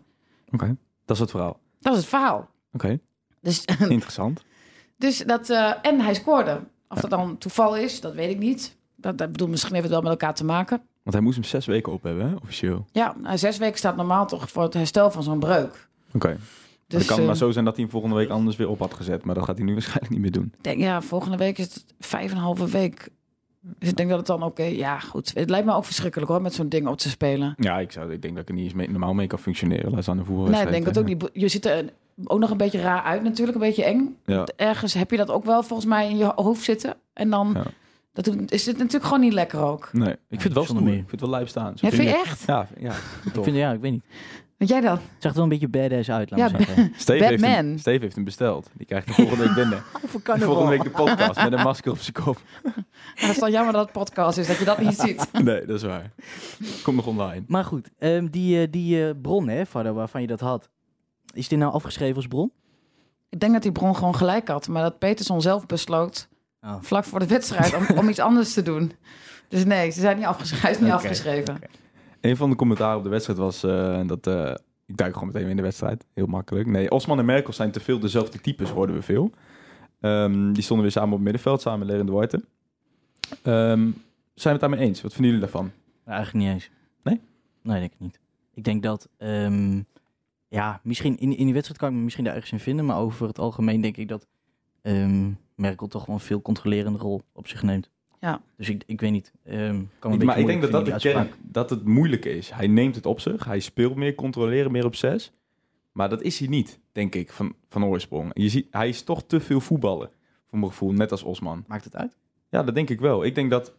Oké. 0.51 0.77
Dat 1.05 1.17
is 1.17 1.23
het 1.23 1.31
verhaal. 1.31 1.61
Dat 1.81 1.93
is 1.93 1.99
het 1.99 2.09
verhaal. 2.09 2.51
Oké. 2.73 3.01
Dus, 3.41 3.65
Interessant. 3.89 4.45
Dus 4.99 5.19
dat, 5.19 5.51
eh, 5.51 5.73
en 5.83 6.01
hij 6.01 6.15
scoorde. 6.15 6.61
Of 6.89 7.01
dat 7.01 7.11
dan 7.11 7.39
toeval 7.39 7.77
is, 7.77 8.01
dat 8.01 8.15
weet 8.15 8.31
ik 8.31 8.39
niet. 8.39 8.77
Dat, 8.97 9.19
dat 9.19 9.33
bedoel, 9.33 9.49
misschien 9.49 9.73
heeft 9.75 9.85
het 9.85 9.93
wel 9.93 10.03
met 10.03 10.11
elkaar 10.11 10.35
te 10.35 10.45
maken. 10.45 10.81
Want 11.03 11.15
hij 11.17 11.21
moest 11.21 11.37
hem 11.37 11.45
zes 11.45 11.67
weken 11.67 11.93
op 11.93 12.03
hebben, 12.03 12.29
hè, 12.29 12.35
officieel. 12.43 12.87
Ja, 12.93 13.15
nou, 13.23 13.39
zes 13.39 13.59
weken 13.59 13.79
staat 13.79 13.97
normaal 13.97 14.27
toch 14.27 14.51
voor 14.51 14.63
het 14.63 14.75
herstel 14.75 15.11
van 15.11 15.23
zo'n 15.23 15.39
breuk. 15.39 15.89
Oké. 16.15 16.37
Dus 16.87 16.99
het 16.99 17.09
kan 17.09 17.19
eh, 17.21 17.27
maar 17.27 17.37
zo 17.37 17.51
zijn 17.51 17.65
dat 17.65 17.75
hij 17.75 17.83
hem 17.83 17.93
volgende 17.93 18.17
week 18.17 18.29
anders 18.29 18.57
weer 18.57 18.69
op 18.69 18.79
had 18.79 18.95
gezet. 18.95 19.25
Maar 19.25 19.35
dat 19.35 19.45
gaat 19.45 19.57
hij 19.57 19.67
nu 19.67 19.73
waarschijnlijk 19.79 20.11
niet 20.11 20.21
meer 20.21 20.31
doen. 20.31 20.53
denk, 20.61 20.79
ja, 20.81 21.03
volgende 21.03 21.37
week 21.37 21.59
is 21.59 21.75
het 21.75 21.85
vijf 21.99 22.31
en 22.31 22.37
een 22.37 22.43
halve 22.43 22.67
week. 22.69 23.09
Dus 23.61 23.89
ik 23.89 23.97
denk 23.97 24.09
dat 24.09 24.19
het 24.19 24.27
dan 24.27 24.43
oké, 24.43 24.63
ja 24.63 24.99
goed. 24.99 25.31
Het 25.35 25.51
lijkt 25.51 25.67
me 25.67 25.75
ook 25.75 25.85
verschrikkelijk 25.85 26.31
hoor, 26.31 26.43
met 26.43 26.55
zo'n 26.55 26.69
ding 26.69 26.87
op 26.87 26.99
te 26.99 27.09
spelen. 27.09 27.55
Ja, 27.57 27.79
ik, 27.79 27.93
zou, 27.93 28.13
ik 28.13 28.23
denk 28.23 28.35
dat 28.35 28.43
ik 28.43 28.49
er 28.49 28.55
niet 28.55 28.65
eens 28.65 28.75
mee, 28.75 28.91
normaal 28.91 29.15
mee 29.15 29.27
kan 29.27 29.39
functioneren. 29.39 29.91
Laat 29.93 30.03
staan 30.03 30.17
de 30.17 30.23
Nee, 30.23 30.29
voetbalwedstrijd. 30.31 30.77
ik 30.77 30.85
denk 30.85 30.97
het 30.97 30.99
ook 30.99 31.31
niet. 31.33 31.43
Je 31.43 31.49
ziet 31.49 31.67
er 31.67 31.93
ook 32.25 32.39
nog 32.39 32.51
een 32.51 32.57
beetje 32.57 32.81
raar 32.81 33.03
uit 33.03 33.23
natuurlijk, 33.23 33.57
een 33.59 33.63
beetje 33.65 33.85
eng. 33.85 34.17
Ja. 34.25 34.47
Ergens 34.57 34.95
heb 34.95 35.11
je 35.11 35.17
dat 35.17 35.31
ook 35.31 35.45
wel 35.45 35.63
volgens 35.63 35.89
mij 35.89 36.09
in 36.11 36.17
je 36.17 36.33
hoofd 36.37 36.63
zitten. 36.63 36.95
En 37.13 37.31
dan 37.31 37.51
Ja. 37.55 37.65
dat 38.13 38.27
is 38.51 38.67
het 38.67 38.77
natuurlijk 38.79 39.05
gewoon 39.05 39.21
niet 39.21 39.33
lekker 39.33 39.61
ook. 39.61 39.89
Nee, 39.93 40.13
ik 40.13 40.19
vind 40.29 40.43
het 40.43 40.53
wel 40.53 40.65
zonder 40.65 40.83
stoer. 40.85 40.93
meer. 40.95 41.03
Ik 41.03 41.09
vind 41.09 41.21
het 41.21 41.31
wel 41.31 41.39
lijf 41.39 41.49
staan. 41.49 41.73
Vind 41.77 41.95
je 41.95 42.09
echt? 42.09 42.45
Ja, 42.47 42.69
ja. 42.79 42.93
Ik 43.35 43.43
vind, 43.45 43.57
ja, 43.57 43.73
ik 43.73 43.81
weet 43.81 43.93
niet. 43.93 44.05
Wat 44.59 44.69
jij 44.69 44.81
dan? 44.81 44.93
Het 44.93 45.03
zag 45.19 45.31
er 45.31 45.35
wel 45.35 45.43
een 45.43 45.49
beetje 45.49 45.69
badass 45.69 46.11
uit, 46.11 46.31
laat 46.31 46.41
Ja, 46.41 46.49
maar 46.49 46.67
zeggen. 46.67 46.93
Steve 46.97 47.25
heeft, 47.25 47.45
hem, 47.45 47.79
Steve 47.79 48.01
heeft 48.03 48.15
hem 48.15 48.25
besteld. 48.25 48.71
Die 48.77 48.87
krijgt 48.87 49.07
hem 49.07 49.15
volgende 49.15 49.45
week 49.45 49.55
binnen. 49.55 49.83
volgende 50.47 50.69
week 50.71 50.83
de 50.83 50.91
podcast 50.91 51.43
met 51.43 51.53
een 51.53 51.63
masker 51.63 51.91
op 51.93 51.99
zijn 51.99 52.13
kop. 52.25 52.41
Het 53.15 53.31
is 53.31 53.39
dan 53.39 53.51
jammer 53.51 53.73
dat 53.73 53.83
het 53.83 53.93
podcast 53.93 54.39
is, 54.39 54.47
dat 54.47 54.59
je 54.59 54.65
dat 54.65 54.79
niet 54.79 54.99
ziet. 54.99 55.29
Nee, 55.43 55.65
dat 55.67 55.77
is 55.77 55.83
waar. 55.83 56.11
Komt 56.83 56.97
nog 56.97 57.07
online. 57.07 57.45
Maar 57.47 57.65
goed, 57.65 57.91
ehm, 57.99 58.27
die, 58.31 58.61
eh, 58.63 58.67
die 58.71 59.07
eh, 59.09 59.15
bron, 59.23 59.49
hè, 59.49 59.67
Varda, 59.67 59.93
waarvan 59.93 60.21
je 60.21 60.27
dat 60.27 60.41
had. 60.41 60.69
Is 61.39 61.49
dit 61.49 61.59
nou 61.59 61.73
afgeschreven 61.73 62.17
als 62.17 62.27
bron? 62.27 62.53
Ik 63.29 63.41
denk 63.41 63.53
dat 63.53 63.63
die 63.63 63.73
bron 63.73 63.97
gewoon 63.97 64.15
gelijk 64.15 64.49
had, 64.49 64.69
maar 64.69 64.83
dat 64.83 64.99
Peterson 64.99 65.41
zelf 65.43 65.67
besloot 65.67 66.29
Oh. 66.63 66.77
vlak 66.81 67.05
voor 67.05 67.19
de 67.19 67.27
wedstrijd 67.27 67.75
om, 67.75 67.99
om 67.99 68.09
iets 68.09 68.19
anders 68.19 68.53
te 68.53 68.63
doen. 68.63 68.93
Dus 69.49 69.65
nee, 69.65 69.91
ze 69.91 70.01
zijn 70.01 70.17
niet 70.17 70.27
afgeschreven. 70.27 70.63
Hij 70.67 70.75
is 70.77 70.81
niet 70.81 70.91
afgeschreven. 70.93 71.59
Een 72.21 72.37
van 72.37 72.51
de 72.51 72.57
commentaren 72.57 72.97
op 72.97 73.03
de 73.03 73.09
wedstrijd 73.09 73.39
was 73.39 73.63
eh, 73.63 74.01
dat... 74.07 74.27
eh, 74.27 74.55
ik 74.87 74.97
duik 74.97 75.13
gewoon 75.13 75.27
meteen 75.27 75.43
weer 75.43 75.51
in 75.51 75.57
de 75.57 75.63
wedstrijd. 75.63 76.05
Heel 76.15 76.27
makkelijk. 76.27 76.67
Nee, 76.67 76.91
Osman 76.91 77.19
en 77.19 77.25
Merkel 77.25 77.53
zijn 77.53 77.71
te 77.71 77.81
veel 77.81 77.99
dezelfde 77.99 78.41
types, 78.41 78.71
hoorden 78.71 78.97
we 78.97 79.03
veel. 79.03 79.31
Ehm, 80.01 80.53
die 80.53 80.63
stonden 80.63 80.85
weer 80.85 80.93
samen 80.95 81.09
op 81.11 81.15
het 81.15 81.25
middenveld, 81.25 81.61
samen 81.61 81.79
met 81.79 81.89
Ler 81.89 82.01
en 82.01 82.07
Duarte. 82.07 82.45
Ehm, 83.43 83.43
zijn 83.43 83.95
we 84.35 84.49
het 84.51 84.61
daarmee 84.61 84.81
eens? 84.81 85.03
Wat 85.03 85.13
vinden 85.13 85.33
jullie 85.33 85.47
daarvan? 85.47 85.71
Nou, 86.05 86.17
eigenlijk 86.17 86.45
niet 86.47 86.55
eens. 86.55 86.71
Nee? 87.03 87.21
Nee, 87.63 87.81
denk 87.81 87.93
ik 87.93 88.01
niet. 88.01 88.19
Ik 88.55 88.65
denk 88.65 88.83
dat, 88.83 89.09
ehm, 89.19 89.81
ja, 90.49 90.81
misschien 90.83 91.19
in, 91.19 91.37
in 91.37 91.45
die 91.45 91.53
wedstrijd 91.53 91.81
kan 91.81 91.89
ik 91.89 91.95
me 91.95 92.03
misschien 92.03 92.25
daar 92.25 92.35
ergens 92.35 92.53
in 92.53 92.59
vinden, 92.59 92.85
maar 92.85 92.99
over 92.99 93.27
het 93.27 93.39
algemeen 93.39 93.81
denk 93.81 93.97
ik 93.97 94.09
dat 94.09 94.27
ehm, 94.83 95.31
Merkel 95.55 95.87
toch 95.87 96.07
wel 96.07 96.15
een 96.15 96.21
veel 96.21 96.43
controlerende 96.43 96.99
rol 96.99 97.23
op 97.33 97.49
zich 97.49 97.63
neemt. 97.63 97.91
Ja. 98.21 98.41
Dus 98.57 98.69
ik, 98.69 98.83
ik 98.87 99.01
weet 99.01 99.11
niet. 99.11 99.33
ehm, 99.45 99.83
kan 99.99 100.11
beetje 100.11 100.27
maar 100.27 100.39
ik 100.39 100.47
denk 100.47 100.63
dat 100.63 100.71
dat 100.71 100.91
uitspraak. 100.91 101.37
dat 101.43 101.71
het 101.71 101.85
moeilijk 101.85 102.25
is. 102.25 102.51
Hij 102.51 102.67
neemt 102.67 102.95
het 102.95 103.07
op 103.07 103.21
zich. 103.21 103.45
Hij 103.45 103.61
speelt 103.61 103.97
meer, 103.97 104.15
controleren 104.15 104.73
meer 104.73 104.85
op 104.85 104.95
zes. 104.95 105.33
Maar 105.93 106.09
dat 106.09 106.23
is 106.23 106.39
hij 106.39 106.49
niet, 106.49 106.81
denk 106.93 107.15
ik, 107.15 107.33
van, 107.33 107.55
van 107.69 107.85
oorsprong. 107.85 108.31
Je 108.35 108.49
ziet, 108.49 108.67
hij 108.71 108.89
is 108.89 109.03
toch 109.03 109.25
te 109.25 109.41
veel 109.41 109.61
voetballen, 109.61 110.11
voor 110.49 110.59
mijn 110.59 110.71
gevoel, 110.71 110.93
net 110.93 111.11
als 111.11 111.23
Osman. 111.23 111.65
Maakt 111.67 111.85
het 111.85 111.97
uit? 111.97 112.17
Ja, 112.51 112.63
dat 112.63 112.75
denk 112.75 112.91
ik 112.91 113.01
wel. 113.01 113.25
Ik 113.25 113.35
denk 113.35 113.51
dat 113.51 113.75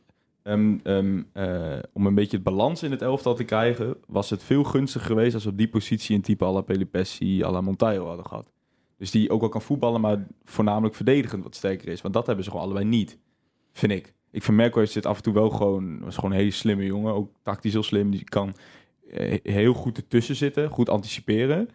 ehm, 0.49 0.77
ehm, 0.83 1.21
eh, 1.33 1.79
om 1.93 2.05
een 2.05 2.15
beetje 2.15 2.35
het 2.37 2.45
balans 2.45 2.83
in 2.83 2.91
het 2.91 3.01
elftal 3.01 3.35
te 3.35 3.43
krijgen, 3.43 3.97
was 4.07 4.29
het 4.29 4.43
veel 4.43 4.63
gunstiger 4.63 5.07
geweest 5.07 5.33
als 5.33 5.43
we 5.43 5.49
op 5.49 5.57
die 5.57 5.69
positie 5.69 6.15
een 6.15 6.21
type 6.21 6.45
à 6.45 6.51
la 6.51 6.61
Pelipessi, 6.61 7.43
à 7.43 7.51
la 7.51 7.61
Montaio 7.61 8.05
hadden 8.05 8.25
gehad. 8.25 8.51
Dus 8.97 9.11
die 9.11 9.29
ook 9.29 9.39
wel 9.39 9.49
kan 9.49 9.61
voetballen, 9.61 10.01
maar 10.01 10.27
voornamelijk 10.43 10.95
verdedigend 10.95 11.43
wat 11.43 11.55
sterker 11.55 11.87
is. 11.87 12.01
Want 12.01 12.13
dat 12.13 12.25
hebben 12.25 12.43
ze 12.43 12.49
gewoon 12.49 12.65
allebei 12.65 12.85
niet, 12.85 13.17
vind 13.71 13.91
ik. 13.91 14.13
Ik 14.31 14.43
vind 14.43 14.57
Merkel 14.57 14.87
zit 14.87 15.05
af 15.05 15.17
en 15.17 15.23
toe 15.23 15.33
wel 15.33 15.49
gewoon, 15.49 15.99
was 15.99 16.15
gewoon 16.15 16.31
een 16.31 16.37
hele 16.37 16.51
slimme 16.51 16.85
jongen. 16.85 17.13
Ook 17.13 17.31
tactisch 17.43 17.73
heel 17.73 17.83
slim. 17.83 18.11
Die 18.11 18.23
kan 18.23 18.55
eh, 19.11 19.39
heel 19.43 19.73
goed 19.73 19.97
ertussen 19.97 20.35
zitten, 20.35 20.69
goed 20.69 20.89
anticiperen. 20.89 21.69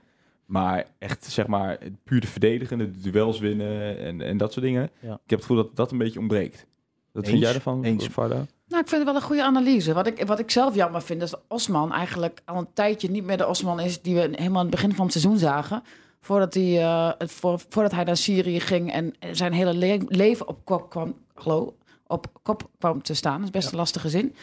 Maar 0.47 0.87
echt, 0.99 1.25
zeg 1.25 1.47
maar, 1.47 1.79
puur 2.05 2.21
de 2.21 2.27
verdedigen, 2.27 2.79
de 2.79 2.91
duels 2.91 3.39
winnen 3.39 3.99
en, 3.99 4.21
en 4.21 4.37
dat 4.37 4.53
soort 4.53 4.65
dingen. 4.65 4.91
Ja. 5.01 5.13
Ik 5.13 5.31
heb 5.31 5.39
het 5.39 5.41
gevoel 5.41 5.57
dat 5.57 5.77
dat 5.77 5.93
een 5.93 5.99
beetje 5.99 6.19
ontbreekt. 6.19 6.67
Wat 7.13 7.27
vind 7.27 7.41
jij 7.41 7.55
ervan, 7.55 7.85
Eens. 7.85 8.07
Varda? 8.07 8.47
Nou, 8.67 8.83
ik 8.83 8.89
vind 8.89 9.03
het 9.03 9.05
wel 9.13 9.15
een 9.21 9.27
goede 9.27 9.43
analyse. 9.45 9.93
Wat 9.93 10.07
ik, 10.07 10.27
wat 10.27 10.39
ik 10.39 10.51
zelf 10.51 10.75
jammer 10.75 11.03
vind, 11.03 11.23
is 11.23 11.31
dat 11.31 11.43
Osman 11.49 11.93
eigenlijk 11.93 12.41
al 12.45 12.57
een 12.57 12.73
tijdje 12.73 13.11
niet 13.11 13.25
meer 13.25 13.37
de 13.37 13.47
Osman 13.49 13.81
is 13.81 14.03
die 14.03 14.15
we 14.15 14.21
helemaal 14.21 14.57
aan 14.59 14.67
het 14.67 14.71
begin 14.71 14.95
van 14.95 15.05
het 15.05 15.13
seizoen 15.13 15.39
zagen. 15.39 15.83
Voordat 16.21 16.55
hij, 16.55 16.83
eh, 16.83 17.11
het, 17.19 17.33
voor, 17.33 17.61
voordat 17.69 17.93
hij 17.93 18.05
naar 18.05 18.17
Syrië 18.17 18.61
ging 18.61 18.93
en 18.93 19.15
zijn 19.33 19.53
hele 19.53 19.75
le- 19.75 20.05
leven 20.09 20.49
op 20.49 20.65
kop 20.65 20.91
kwam, 20.91 21.15
geloof, 21.35 21.73
op 22.07 22.27
kop 22.43 22.71
kwam 22.79 23.03
te 23.03 23.15
staan. 23.15 23.37
Dat 23.37 23.45
is 23.45 23.51
best 23.51 23.71
een 23.71 23.77
lastige 23.79 24.09
zin. 24.09 24.35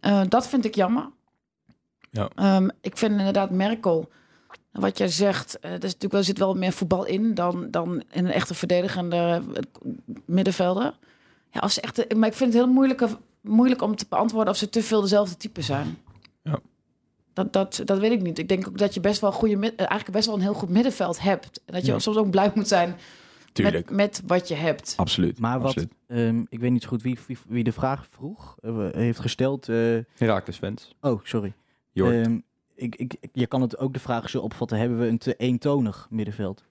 Eh, 0.00 0.20
dat 0.28 0.48
vind 0.48 0.64
ik 0.64 0.74
jammer. 0.74 1.08
Ja. 2.10 2.28
Ehm, 2.34 2.68
ik 2.80 2.96
vind 2.96 3.18
inderdaad 3.18 3.50
Merkel, 3.50 4.10
wat 4.72 4.98
jij 4.98 5.08
zegt, 5.08 5.58
eh, 5.58 5.70
er, 5.70 5.76
is 5.76 5.82
natuurlijk 5.82 6.12
wel, 6.12 6.22
zit 6.22 6.38
wel 6.38 6.54
meer 6.54 6.72
voetbal 6.72 7.04
in 7.04 7.34
dan, 7.34 7.70
dan 7.70 8.02
in 8.10 8.24
een 8.24 8.32
echte 8.32 8.54
verdedigende 8.54 9.42
middenvelder. 10.24 10.98
Ja, 11.50 11.60
als 11.60 11.80
echt, 11.80 12.14
maar 12.14 12.28
ik 12.28 12.34
vind 12.34 12.52
het 12.52 12.62
heel 12.62 12.72
moeilijk, 12.72 13.00
moeilijk 13.42 13.82
om 13.82 13.96
te 13.96 14.06
beantwoorden 14.08 14.52
of 14.52 14.58
ze 14.58 14.68
te 14.68 14.82
veel 14.82 15.00
dezelfde 15.00 15.36
type 15.36 15.62
zijn. 15.62 15.98
Ja. 16.42 16.58
Dat, 17.32 17.52
dat, 17.52 17.82
dat 17.84 17.98
weet 17.98 18.12
ik 18.12 18.22
niet. 18.22 18.38
Ik 18.38 18.48
denk 18.48 18.68
ook 18.68 18.78
dat 18.78 18.94
je 18.94 19.00
best 19.00 19.20
wel 19.20 19.32
goede, 19.32 19.54
eh, 19.54 19.72
eigenlijk 19.76 20.10
best 20.12 20.26
wel 20.26 20.34
een 20.34 20.40
heel 20.40 20.54
goed 20.54 20.68
middenveld 20.68 21.20
hebt. 21.20 21.60
En 21.64 21.72
dat 21.74 21.86
je 21.86 21.92
Ja. 21.92 21.98
soms 21.98 22.16
ook 22.16 22.30
blij 22.30 22.52
moet 22.54 22.68
zijn 22.68 22.96
Tuurlijk. 23.52 23.90
met, 23.90 23.96
met 23.96 24.22
wat 24.26 24.48
je 24.48 24.54
hebt. 24.54 24.94
Absoluut. 24.96 25.38
Maar 25.38 25.58
wat, 25.58 25.66
absoluut. 25.66 25.92
ehm, 26.06 26.42
ik 26.48 26.60
weet 26.60 26.70
niet 26.70 26.82
zo 26.82 26.88
goed 26.88 27.02
wie, 27.02 27.18
wie, 27.26 27.38
wie 27.48 27.64
de 27.64 27.72
vraag 27.72 28.06
vroeg, 28.10 28.56
eh, 28.60 28.88
heeft 28.92 29.18
gesteld. 29.20 29.68
eh, 29.68 29.76
Herakles 30.16 30.56
fans. 30.56 30.94
oh, 31.00 31.20
sorry. 31.22 31.52
Jort. 31.92 32.14
Ehm, 32.14 32.38
ik, 32.74 32.96
ik, 32.96 33.14
ik- 33.20 33.30
je 33.32 33.46
kan 33.46 33.60
het 33.60 33.78
ook 33.78 33.92
de 33.92 33.98
vraag 34.00 34.30
zo 34.30 34.38
opvatten, 34.40 34.78
hebben 34.78 34.98
we 34.98 35.06
een 35.06 35.18
te 35.18 35.34
eentonig 35.36 36.06
middenveld? 36.10 36.64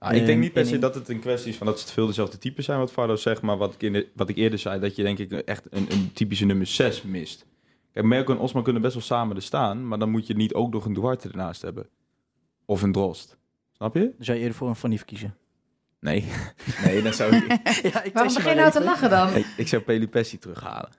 Nou, 0.00 0.14
ik 0.14 0.26
denk 0.26 0.40
niet 0.40 0.52
per 0.52 0.66
se 0.66 0.78
dat 0.78 0.94
het 0.94 1.08
een 1.08 1.20
kwestie 1.20 1.50
is 1.50 1.56
van 1.56 1.66
dat 1.66 1.80
ze 1.80 1.86
te 1.86 1.92
veel 1.92 2.06
dezelfde 2.06 2.38
types 2.38 2.64
zijn, 2.64 2.78
wat 2.78 2.92
Fardo 2.92 3.16
zegt. 3.16 3.42
Maar 3.42 3.56
wat 3.56 3.74
ik, 3.74 3.82
in 3.82 3.92
de- 3.92 4.08
wat 4.14 4.28
ik 4.28 4.36
eerder 4.36 4.58
zei, 4.58 4.80
dat 4.80 4.96
je 4.96 5.02
denk 5.02 5.18
ik 5.18 5.32
echt 5.32 5.64
een, 5.70 5.86
een 5.92 6.12
typische 6.12 6.44
nummer 6.44 6.66
6 6.66 7.02
mist. 7.02 7.46
Kijk, 7.92 8.06
Merkel 8.06 8.34
en 8.34 8.40
Osman 8.40 8.62
kunnen 8.62 8.82
best 8.82 8.94
wel 8.94 9.02
samen 9.02 9.36
er 9.36 9.42
staan, 9.42 9.88
maar 9.88 9.98
dan 9.98 10.10
moet 10.10 10.26
je 10.26 10.34
niet 10.34 10.54
ook 10.54 10.72
nog 10.72 10.84
een 10.84 10.92
Duarte 10.92 11.28
ernaast 11.28 11.62
hebben. 11.62 11.86
Of 12.64 12.82
een 12.82 12.92
Drost. 12.92 13.36
Snap 13.72 13.94
je? 13.94 14.00
Dan 14.00 14.12
zou 14.24 14.36
je 14.36 14.42
eerder 14.42 14.58
voor 14.58 14.68
een 14.68 14.76
Van 14.76 14.90
Nief 14.90 15.04
kiezen. 15.04 15.34
Nee. 16.00 16.24
nee, 16.84 17.02
dan 17.02 17.12
zou 17.12 17.36
ik... 17.36 17.42
ja, 17.92 18.02
ik 18.02 18.12
Waarom 18.12 18.34
begin 18.34 18.50
je 18.50 18.56
nou 18.56 18.70
te 18.70 18.84
lachen 18.84 19.10
dan? 19.10 19.34
ik, 19.34 19.46
ik 19.56 19.68
zou 19.68 19.82
Pelipessi 19.82 20.38
terughalen. 20.38 20.90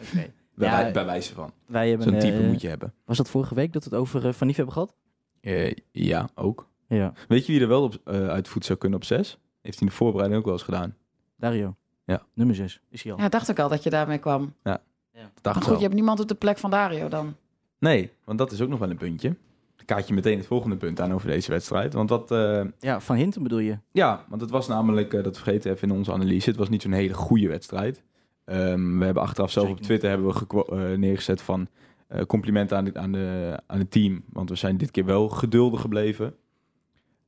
Oké. 0.00 0.30
Bij, 0.54 0.68
Ja, 0.68 0.76
wij- 0.82 0.92
bij 0.92 1.04
wijze 1.04 1.34
van. 1.34 1.52
Wij 1.66 1.88
hebben, 1.88 2.08
Zo'n 2.08 2.18
type 2.18 2.36
eh, 2.36 2.46
moet 2.48 2.60
je 2.60 2.68
hebben. 2.68 2.94
Was 3.04 3.16
dat 3.16 3.30
vorige 3.30 3.54
week 3.54 3.72
dat 3.72 3.84
we 3.84 3.90
het 3.90 3.98
over 3.98 4.26
eh, 4.26 4.32
Van 4.32 4.46
Nief 4.46 4.56
hebben 4.56 4.74
gehad? 4.74 4.94
Eh, 5.40 5.72
ja, 5.92 6.28
ook. 6.34 6.70
Ja. 6.96 7.12
Weet 7.28 7.46
je 7.46 7.52
wie 7.52 7.60
er 7.60 7.68
wel 7.68 7.82
op, 7.82 7.94
eh, 8.04 8.28
uit 8.28 8.48
voet 8.48 8.64
zou 8.64 8.78
kunnen 8.78 8.98
op 8.98 9.04
6? 9.04 9.38
Heeft 9.62 9.78
hij 9.78 9.86
in 9.86 9.86
de 9.86 9.92
voorbereiding 9.98 10.40
ook 10.40 10.46
wel 10.46 10.54
eens 10.56 10.64
gedaan. 10.64 10.96
Dario. 11.36 11.74
Ja. 12.04 12.22
Nummer 12.34 12.56
6 12.56 12.80
is 12.90 13.02
hij 13.02 13.12
al. 13.12 13.18
Ja, 13.18 13.28
dacht 13.28 13.48
ik 13.48 13.58
al 13.58 13.68
dat 13.68 13.82
je 13.82 13.90
daarmee 13.90 14.18
kwam. 14.18 14.54
Dat 14.62 14.80
Maar 15.12 15.42
dacht 15.42 15.56
goed, 15.56 15.66
wel. 15.66 15.76
je 15.76 15.82
hebt 15.82 15.94
niemand 15.94 16.20
op 16.20 16.28
de 16.28 16.34
plek 16.34 16.58
van 16.58 16.70
Dario 16.70 17.08
dan. 17.08 17.34
Nee, 17.78 18.10
want 18.24 18.38
dat 18.38 18.52
is 18.52 18.60
ook 18.60 18.68
nog 18.68 18.78
wel 18.78 18.90
een 18.90 18.96
puntje. 18.96 19.28
Dan 19.76 19.86
kaart 19.86 20.08
je 20.08 20.14
meteen 20.14 20.38
het 20.38 20.46
volgende 20.46 20.76
punt 20.76 21.00
aan 21.00 21.12
over 21.12 21.28
deze 21.28 21.50
wedstrijd. 21.50 21.92
Want 21.92 22.08
dat, 22.08 22.30
eh, 22.30 22.64
Ja, 22.78 23.00
Van 23.00 23.16
Hinten 23.16 23.42
bedoel 23.42 23.58
je? 23.58 23.78
ja, 23.92 24.24
want 24.28 24.40
het 24.40 24.50
was 24.50 24.68
namelijk, 24.68 25.12
eh, 25.14 25.22
dat 25.24 25.36
vergeten 25.38 25.70
we 25.70 25.76
even 25.76 25.88
in 25.88 25.94
onze 25.94 26.12
analyse, 26.12 26.48
het 26.48 26.58
was 26.58 26.68
niet 26.68 26.82
zo'n 26.82 26.92
hele 26.92 27.14
goede 27.14 27.48
wedstrijd. 27.48 28.02
Ehm, 28.44 28.98
we 28.98 29.04
hebben 29.04 29.22
achteraf 29.22 29.50
zelf 29.50 29.68
op 29.68 29.80
Twitter 29.80 30.08
hebben 30.08 30.26
we 30.34 30.64
eh, 30.66 30.98
neergezet 30.98 31.42
van 31.42 31.68
eh, 32.08 32.22
complimenten 32.24 32.76
aan, 32.76 32.84
het- 32.84 32.96
aan, 32.96 33.12
de, 33.12 33.58
aan 33.66 33.78
het 33.78 33.90
team. 33.90 34.24
Want 34.32 34.48
we 34.48 34.54
zijn 34.54 34.76
dit 34.76 34.90
keer 34.90 35.04
wel 35.04 35.28
geduldig 35.28 35.80
gebleven. 35.80 36.34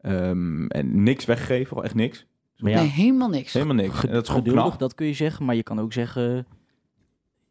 Ehm, 0.05 0.67
en 0.67 1.03
niks 1.03 1.25
weggegeven, 1.25 1.67
gewoon 1.67 1.85
echt 1.85 1.95
niks. 1.95 2.27
Maar 2.59 2.71
ja, 2.71 2.79
Nee, 2.81 2.89
helemaal 2.89 3.29
niks. 3.29 3.53
Helemaal 3.53 3.75
niks. 3.75 4.05
En 4.05 4.13
dat 4.13 4.23
is 4.23 4.29
gewoon 4.29 4.43
geduldig, 4.45 4.67
knap. 4.67 4.79
dat 4.79 4.95
kun 4.95 5.07
je 5.07 5.13
zeggen. 5.13 5.45
Maar 5.45 5.55
je 5.55 5.63
kan 5.63 5.81
ook 5.81 5.93
zeggen... 5.93 6.47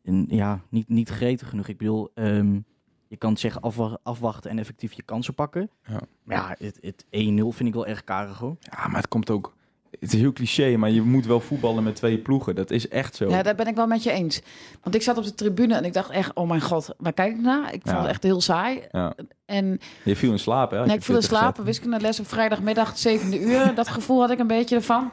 een- 0.03 0.25
ja, 0.29 0.61
niet, 0.69 0.89
niet 0.89 1.09
gretig 1.09 1.49
genoeg. 1.49 1.67
Ik 1.67 1.77
bedoel, 1.77 2.11
ehm, 2.13 2.59
je 3.07 3.17
kan 3.17 3.37
zeggen 3.37 3.61
afwa- 3.61 3.97
afwachten 4.03 4.51
en 4.51 4.59
effectief 4.59 4.93
je 4.93 5.03
kansen 5.03 5.33
pakken. 5.33 5.69
Ja. 5.87 6.01
Maar 6.23 6.37
ja, 6.37 6.55
het, 6.65 6.77
het 6.81 7.05
1-0 7.05 7.07
vind 7.55 7.69
ik 7.69 7.73
wel 7.73 7.87
erg 7.87 8.03
karig 8.03 8.37
hoor. 8.39 8.55
Ja, 8.59 8.87
maar 8.87 8.95
het 9.01 9.07
komt 9.07 9.29
ook... 9.29 9.55
Het 9.99 10.13
is 10.13 10.19
heel 10.19 10.33
cliché, 10.33 10.77
maar 10.77 10.89
je 10.89 11.01
moet 11.01 11.25
wel 11.25 11.39
voetballen 11.39 11.83
met 11.83 11.95
twee 11.95 12.17
ploegen. 12.17 12.55
Dat 12.55 12.71
is 12.71 12.87
echt 12.87 13.15
zo. 13.15 13.29
Ja, 13.29 13.43
daar 13.43 13.55
ben 13.55 13.67
ik 13.67 13.75
wel 13.75 13.87
met 13.87 14.03
je 14.03 14.11
eens. 14.11 14.41
Want 14.83 14.95
ik 14.95 15.01
zat 15.01 15.17
op 15.17 15.23
de 15.23 15.35
tribune 15.35 15.75
en 15.75 15.85
ik 15.85 15.93
dacht 15.93 16.09
echt, 16.09 16.33
oh 16.33 16.47
mijn 16.47 16.61
god, 16.61 16.89
waar 16.97 17.13
kijk 17.13 17.33
ik 17.35 17.41
naar? 17.41 17.73
Ik 17.73 17.81
vond 17.83 17.95
Ja. 17.95 18.01
het 18.01 18.09
echt 18.09 18.23
heel 18.23 18.41
saai. 18.41 18.81
Ja. 18.91 19.13
En 19.45 19.79
Je 20.03 20.15
viel 20.15 20.31
in 20.31 20.39
slaap, 20.39 20.71
hè? 20.71 20.85
nee, 20.85 20.95
ik 20.95 21.03
viel 21.03 21.15
in 21.15 21.23
gezet. 21.23 21.57
wiskundeles 21.63 22.19
op 22.19 22.27
vrijdagmiddag, 22.27 22.97
zevende 22.97 23.39
uur. 23.39 23.71
Dat 23.75 23.87
gevoel 23.87 24.19
had 24.19 24.29
ik 24.31 24.39
een 24.39 24.47
beetje 24.47 24.75
ervan. 24.75 25.11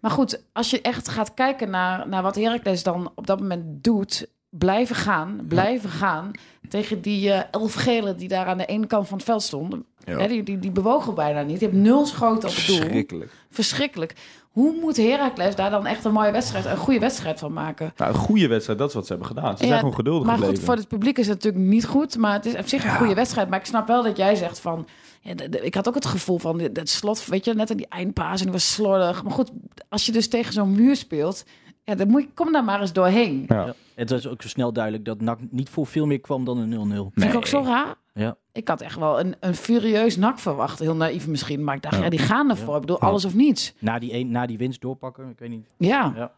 Maar 0.00 0.10
goed, 0.10 0.42
als 0.52 0.70
je 0.70 0.80
echt 0.80 1.08
gaat 1.08 1.34
kijken 1.34 1.70
naar, 1.70 2.08
naar 2.08 2.22
wat 2.22 2.34
Heracles 2.36 2.82
dan 2.82 3.10
op 3.14 3.26
dat 3.26 3.40
moment 3.40 3.84
doet... 3.84 4.28
blijven 4.50 4.96
gaan, 4.96 5.40
blijven 5.48 5.90
gaan... 5.90 6.30
tegen 6.68 7.00
die 7.00 7.32
eh, 7.32 7.42
elf 7.50 7.74
gelen 7.74 8.16
die 8.16 8.28
daar 8.28 8.46
aan 8.46 8.58
de 8.58 8.66
ene 8.66 8.86
kant 8.86 9.08
van 9.08 9.16
het 9.16 9.26
veld 9.26 9.42
stonden... 9.42 9.84
Ja. 10.06 10.18
Hè, 10.18 10.28
die, 10.28 10.42
die, 10.42 10.58
die 10.58 10.70
bewogen 10.70 11.14
bijna 11.14 11.42
niet. 11.42 11.58
Die 11.58 11.68
hebben 11.68 11.82
nul 11.86 12.06
schoten 12.06 12.48
op 12.48 12.54
het 12.54 12.66
doel. 12.66 12.76
Verschrikkelijk. 12.76 13.30
Verschrikkelijk. 13.50 14.14
Hoe 14.50 14.76
moet 14.80 14.96
Heracles 14.96 15.54
daar 15.56 15.70
dan 15.70 15.86
echt 15.86 16.04
een 16.04 16.12
mooie 16.12 16.30
wedstrijd, 16.30 16.64
een 16.64 16.76
goede 16.76 17.00
wedstrijd 17.00 17.38
van 17.38 17.52
maken? 17.52 17.92
Nou, 17.96 18.12
een 18.12 18.18
goede 18.18 18.48
wedstrijd, 18.48 18.78
dat 18.78 18.88
is 18.88 18.94
wat 18.94 19.06
ze 19.06 19.12
hebben 19.12 19.28
gedaan. 19.36 19.56
Ze 19.56 19.62
Ja, 19.62 19.68
zijn 19.68 19.78
gewoon 19.80 19.94
geduldig 19.94 20.26
Maar 20.26 20.34
gebleven. 20.34 20.56
goed, 20.58 20.66
voor 20.66 20.76
het 20.76 20.88
publiek 20.88 21.18
is 21.18 21.26
het 21.26 21.34
natuurlijk 21.42 21.64
niet 21.64 21.86
goed. 21.86 22.16
Maar 22.18 22.32
het 22.32 22.46
is 22.46 22.54
op 22.56 22.66
zich 22.68 22.84
een 22.84 22.96
goede 22.96 23.14
wedstrijd. 23.14 23.48
Maar 23.48 23.58
ik 23.58 23.64
snap 23.66 23.86
wel 23.86 24.02
dat 24.02 24.16
jij 24.16 24.34
zegt 24.34 24.58
van... 24.60 24.86
Ja, 25.20 25.34
de- 25.34 25.48
de- 25.48 25.60
ik 25.60 25.74
had 25.74 25.88
ook 25.88 25.94
het 25.94 26.06
gevoel 26.06 26.38
van 26.38 26.58
dit- 26.58 26.74
dat 26.74 26.88
slot, 26.88 27.26
weet 27.26 27.44
je, 27.44 27.54
net 27.54 27.70
aan 27.70 27.76
die 27.76 27.88
eindpaas 27.88 28.38
en 28.38 28.42
die 28.44 28.52
was 28.52 28.72
slordig. 28.72 29.22
Maar 29.22 29.32
goed, 29.32 29.50
als 29.88 30.06
je 30.06 30.12
dus 30.12 30.28
tegen 30.28 30.52
zo'n 30.52 30.72
muur 30.74 30.96
speelt, 30.96 31.44
ja, 31.84 31.94
dan 31.94 32.08
moet 32.08 32.22
je, 32.22 32.28
kom 32.34 32.52
daar 32.52 32.64
maar 32.64 32.80
eens 32.80 32.92
doorheen. 32.92 33.44
Ja. 33.48 33.66
Ja. 33.66 33.74
Het 33.94 34.10
was 34.10 34.26
ook 34.28 34.42
zo 34.42 34.48
snel 34.48 34.72
duidelijk 34.72 35.04
dat 35.04 35.20
NAC 35.20 35.38
niet 35.50 35.68
voor 35.68 35.86
veel 35.86 36.06
meer 36.06 36.20
kwam 36.20 36.44
dan 36.44 36.58
een 36.58 36.70
0-0. 36.92 37.12
Vind 37.14 37.30
ik 37.30 37.36
ook 37.36 37.46
zo 37.46 37.62
raar. 37.64 37.94
Ja. 38.14 38.36
Ik 38.56 38.68
had 38.68 38.80
echt 38.80 38.98
wel 38.98 39.20
een, 39.20 39.34
een 39.40 39.54
furieus 39.54 40.16
nak 40.16 40.38
verwacht. 40.38 40.78
Heel 40.78 40.96
naïef 40.96 41.26
misschien. 41.26 41.64
Maar 41.64 41.74
ik 41.76 41.82
dacht, 41.82 41.96
ja, 41.96 42.02
Ja. 42.02 42.08
die 42.08 42.18
gaan 42.18 42.50
ervoor. 42.50 42.74
Ik 42.74 42.80
bedoel, 42.80 43.00
alles 43.00 43.24
of 43.24 43.34
niets. 43.34 43.74
Na 43.78 43.98
die, 43.98 44.14
een, 44.14 44.30
na 44.30 44.46
die 44.46 44.58
winst 44.58 44.80
doorpakken, 44.80 45.28
ik 45.30 45.38
weet 45.38 45.48
niet. 45.50 45.66
Ja. 45.78 46.12
Ja. 46.16 46.32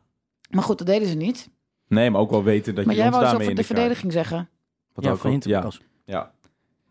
Maar 0.50 0.62
goed, 0.62 0.78
dat 0.78 0.87
deden 0.87 1.09
ze 1.09 1.14
niet. 1.14 1.50
Nee, 1.88 2.11
maar 2.11 2.20
ook 2.20 2.31
wel 2.31 2.42
weten 2.42 2.74
dat 2.74 2.85
maar 2.85 2.94
je 2.94 3.00
jij 3.00 3.11
ons 3.11 3.20
daarmee 3.20 3.48
in 3.48 3.54
de 3.54 3.61
de 3.61 3.66
kaart- 3.66 3.78
verdediging 3.78 4.12
zeggen. 4.12 4.48
Wat 4.94 5.04
ja, 5.04 5.11
ook 5.11 5.18
van 5.18 5.40
ja, 5.44 5.61
als. 5.61 5.81
ja. 6.04 6.33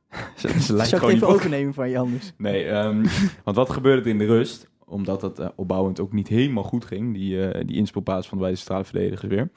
ze, 0.38 0.62
ze 0.62 0.74
lijkt 0.74 0.90
Zou 0.90 1.02
gewoon 1.02 1.16
ik 1.16 1.22
even 1.22 1.28
niet 1.28 1.36
overnemen 1.38 1.74
van 1.74 1.90
je 1.90 1.98
anders? 1.98 2.32
Nee, 2.38 2.66
ehm, 2.66 3.06
want 3.44 3.56
wat 3.58 3.70
gebeurde 3.70 4.02
er 4.02 4.08
in 4.08 4.18
de 4.18 4.26
rust? 4.26 4.70
Omdat 4.86 5.22
het 5.22 5.40
eh, 5.40 5.48
opbouwend 5.56 6.00
ook 6.00 6.14
niet 6.14 6.28
helemaal 6.28 6.64
goed 6.64 6.86
ging, 6.86 7.14
die, 7.14 7.48
eh 7.50 7.66
die 7.68 7.76
inspeelpaas 7.76 8.28
van 8.28 8.38
de 8.38 8.44
beide 8.44 8.60
centrale 8.60 8.84
verdedigers 8.86 9.30
weer. 9.34 9.50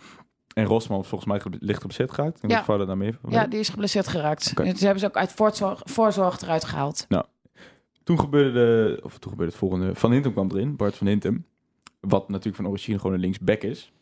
En 0.54 0.64
Rosman 0.64 1.04
volgens 1.04 1.30
mij 1.30 1.40
ge- 1.40 1.50
licht 1.60 1.84
op 1.84 1.92
zet 1.92 2.10
geraakt. 2.12 2.40
En 2.40 2.48
Ja. 2.48 2.64
Vader 2.64 2.86
daar 2.86 2.96
meer 2.96 3.18
Ja, 3.28 3.46
die 3.46 3.58
is 3.58 3.68
geblesseerd 3.68 4.08
geraakt. 4.08 4.52
En 4.60 4.76
Ze 4.76 4.82
hebben 4.84 5.00
ze 5.00 5.06
ook 5.06 5.16
uit 5.16 5.32
voorzorg, 5.32 5.80
voorzorg 5.84 6.40
eruit 6.40 6.64
gehaald. 6.64 7.06
Toen 8.04 8.18
gebeurde, 8.18 8.52
de, 8.52 9.00
of 9.02 9.18
toen 9.18 9.30
gebeurde 9.30 9.52
het 9.52 9.60
volgende. 9.60 9.94
Van 9.94 10.12
Hintem 10.12 10.32
kwam 10.32 10.50
erin, 10.50 10.76
Bart 10.76 10.96
van 10.96 11.06
Hintem. 11.06 11.44
Wat 12.00 12.28
natuurlijk 12.28 12.56
van 12.56 12.66
origine 12.66 12.98
gewoon 12.98 13.14
een 13.14 13.20
linksback 13.20 13.62
is. 13.62 13.92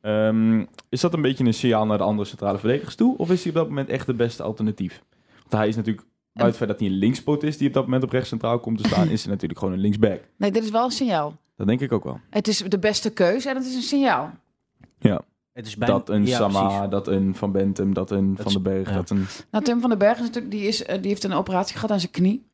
Ehm, 0.00 0.64
is 0.88 1.00
dat 1.00 1.14
een 1.14 1.22
beetje 1.22 1.44
een 1.44 1.54
signaal 1.54 1.86
naar 1.86 1.98
de 1.98 2.04
andere 2.04 2.28
centrale 2.28 2.58
verdedigers 2.58 2.94
toe? 2.94 3.16
Of 3.18 3.30
is 3.30 3.40
hij 3.42 3.48
op 3.52 3.58
dat 3.58 3.68
moment 3.68 3.88
echt 3.88 4.06
de 4.06 4.14
beste 4.14 4.42
alternatief? 4.42 5.02
Want 5.40 5.52
hij 5.52 5.68
is 5.68 5.76
natuurlijk, 5.76 6.06
buiten 6.32 6.46
het 6.46 6.56
feit 6.56 6.68
dat 6.70 6.78
hij 6.80 6.88
een 6.88 6.94
linkspoot 7.04 7.42
is 7.42 7.56
die 7.58 7.68
op 7.68 7.74
dat 7.74 7.84
moment 7.84 8.02
op 8.02 8.10
rechts 8.10 8.28
centraal 8.28 8.58
komt 8.60 8.78
te 8.82 8.88
staan, 8.88 9.08
is 9.16 9.22
hij 9.22 9.32
natuurlijk 9.32 9.58
gewoon 9.58 9.74
een 9.74 9.80
linksback. 9.80 10.20
Nee, 10.36 10.50
dit 10.50 10.62
is 10.64 10.70
wel 10.70 10.84
een 10.84 10.90
signaal. 10.90 11.36
Dat 11.56 11.66
denk 11.66 11.80
ik 11.80 11.92
ook 11.92 12.04
wel. 12.04 12.20
Het 12.30 12.48
is 12.48 12.58
de 12.58 12.78
beste 12.78 13.10
keuze 13.12 13.48
en 13.48 13.56
het 13.56 13.64
is 13.66 13.74
een 13.74 13.82
signaal. 13.82 14.30
Ja, 14.98 15.20
Het 15.56 15.66
is 15.66 15.76
bijna, 15.76 15.94
dat 15.94 16.08
een 16.08 16.26
ja, 16.26 16.36
Sama, 16.36 16.68
precies. 16.68 16.90
dat 16.90 17.08
een 17.08 17.34
Van 17.34 17.52
Bentum, 17.52 17.94
dat 17.94 18.10
een 18.10 18.34
Dat 18.34 18.42
Van 18.42 18.52
den 18.52 18.62
Berg, 18.62 18.88
ja. 18.88 18.94
dat 18.94 19.10
een... 19.10 19.26
Nou, 19.50 19.64
Tim 19.64 19.80
van 19.80 19.90
den 19.90 19.98
Berg 19.98 20.18
is 20.18 20.24
natuurlijk, 20.24 20.52
die, 20.52 20.66
is, 20.66 20.84
eh, 20.84 20.98
die 21.00 21.08
heeft 21.08 21.24
een 21.24 21.32
operatie 21.32 21.74
gehad 21.74 21.90
aan 21.90 22.00
zijn 22.00 22.12
knie. 22.12 22.46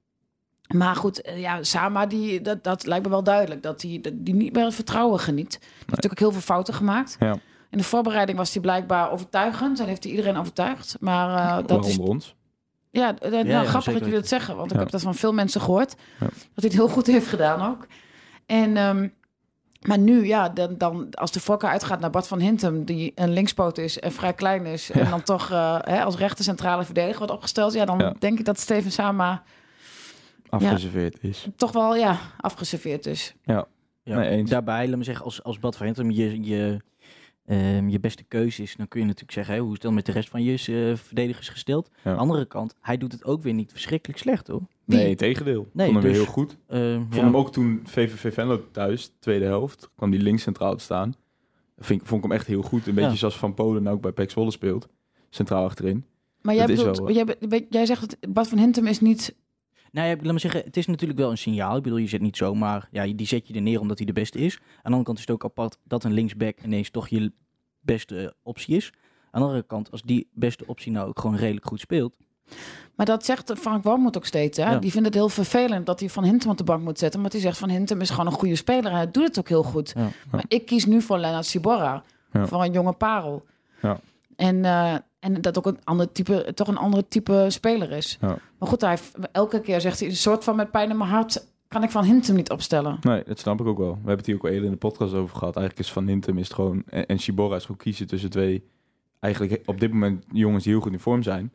Maar 0.69 0.97
goed, 0.97 1.21
eh, 1.21 1.41
ja, 1.41 1.63
Sama, 1.63 2.07
die, 2.07 2.41
dat, 2.41 2.65
dat 2.65 2.87
lijkt 2.87 3.05
me 3.05 3.11
wel 3.11 3.23
duidelijk. 3.23 3.63
Dat 3.63 3.83
hij 3.83 3.99
dat 4.03 4.13
die 4.17 4.35
niet 4.35 4.53
meer 4.53 4.65
het 4.65 4.75
vertrouwen 4.75 5.21
geniet. 5.21 5.53
Hij 5.53 5.69
heeft 5.69 5.87
natuurlijk 5.87 6.13
ook 6.13 6.19
heel 6.19 6.33
veel 6.33 6.41
fouten 6.41 6.75
gemaakt. 6.75 7.17
Ja. 7.21 7.37
In 7.71 7.79
de 7.79 7.85
voorbereiding 7.85 8.39
was 8.39 8.53
hij 8.53 8.63
blijkhij 8.63 9.09
overtuigend. 9.11 9.81
En 9.81 9.87
heeft 9.87 10.03
hij 10.03 10.13
iedereen 10.13 10.37
overtuigd. 10.37 10.97
Maar 11.01 11.59
eh, 11.59 11.67
dat 11.67 11.87
is... 11.87 11.99
Ons. 11.99 12.35
Ja, 12.91 13.15
nou, 13.21 13.47
ja, 13.47 13.65
grappig 13.65 13.93
dat 13.93 14.03
jullie 14.03 14.19
dat 14.19 14.29
zeggen. 14.29 14.57
Want 14.57 14.73
ik 14.73 14.79
heb 14.79 14.91
dat 14.91 15.03
van 15.03 15.15
veel 15.15 15.33
mensen 15.33 15.61
gehoord. 15.61 15.95
Ja. 16.21 16.27
Dat 16.27 16.31
hij 16.55 16.65
het 16.65 16.73
heel 16.73 16.89
goed 16.89 17.07
heeft 17.07 17.27
gedaan 17.27 17.71
ook. 17.71 17.87
En... 18.47 18.77
ehm, 18.77 19.09
maar 19.87 19.99
nu, 19.99 20.27
ja, 20.27 20.49
dan, 20.49 20.75
dan 20.79 21.07
als 21.11 21.31
de 21.33 21.41
voorkeur 21.41 21.71
uitgaat 21.71 22.01
naar 22.01 22.11
Bart 22.11 22.27
van 22.27 22.41
Hintem, 22.41 22.85
die 22.85 23.13
een 23.15 23.33
linkspoot 23.33 23.79
is 23.79 23.99
en 24.01 24.13
vrij 24.13 24.33
klein 24.33 24.67
is, 24.67 24.91
en 24.91 25.11
dan 25.11 25.23
toch 25.23 25.51
eh, 25.51 25.79
hè, 25.81 26.03
als 26.05 26.17
rechter 26.17 26.45
centrale 26.45 26.85
verdediger 26.85 27.19
wordt 27.19 27.33
opgesteld, 27.33 27.73
ja, 27.73 27.85
dan 27.85 27.99
Ja. 27.99 28.15
denk 28.19 28.39
ik 28.39 28.45
dat 28.45 28.59
Steven 28.61 28.93
Sama 28.93 29.43
Afgeserveerd 30.49 31.17
is. 31.21 31.47
toch 31.57 31.73
wel 31.73 31.97
ja, 31.97 32.19
afgeserveerd 32.41 33.07
is. 33.07 33.35
Ja. 33.45 33.67
Nee, 34.05 34.29
eens. 34.29 34.51
Daarbij, 34.51 34.89
laat 34.89 34.99
me 34.99 35.05
zeggen, 35.05 35.25
als, 35.25 35.43
als 35.43 35.59
Bad 35.59 35.77
van 35.77 35.87
Hintem 35.87 36.11
je, 36.11 36.43
je, 36.43 36.81
ehm, 37.47 37.89
je 37.89 38.01
beste 38.01 38.25
keuze 38.25 38.63
is, 38.63 38.77
dan 38.77 38.89
kun 38.89 39.01
je 39.01 39.07
natuurlijk 39.07 39.33
zeggen, 39.33 39.59
hoe 39.59 39.67
is 39.67 39.73
het 39.73 39.83
dan 39.83 39.95
met 39.95 40.07
de 40.07 40.13
rest 40.13 40.29
van 40.29 40.43
je 40.43 40.53
eh, 40.53 40.97
verdedigers 40.97 41.49
gesteld? 41.49 41.91
Ja. 41.93 42.11
Aan 42.11 42.17
de 42.17 42.21
andere 42.21 42.45
kant, 42.47 42.75
hij 42.81 42.97
doet 42.97 43.13
het 43.13 43.25
ook 43.25 43.43
weer 43.43 43.55
niet 43.55 43.71
verschrikkelijk 43.71 44.19
slecht, 44.19 44.47
hoor. 44.47 44.63
Wie? 44.85 44.99
Nee, 44.99 45.15
tegendeel. 45.15 45.69
Nee, 45.73 45.91
vond 45.91 46.03
hem 46.03 46.13
dus- 46.13 46.23
heel 46.23 46.33
goed. 46.33 46.57
Ehm, 46.69 47.01
vond 47.01 47.15
ja. 47.15 47.25
hem 47.25 47.37
ook 47.37 47.53
toen 47.53 47.81
VVV 47.85 48.35
Venlo 48.35 48.65
thuis, 48.71 49.13
tweede 49.19 49.45
helft, 49.45 49.91
kwam 49.97 50.11
die 50.11 50.21
links 50.21 50.43
centraal 50.43 50.77
te 50.77 50.83
staan. 50.85 51.15
Vind, 51.77 52.01
vond 52.05 52.25
ik 52.25 52.31
hem 52.31 52.39
echt 52.39 52.47
heel 52.47 52.63
goed. 52.63 52.87
Een 52.87 52.95
beetje 52.95 53.11
Ja. 53.11 53.17
zoals 53.17 53.39
Van 53.39 53.55
Polen 53.55 53.87
ook 53.87 54.01
bij 54.01 54.13
PEC 54.13 54.31
Zwolle 54.31 54.51
speelt. 54.51 54.89
Centraal 55.31 55.65
achterin. 55.65 56.05
Maar 56.41 56.55
jij, 56.55 56.67
bedoelt, 56.67 56.99
wel, 56.99 57.09
eh, 57.09 57.15
jij, 57.49 57.67
jij 57.71 57.87
zegt 57.87 58.01
dat 58.01 58.33
Bart 58.33 58.49
van 58.49 58.59
Hintem 58.59 58.87
is 58.87 59.01
niet... 59.01 59.35
Nou 59.93 60.09
ja, 60.09 60.17
laat 60.23 60.33
me 60.33 60.39
zeggen, 60.39 60.63
het 60.65 60.77
is 60.77 60.87
natuurlijk 60.87 61.19
wel 61.19 61.31
een 61.31 61.39
signaal. 61.39 61.77
Ik 61.77 61.83
bedoel, 61.83 61.99
je 61.99 62.09
zet 62.09 62.21
niet 62.21 62.37
zomaar, 62.37 62.89
ja, 62.91 63.07
die 63.07 63.27
zet 63.27 63.49
je 63.49 63.55
er 63.55 63.63
neer 63.63 63.81
omdat 63.81 63.97
hij 63.97 64.07
de 64.07 64.13
beste 64.13 64.39
is. 64.39 64.55
Aan 64.55 64.63
de 64.63 64.83
andere 64.83 65.05
kant 65.05 65.19
is 65.19 65.25
het 65.25 65.35
ook 65.35 65.45
apart 65.45 65.79
dat 65.85 66.05
een 66.05 66.13
linksback 66.13 66.59
ineens 66.65 66.91
toch 66.91 67.09
je 67.09 67.33
beste 67.81 68.35
optie 68.43 68.77
is. 68.77 68.93
Aan 69.31 69.41
de 69.41 69.47
andere 69.47 69.67
kant, 69.67 69.91
als 69.91 70.03
die 70.03 70.29
beste 70.33 70.67
optie 70.67 70.93
nou 70.93 71.09
ook 71.09 71.21
gewoon 71.21 71.37
redelijk 71.37 71.67
goed 71.67 71.81
speelt. 71.81 72.15
Maar 72.95 73.07
dat 73.07 73.25
zegt 73.25 73.53
Frank 73.59 73.85
Wormoed 73.85 74.17
ook 74.17 74.27
steeds. 74.27 74.59
Hè? 74.59 74.71
Ja. 74.71 74.79
Die 74.79 74.91
vindt 74.91 75.07
het 75.07 75.15
heel 75.15 75.29
vervelend 75.29 75.87
dat 75.87 76.01
hij 76.01 76.09
Van 76.09 76.25
Hintem 76.25 76.51
op 76.51 76.59
de 76.59 76.65
bank 76.65 76.83
moet 76.83 76.99
zetten. 76.99 77.21
Want 77.21 77.33
hij 77.33 77.43
zegt 77.43 77.59
Van 77.59 77.69
Hintem 77.69 78.01
is 78.01 78.11
gewoon 78.11 78.27
een 78.27 78.33
goede 78.33 78.57
speler. 78.57 78.91
En 78.91 78.97
hij 78.97 79.11
doet 79.11 79.25
het 79.25 79.39
ook 79.39 79.49
heel 79.49 79.63
goed. 79.63 79.93
Ja. 79.97 80.09
Maar 80.31 80.45
ik 80.49 80.67
kies 80.67 80.87
nu 80.87 81.03
voor 81.03 81.19
Lennart 81.19 81.47
Sibora. 81.47 82.03
Ja. 82.33 82.47
Voor 82.47 82.63
een 82.63 82.73
jonge 82.73 82.93
parel. 82.93 83.45
Ja. 83.83 84.01
En, 84.37 84.65
eh, 84.65 84.95
en 85.23 85.41
dat 85.41 85.59
ook 85.59 85.67
een 85.67 85.85
ander 85.85 86.13
type, 86.13 86.53
toch 86.55 86.69
een 86.69 86.77
andere 86.77 87.09
type 87.09 87.45
speler 87.49 87.91
is. 87.93 88.19
Ja. 88.21 88.39
Maar 88.59 88.69
goed, 88.69 88.81
hij 88.81 88.91
heeft, 88.91 89.17
elke 89.33 89.61
keer 89.61 89.81
zegt 89.81 90.01
hij 90.01 90.09
een 90.09 90.17
soort 90.17 90.45
van 90.45 90.57
met 90.57 90.71
pijn 90.71 90.91
in 90.91 90.97
mijn 90.97 91.11
hart... 91.11 91.47
kan 91.69 91.83
ik 91.83 91.91
Van 91.91 92.05
Hintem 92.05 92.35
niet 92.35 92.51
opstellen. 92.51 92.97
Nee, 93.01 93.23
dat 93.27 93.39
snap 93.39 93.61
ik 93.61 93.67
ook 93.67 93.79
wel. 93.79 93.91
We 93.91 93.95
hebben 93.97 94.17
het 94.17 94.27
hier 94.27 94.35
ook 94.35 94.43
al 94.43 94.49
eerder 94.49 94.65
in 94.65 94.71
de 94.71 94.77
podcast 94.79 95.15
over 95.15 95.37
gehad. 95.37 95.57
Eigenlijk 95.57 95.87
is 95.87 95.93
Van 95.93 96.07
Hintem 96.07 96.39
is 96.39 96.45
het 96.47 96.55
gewoon... 96.55 96.83
En, 96.87 97.07
en 97.07 97.19
Shibora 97.21 97.57
is 97.57 97.63
gewoon 97.63 97.77
kiezen 97.77 98.07
tussen 98.07 98.31
twee... 98.31 98.65
Eigenlijk 99.21 99.63
op 99.67 99.81
dit 99.81 99.93
moment 99.93 100.25
jongens 100.33 100.65
die 100.65 100.73
heel 100.73 100.83
goed 100.83 100.93
in 100.93 100.99
vorm 100.99 101.23
zijn. 101.23 101.53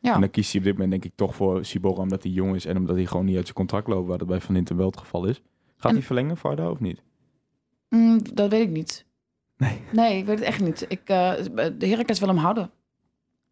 Ja. 0.00 0.14
En 0.14 0.20
dan 0.20 0.30
kiest 0.30 0.50
hij 0.50 0.60
op 0.60 0.66
dit 0.66 0.74
moment 0.74 0.90
denk 0.90 1.04
ik 1.04 1.12
toch 1.14 1.34
voor 1.34 1.64
Shibora 1.64 2.02
omdat 2.02 2.22
hij 2.22 2.32
jong 2.32 2.54
is... 2.54 2.64
en 2.66 2.76
omdat 2.76 2.96
hij 2.96 3.06
gewoon 3.06 3.24
niet 3.24 3.36
uit 3.36 3.44
zijn 3.44 3.56
contract 3.56 3.86
loopt... 3.88 4.08
waar 4.08 4.18
dat 4.18 4.28
bij 4.28 4.40
Van 4.40 4.54
Hintem 4.54 4.76
wel 4.76 4.86
het 4.86 4.96
geval 4.98 5.24
is. 5.24 5.42
Gaat 5.76 5.90
En- 5.90 5.96
hij 5.96 6.06
verlengen, 6.06 6.36
Varda, 6.36 6.70
of 6.70 6.80
niet? 6.80 7.02
Mm, 7.88 8.20
dat 8.34 8.50
weet 8.50 8.62
ik 8.62 8.70
niet. 8.70 9.04
Nee. 9.56 9.80
Nee, 9.92 10.18
ik 10.18 10.26
weet 10.26 10.38
het 10.38 10.48
echt 10.48 10.60
niet. 10.60 10.84
Ik, 10.88 11.00
eh, 11.04 11.32
de 11.78 11.86
Heracles 11.86 12.18
wil 12.18 12.28
hem 12.28 12.36
houden. 12.36 12.70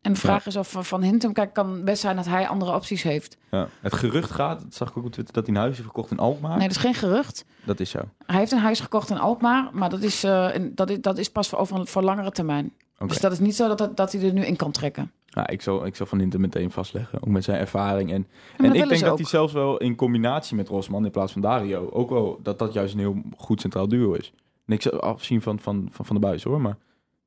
En 0.04 0.12
de 0.12 0.18
vraag 0.18 0.46
is 0.46 0.56
of 0.56 0.76
Van 0.78 1.02
Hintem... 1.02 1.32
Kijk, 1.32 1.52
kan 1.52 1.84
best 1.84 2.00
zijn 2.00 2.16
dat 2.16 2.26
hij 2.26 2.48
andere 2.48 2.74
opties 2.74 3.02
heeft. 3.02 3.36
Ja. 3.50 3.68
Het 3.80 3.92
gerucht 3.92 4.30
gaat, 4.30 4.62
dat 4.62 4.74
zag 4.74 4.88
ik 4.90 4.96
ook 4.96 5.04
op 5.04 5.12
Twitter... 5.12 5.34
dat 5.34 5.46
hij 5.46 5.54
een 5.54 5.60
huis 5.60 5.74
heeft 5.76 5.88
gekocht 5.88 6.10
in 6.10 6.18
Alkmaar. 6.18 6.56
Nee, 6.58 6.66
dat 6.68 6.76
is 6.76 6.82
geen 6.82 6.94
gerucht. 6.94 7.44
Dat 7.64 7.80
is 7.80 7.90
zo. 7.90 7.98
Hij 8.26 8.38
heeft 8.38 8.52
een 8.52 8.58
huis 8.58 8.80
gekocht 8.80 9.10
in 9.10 9.18
Alkmaar, 9.18 9.68
maar 9.72 9.90
dat 9.90 10.02
is, 10.02 10.22
een- 10.22 10.72
dat 10.74 10.90
is, 10.90 11.00
dat 11.00 11.18
is 11.18 11.30
pas 11.30 11.48
voor, 11.48 11.58
over 11.58 11.86
voor 11.86 12.02
langere 12.02 12.30
termijn. 12.30 12.72
Dus 13.06 13.20
dat 13.20 13.32
is 13.32 13.38
niet 13.38 13.54
zo 13.56 13.68
dat, 13.68 13.78
dat, 13.78 13.96
dat 13.96 14.12
hij 14.12 14.22
er 14.22 14.32
nu 14.32 14.44
in 14.44 14.56
kan 14.56 14.70
trekken. 14.70 15.12
Ja, 15.26 15.46
ik, 15.48 15.62
zal, 15.62 15.86
ik 15.86 15.96
zal 15.96 16.06
Van 16.06 16.18
Hintem 16.18 16.40
meteen 16.40 16.70
vastleggen. 16.70 17.18
Ook 17.22 17.28
met 17.28 17.44
zijn 17.44 17.58
ervaring. 17.60 18.12
En, 18.12 18.26
en 18.56 18.64
ik 18.64 18.88
denk 18.88 19.00
dat 19.00 19.10
ook. 19.10 19.16
hij 19.18 19.26
zelfs 19.26 19.52
wel 19.52 19.76
in 19.78 19.94
combinatie 19.96 20.56
met 20.56 20.68
Rosman... 20.68 21.04
in 21.04 21.10
plaats 21.10 21.32
van 21.32 21.40
Dario... 21.40 21.88
ook 21.92 22.10
wel 22.10 22.40
dat 22.42 22.58
dat 22.58 22.72
juist 22.72 22.92
een 22.94 22.98
heel 23.00 23.22
goed 23.36 23.60
centraal 23.60 23.88
duo 23.88 24.12
is. 24.12 24.32
Niks 24.64 24.90
afzien 24.90 25.42
van 25.42 25.58
Van, 25.58 25.88
van, 25.92 26.04
van 26.04 26.14
de 26.16 26.20
Buis 26.22 26.42
hoor, 26.42 26.60
maar... 26.60 26.76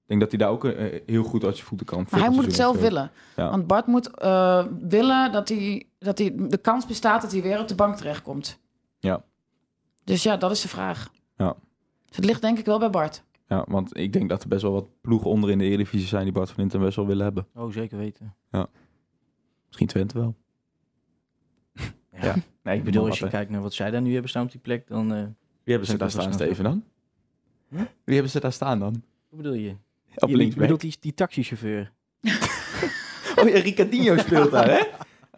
Ik 0.07 0.13
denk 0.17 0.19
dat 0.19 0.29
hij 0.39 0.39
daar 0.39 0.49
ook 0.49 0.65
eh, 0.65 1.01
heel 1.05 1.23
goed 1.23 1.43
uit 1.43 1.55
zijn 1.55 1.67
voeten 1.67 1.85
kan. 1.85 2.07
Maar 2.09 2.19
hij 2.19 2.29
moet 2.29 2.45
het 2.45 2.55
zelf 2.55 2.79
willen. 2.79 3.11
Ja. 3.35 3.49
Want 3.49 3.67
Bart 3.67 3.85
moet 3.87 4.17
eh, 4.17 4.65
willen 4.79 5.31
dat 5.31 5.49
hij, 5.49 5.87
dat 5.99 6.17
hij 6.17 6.33
de 6.37 6.57
kans 6.57 6.85
bestaat 6.85 7.21
dat 7.21 7.31
hij 7.31 7.41
weer 7.41 7.59
op 7.59 7.67
de 7.67 7.75
bank 7.75 7.95
terechtkomt. 7.95 8.59
Ja. 8.99 9.23
Dus 10.03 10.23
ja, 10.23 10.37
dat 10.37 10.51
is 10.51 10.61
de 10.61 10.67
vraag. 10.67 11.09
Ja. 11.37 11.55
Dus 12.05 12.15
het 12.15 12.25
ligt 12.25 12.41
denk 12.41 12.57
ik 12.59 12.65
wel 12.65 12.79
bij 12.79 12.89
Bart. 12.89 13.23
Ja, 13.47 13.65
want 13.67 13.97
ik 13.97 14.13
denk 14.13 14.29
dat 14.29 14.41
er 14.43 14.47
best 14.47 14.61
wel 14.61 14.71
wat 14.71 14.87
ploegen 15.01 15.29
onder 15.29 15.49
in 15.49 15.57
de 15.57 15.63
Eredivisie 15.63 16.07
zijn... 16.07 16.23
die 16.23 16.33
Bart 16.33 16.49
van 16.49 16.59
Hintem 16.59 16.81
best 16.81 16.95
wel 16.95 17.07
willen 17.07 17.23
hebben. 17.23 17.47
Oh, 17.55 17.71
zeker 17.71 17.97
weten. 17.97 18.35
Misschien 19.65 19.87
Twente 19.87 20.17
wel. 20.19 20.35
Ja. 22.21 22.35
Nee, 22.63 22.77
Ik 22.77 22.83
bedoel, 22.83 23.05
als 23.07 23.19
je 23.19 23.27
kijkt 23.27 23.51
naar 23.51 23.61
wat 23.61 23.73
zij 23.73 23.91
daar 23.91 24.01
nu 24.01 24.11
hebben 24.11 24.29
staan 24.29 24.43
op 24.43 24.51
die 24.51 24.59
plek, 24.59 24.87
dan... 24.87 25.13
eh, 25.13 25.17
Wie 25.63 25.75
hebben 25.75 25.87
ze 25.87 25.97
daar 25.97 26.11
staan. 26.11 26.33
Steven, 26.33 26.63
dan? 26.63 26.83
Wie 28.03 28.13
hebben 28.13 28.29
ze 28.31 28.39
daar 28.39 28.51
staan 28.53 28.79
dan? 28.79 29.03
hoe 29.29 29.37
bedoel 29.37 29.53
je? 29.53 29.75
Op 30.17 30.29
je, 30.29 30.35
links. 30.35 30.53
je 30.53 30.59
bedoelt 30.61 30.81
die, 30.81 30.97
die 30.99 31.13
taxichauffeur. 31.13 31.91
Oh 33.35 33.49
ja, 33.49 33.59
Ricardinho 33.59 34.17
speelt 34.17 34.51
daar, 34.51 34.69
hè? 34.69 34.79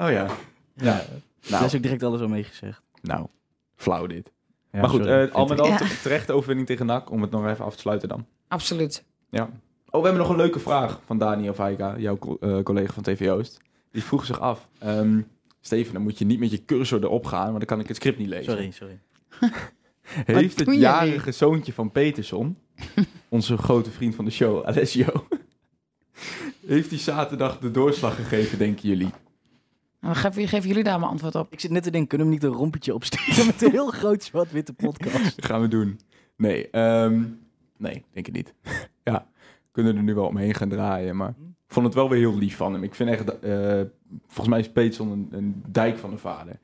Oh 0.06 0.12
ja. 0.12 0.28
Ja. 0.76 1.06
Daar 1.50 1.66
is 1.66 1.76
ook 1.76 1.82
direct 1.82 2.04
alles 2.04 2.22
al 2.22 2.28
mee 2.28 2.44
gezegd. 2.44 2.82
Nou, 3.02 3.28
flauw 3.76 4.08
dit. 4.08 4.32
Ja, 4.72 4.80
maar 4.80 4.90
goed, 4.90 5.06
eh, 5.06 5.32
al 5.32 5.46
met 5.48 5.60
al 5.60 5.68
Ja. 5.68 5.78
te- 5.78 6.00
terechte 6.02 6.34
overwinning 6.34 6.68
tegen 6.68 6.86
NAC, 6.86 7.12
om 7.12 7.22
het 7.22 7.32
nog 7.32 7.48
even 7.48 7.66
af 7.66 7.74
te 7.74 7.80
sluiten 7.80 8.10
dan. 8.10 8.26
Absoluut. 8.48 9.04
Ja. 9.30 9.44
Oh, 9.90 10.02
we 10.02 10.08
hebben 10.08 10.18
nog 10.18 10.30
een 10.30 10.36
leuke 10.38 10.60
vraag 10.60 11.00
van 11.06 11.18
Daniel 11.18 11.54
Vaika, 11.54 11.98
jouw 11.98 12.18
co- 12.18 12.38
eh, 12.40 12.64
collega 12.64 12.94
van 12.94 13.04
TV 13.04 13.30
Oost. 13.30 13.58
Die 13.92 14.04
vroeg 14.04 14.26
zich 14.26 14.40
af, 14.40 14.68
ehm, 14.80 15.22
Steven, 15.62 15.94
dan 15.94 16.02
moet 16.02 16.18
je 16.18 16.26
niet 16.26 16.40
met 16.40 16.52
je 16.52 16.66
cursor 16.66 17.04
erop 17.04 17.26
gaan, 17.26 17.46
want 17.46 17.58
dan 17.58 17.66
kan 17.68 17.80
ik 17.80 17.88
het 17.88 17.96
script 17.96 18.18
niet 18.18 18.28
lezen. 18.28 18.52
Sorry, 18.52 18.72
sorry. 18.72 19.00
Heeft 20.40 20.60
het 20.60 20.76
jarige 20.76 21.32
zoontje 21.32 21.74
van 21.74 21.92
Peterson, 21.92 22.58
onze 23.30 23.58
grote 23.58 23.92
vriend 23.92 24.16
van 24.16 24.26
de 24.26 24.32
show, 24.32 24.66
Alessio, 24.66 25.06
heeft 26.68 26.90
hij 26.90 27.00
zaterdag 27.00 27.60
de 27.60 27.72
doorslag 27.72 28.16
gegeven, 28.16 28.58
denken 28.58 28.90
jullie? 28.90 29.10
Nou, 30.02 30.16
geven, 30.16 30.48
geven 30.48 30.68
jullie 30.68 30.84
daar 30.84 31.00
maar 31.00 31.10
antwoord 31.10 31.36
op. 31.36 31.52
Ik 31.52 31.60
zit 31.60 31.72
net 31.72 31.84
te 31.84 31.92
denken, 31.92 32.10
kunnen 32.10 32.28
we 32.28 32.34
niet 32.34 32.44
een 32.44 32.50
rompetje 32.50 32.94
opsteken 32.94 33.46
met 33.46 33.62
een 33.62 33.72
heel 33.72 33.90
groot 33.90 34.24
zwart-witte 34.24 34.74
podcast? 34.74 35.36
Dat 35.36 35.46
gaan 35.52 35.62
we 35.62 35.68
doen. 35.68 36.00
Nee, 36.38 36.70
ehm, 36.70 37.24
nee, 37.78 38.04
denk 38.14 38.28
ik 38.28 38.34
niet. 38.34 38.54
ja, 39.04 39.28
we 39.36 39.70
kunnen 39.72 39.96
er 39.96 40.04
nu 40.04 40.14
wel 40.14 40.26
omheen 40.26 40.54
gaan 40.54 40.70
draaien. 40.70 41.16
Maar 41.16 41.30
ik 41.30 41.74
vond 41.74 41.86
het 41.86 41.96
wel 41.96 42.10
weer 42.10 42.20
heel 42.20 42.38
lief 42.38 42.56
van 42.56 42.74
hem. 42.74 42.84
Ik 42.84 42.96
vind 42.96 43.10
echt, 43.10 43.40
eh, 43.40 43.82
volgens 44.28 44.48
mij 44.48 44.60
is 44.60 44.72
Peetson 44.72 45.12
een, 45.12 45.28
een 45.32 45.64
dijk 45.68 45.98
van 45.98 46.12
een 46.12 46.20
vader. 46.20 46.54
Ik 46.54 46.60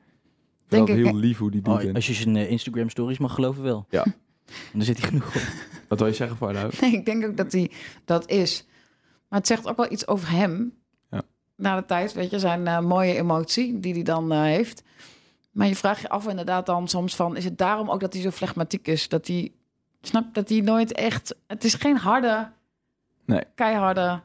vind 0.72 0.86
Denk 0.86 0.88
het 0.88 1.06
ik, 1.06 1.12
heel 1.12 1.22
lief 1.22 1.38
hoe 1.38 1.50
die 1.50 1.62
doet. 1.62 1.84
Oh, 1.84 1.94
als 1.94 2.06
je 2.06 2.12
zijn 2.12 2.36
eh, 2.36 2.50
Instagram 2.50 2.88
stories 2.88 3.18
mag 3.18 3.34
geloven 3.34 3.62
wel. 3.62 3.86
Ja. 3.90 4.06
En 4.46 4.54
daar 4.72 4.82
zit 4.82 4.98
hij 5.00 5.08
genoeg 5.08 5.26
op. 5.36 5.42
Wat 5.88 5.98
wil 5.98 6.08
je 6.08 6.14
zeggen, 6.14 6.36
Vardo? 6.36 6.68
Nee, 6.80 6.92
ik 6.92 7.04
denk 7.04 7.24
ook 7.24 7.36
dat 7.36 7.52
hij 7.52 7.70
dat 8.04 8.28
is. 8.30 8.66
Maar 9.28 9.38
het 9.38 9.48
zegt 9.48 9.66
ook 9.68 9.76
wel 9.76 9.92
iets 9.92 10.06
over 10.06 10.30
hem. 10.30 10.74
Ja. 11.10 11.22
Na 11.56 11.76
de 11.76 11.84
tijd, 11.86 12.12
weet 12.12 12.30
je, 12.30 12.38
zijn 12.38 12.66
eh, 12.66 12.80
mooie 12.80 13.14
emotie 13.16 13.80
die 13.80 13.92
hij 13.94 14.02
dan 14.02 14.32
eh, 14.32 14.40
heeft. 14.42 14.82
Maar 15.50 15.66
je 15.66 15.76
vraagt 15.76 16.00
je 16.00 16.08
af 16.08 16.26
inderdaad 16.28 16.66
dan 16.66 16.88
soms 16.88 17.16
van... 17.16 17.36
is 17.36 17.44
het 17.44 17.58
daarom 17.58 17.90
ook 17.90 18.00
dat 18.00 18.12
hij 18.12 18.22
zo 18.22 18.30
flegmatiek 18.30 18.88
is? 18.88 19.08
Dat 19.08 19.26
hij, 19.26 19.52
snap 20.00 20.34
dat 20.34 20.48
hij 20.48 20.60
nooit 20.60 20.92
echt... 20.92 21.34
Het 21.46 21.64
is 21.64 21.74
geen 21.74 21.96
harde, 21.96 22.50
Nee. 23.24 23.42
keiharde 23.54 24.20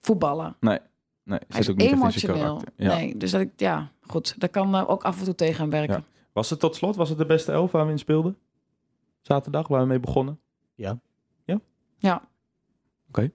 voetballer. 0.00 0.54
Nee, 0.60 0.78
nee 1.24 1.38
Hij 1.48 1.48
zit 1.48 1.58
is 1.58 1.68
ook 1.70 1.76
niet 1.76 1.92
emotioneel. 1.92 2.36
karakter. 2.36 2.72
Ja. 2.76 2.94
Nee, 2.94 3.16
dus 3.16 3.30
dat 3.30 3.40
ik, 3.40 3.50
ja, 3.56 3.90
goed. 4.00 4.34
Dat 4.40 4.50
kan 4.50 4.74
eh, 4.74 4.90
ook 4.90 5.02
af 5.02 5.18
en 5.18 5.24
toe 5.24 5.34
tegen 5.34 5.60
hem 5.60 5.70
werken. 5.70 5.94
Ja. 5.96 6.04
Was 6.32 6.50
het 6.50 6.60
tot 6.60 6.76
slot, 6.76 6.96
was 6.96 7.08
het 7.08 7.18
de 7.18 7.26
beste 7.26 7.52
elf 7.52 7.70
waar 7.72 7.84
we 7.86 7.92
in 7.92 7.98
speelden? 7.98 8.36
Zaterdag, 9.22 9.68
waar 9.68 9.80
we 9.80 9.86
mee 9.86 10.00
begonnen? 10.00 10.40
Ja. 10.74 11.00
Ja? 11.44 11.60
Ja. 11.98 12.28
Oké, 13.08 13.30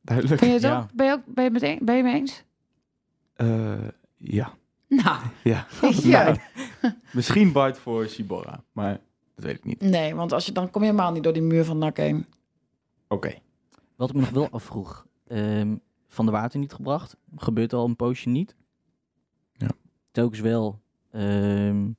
duidelijk. 0.00 0.38
Vind 0.40 0.50
je 0.62 0.66
het 0.68 0.76
Ja. 0.76 0.80
ook? 0.80 0.92
Ben 0.94 1.06
je, 1.06 1.12
ook, 1.12 1.22
ben 1.26 1.44
je, 1.44 1.50
het 1.50 1.62
een- 1.62 1.78
ben 1.84 1.96
je 1.96 2.02
mee 2.02 2.14
eens? 2.14 2.44
Eh, 3.34 3.88
ja. 4.16 4.52
Nou, 4.88 5.18
Ja. 5.44 5.66
ja. 6.02 6.24
Nou, 6.24 6.38
misschien 7.12 7.52
Bart 7.52 7.78
voor 7.78 8.06
Shibora, 8.08 8.64
maar 8.72 9.00
dat 9.34 9.44
weet 9.44 9.56
ik 9.56 9.64
niet. 9.64 9.80
Nee, 9.80 10.14
want 10.14 10.32
als 10.32 10.46
je, 10.46 10.52
dan 10.52 10.70
kom 10.70 10.82
je 10.82 10.86
helemaal 10.88 11.12
niet 11.12 11.22
door 11.22 11.32
die 11.32 11.42
muur 11.42 11.64
van 11.64 11.78
NAC 11.78 11.96
heen. 11.96 12.26
Oké. 13.08 13.34
Wat 13.96 14.08
ik 14.08 14.14
me 14.14 14.20
nog 14.20 14.30
wel 14.30 14.48
afvroeg. 14.50 15.06
ehm, 15.26 15.76
van 16.08 16.26
de 16.26 16.32
Water 16.32 16.58
niet 16.58 16.72
gebracht. 16.72 17.16
Gebeurt 17.36 17.72
al 17.72 17.84
een 17.84 17.96
poosje 17.96 18.28
niet. 18.28 18.56
Ja. 19.52 19.68
Telkens 20.10 20.40
wel. 20.40 20.80
ehm 21.10 21.90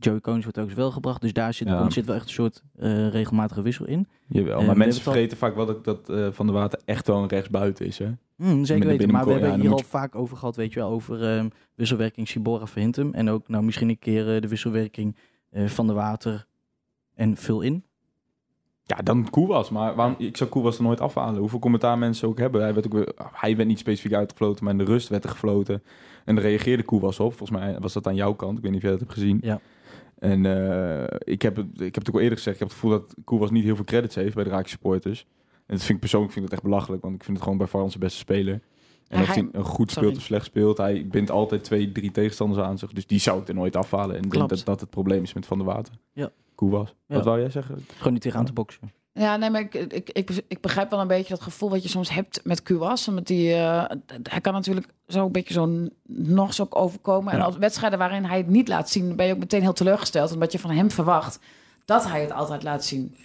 Joey 0.00 0.20
Konings 0.20 0.44
wordt 0.44 0.58
telkens 0.58 0.78
wel 0.78 0.90
gebracht. 0.90 1.20
Dus 1.20 1.32
daar 1.32 1.54
zit, 1.54 1.68
Ja. 1.68 1.78
komt, 1.78 1.92
zit 1.92 2.06
wel 2.06 2.14
echt 2.14 2.24
een 2.24 2.30
soort 2.32 2.62
eh, 2.76 3.08
regelmatige 3.08 3.62
wissel 3.62 3.86
in. 3.86 4.08
Jawel, 4.28 4.60
Eh, 4.60 4.66
maar 4.66 4.76
mensen 4.76 5.04
al- 5.04 5.12
vergeten 5.12 5.38
vaak 5.38 5.54
wel 5.54 5.66
dat, 5.66 5.84
dat 5.84 6.08
eh, 6.08 6.28
Van 6.30 6.46
de 6.46 6.52
Water 6.52 6.80
echt 6.84 7.06
wel 7.06 7.22
een 7.22 7.28
rechtsbuiten 7.28 7.86
is, 7.86 7.98
hè? 7.98 8.08
Met 8.36 8.66
zeker 8.66 8.86
weten. 8.86 9.10
Maar 9.10 9.24
we 9.26 9.32
hebben 9.32 9.60
hier 9.60 9.72
al 9.72 9.78
vaak 9.78 10.14
over 10.14 10.36
gehad, 10.36 10.56
weet 10.56 10.72
je 10.72 10.78
wel. 10.80 10.90
Over 10.90 11.22
ehm, 11.36 11.48
wisselwerking 11.74 12.28
Sibora 12.28 12.66
Verhintem. 12.66 13.14
En 13.14 13.28
ook 13.30 13.48
nou 13.48 13.64
misschien 13.64 13.88
een 13.88 13.98
keer 13.98 14.40
de 14.40 14.48
wisselwerking 14.48 15.16
van 15.66 15.86
de 15.86 15.92
Water 15.92 16.46
en 17.14 17.36
vul 17.36 17.60
in. 17.60 17.84
Ja, 18.84 18.96
dan 18.96 19.30
Koewas. 19.30 19.70
Maar 19.70 19.94
waarom, 19.94 20.14
ik 20.18 20.36
zou 20.36 20.50
Koewas 20.50 20.76
er 20.76 20.82
nooit 20.82 21.00
afhalen. 21.00 21.40
Hoeveel 21.40 21.58
commentaar 21.58 21.98
mensen 21.98 22.28
ook 22.28 22.38
hebben. 22.38 22.60
Hij 22.62 22.74
werd, 22.74 22.86
ook 22.86 22.92
weer, 22.92 23.12
hij 23.32 23.56
werd 23.56 23.68
niet 23.68 23.78
specifiek 23.78 24.12
uitgefloten, 24.14 24.64
maar 24.64 24.72
in 24.72 24.78
de 24.78 24.84
rust 24.84 25.08
werd 25.08 25.24
er 25.24 25.30
gefloten. 25.30 25.82
En 26.24 26.34
daar 26.34 26.44
reageerde 26.44 26.82
Koewas 26.82 27.20
op. 27.20 27.34
Volgens 27.36 27.58
mij 27.60 27.76
was 27.80 27.92
dat 27.92 28.06
aan 28.06 28.14
jouw 28.14 28.32
kant. 28.34 28.56
Ik 28.56 28.62
weet 28.62 28.72
niet 28.72 28.80
of 28.82 28.88
jij 28.88 28.98
dat 28.98 29.00
hebt 29.08 29.12
gezien. 29.18 29.38
Ja. 29.42 29.60
En 30.18 30.46
eh, 30.46 31.16
ik, 31.24 31.42
heb 31.42 31.56
het, 31.56 31.66
ik 31.74 31.94
heb 31.94 31.94
het 31.94 32.08
ook 32.08 32.14
al 32.14 32.20
eerder 32.20 32.36
gezegd. 32.38 32.54
Ik 32.56 32.62
heb 32.62 32.68
het 32.70 32.78
gevoel 32.78 32.98
dat 32.98 33.14
Koewas 33.24 33.50
niet 33.50 33.64
heel 33.64 33.76
veel 33.76 33.84
credits 33.84 34.14
heeft 34.14 34.34
bij 34.34 34.44
de 34.44 34.50
Raakse 34.50 34.70
supporters. 34.70 35.26
En 35.52 35.74
dat 35.74 35.78
vind 35.80 35.90
ik 35.94 36.00
persoonlijk 36.00 36.32
vind 36.32 36.44
ik 36.44 36.50
dat 36.50 36.60
echt 36.60 36.68
belachelijk. 36.70 37.02
Want 37.02 37.14
ik 37.14 37.22
vind 37.24 37.32
het 37.36 37.42
gewoon 37.44 37.58
bij 37.58 37.66
far 37.68 37.82
onze 37.82 37.98
beste 37.98 38.18
speler. 38.18 38.54
En 38.54 39.16
Ja, 39.16 39.20
of 39.20 39.26
hij- 39.26 39.34
hij 39.36 39.48
een 39.52 39.64
goed 39.64 39.90
sorry. 39.90 40.06
speelt 40.08 40.16
of 40.16 40.26
slecht 40.26 40.44
speelt. 40.44 40.76
Hij 40.78 41.06
bindt 41.10 41.30
altijd 41.30 41.64
twee, 41.64 41.92
drie 41.92 42.10
tegenstanders 42.10 42.62
aan 42.66 42.78
zich. 42.78 42.92
Dus 42.92 43.06
die 43.06 43.18
zou 43.18 43.40
ik 43.40 43.48
er 43.48 43.54
nooit 43.54 43.76
afhalen. 43.76 44.16
En 44.16 44.22
ik 44.22 44.30
denk 44.30 44.48
dat 44.48 44.62
dat 44.64 44.80
het 44.80 44.90
probleem 44.90 45.22
is 45.22 45.32
met 45.32 45.46
Van 45.46 45.58
der 45.58 45.66
Water. 45.66 45.94
Ja. 46.12 46.30
Koewas. 46.54 46.94
Ja. 47.06 47.14
Wat 47.14 47.24
wou 47.24 47.40
jij 47.40 47.50
zeggen? 47.50 47.84
Gewoon 47.96 48.12
niet 48.12 48.22
tegenaan 48.22 48.44
te 48.44 48.52
boksen. 48.52 48.90
Ja, 49.18 49.36
nee, 49.36 49.50
maar 49.50 49.60
ik, 49.60 49.74
ik, 49.74 50.10
ik, 50.10 50.30
ik 50.48 50.60
begrijp 50.60 50.90
wel 50.90 51.00
een 51.00 51.06
beetje 51.06 51.34
dat 51.34 51.42
gevoel 51.42 51.70
wat 51.70 51.82
je 51.82 51.88
soms 51.88 52.10
hebt 52.10 52.40
met 52.44 52.62
Kuwas. 52.62 53.08
Omdat 53.08 53.26
die, 53.26 53.54
eh, 53.54 53.84
hij 54.22 54.40
kan 54.40 54.52
natuurlijk 54.52 54.86
zo 55.06 55.26
een 55.26 55.32
beetje 55.32 55.54
zo 55.54 55.88
nog 56.06 56.54
zo 56.54 56.66
overkomen. 56.70 57.32
En 57.32 57.40
als 57.40 57.56
wedstrijden 57.56 57.98
waarin 57.98 58.24
hij 58.24 58.36
het 58.36 58.46
niet 58.48 58.68
laat 58.68 58.90
zien, 58.90 59.16
ben 59.16 59.26
je 59.26 59.32
ook 59.32 59.38
meteen 59.38 59.62
heel 59.62 59.72
teleurgesteld. 59.72 60.32
Omdat 60.32 60.52
je 60.52 60.58
van 60.58 60.70
hem 60.70 60.90
verwacht 60.90 61.38
dat 61.84 62.08
hij 62.08 62.20
het 62.20 62.32
altijd 62.32 62.62
laat 62.62 62.84
zien. 62.84 63.16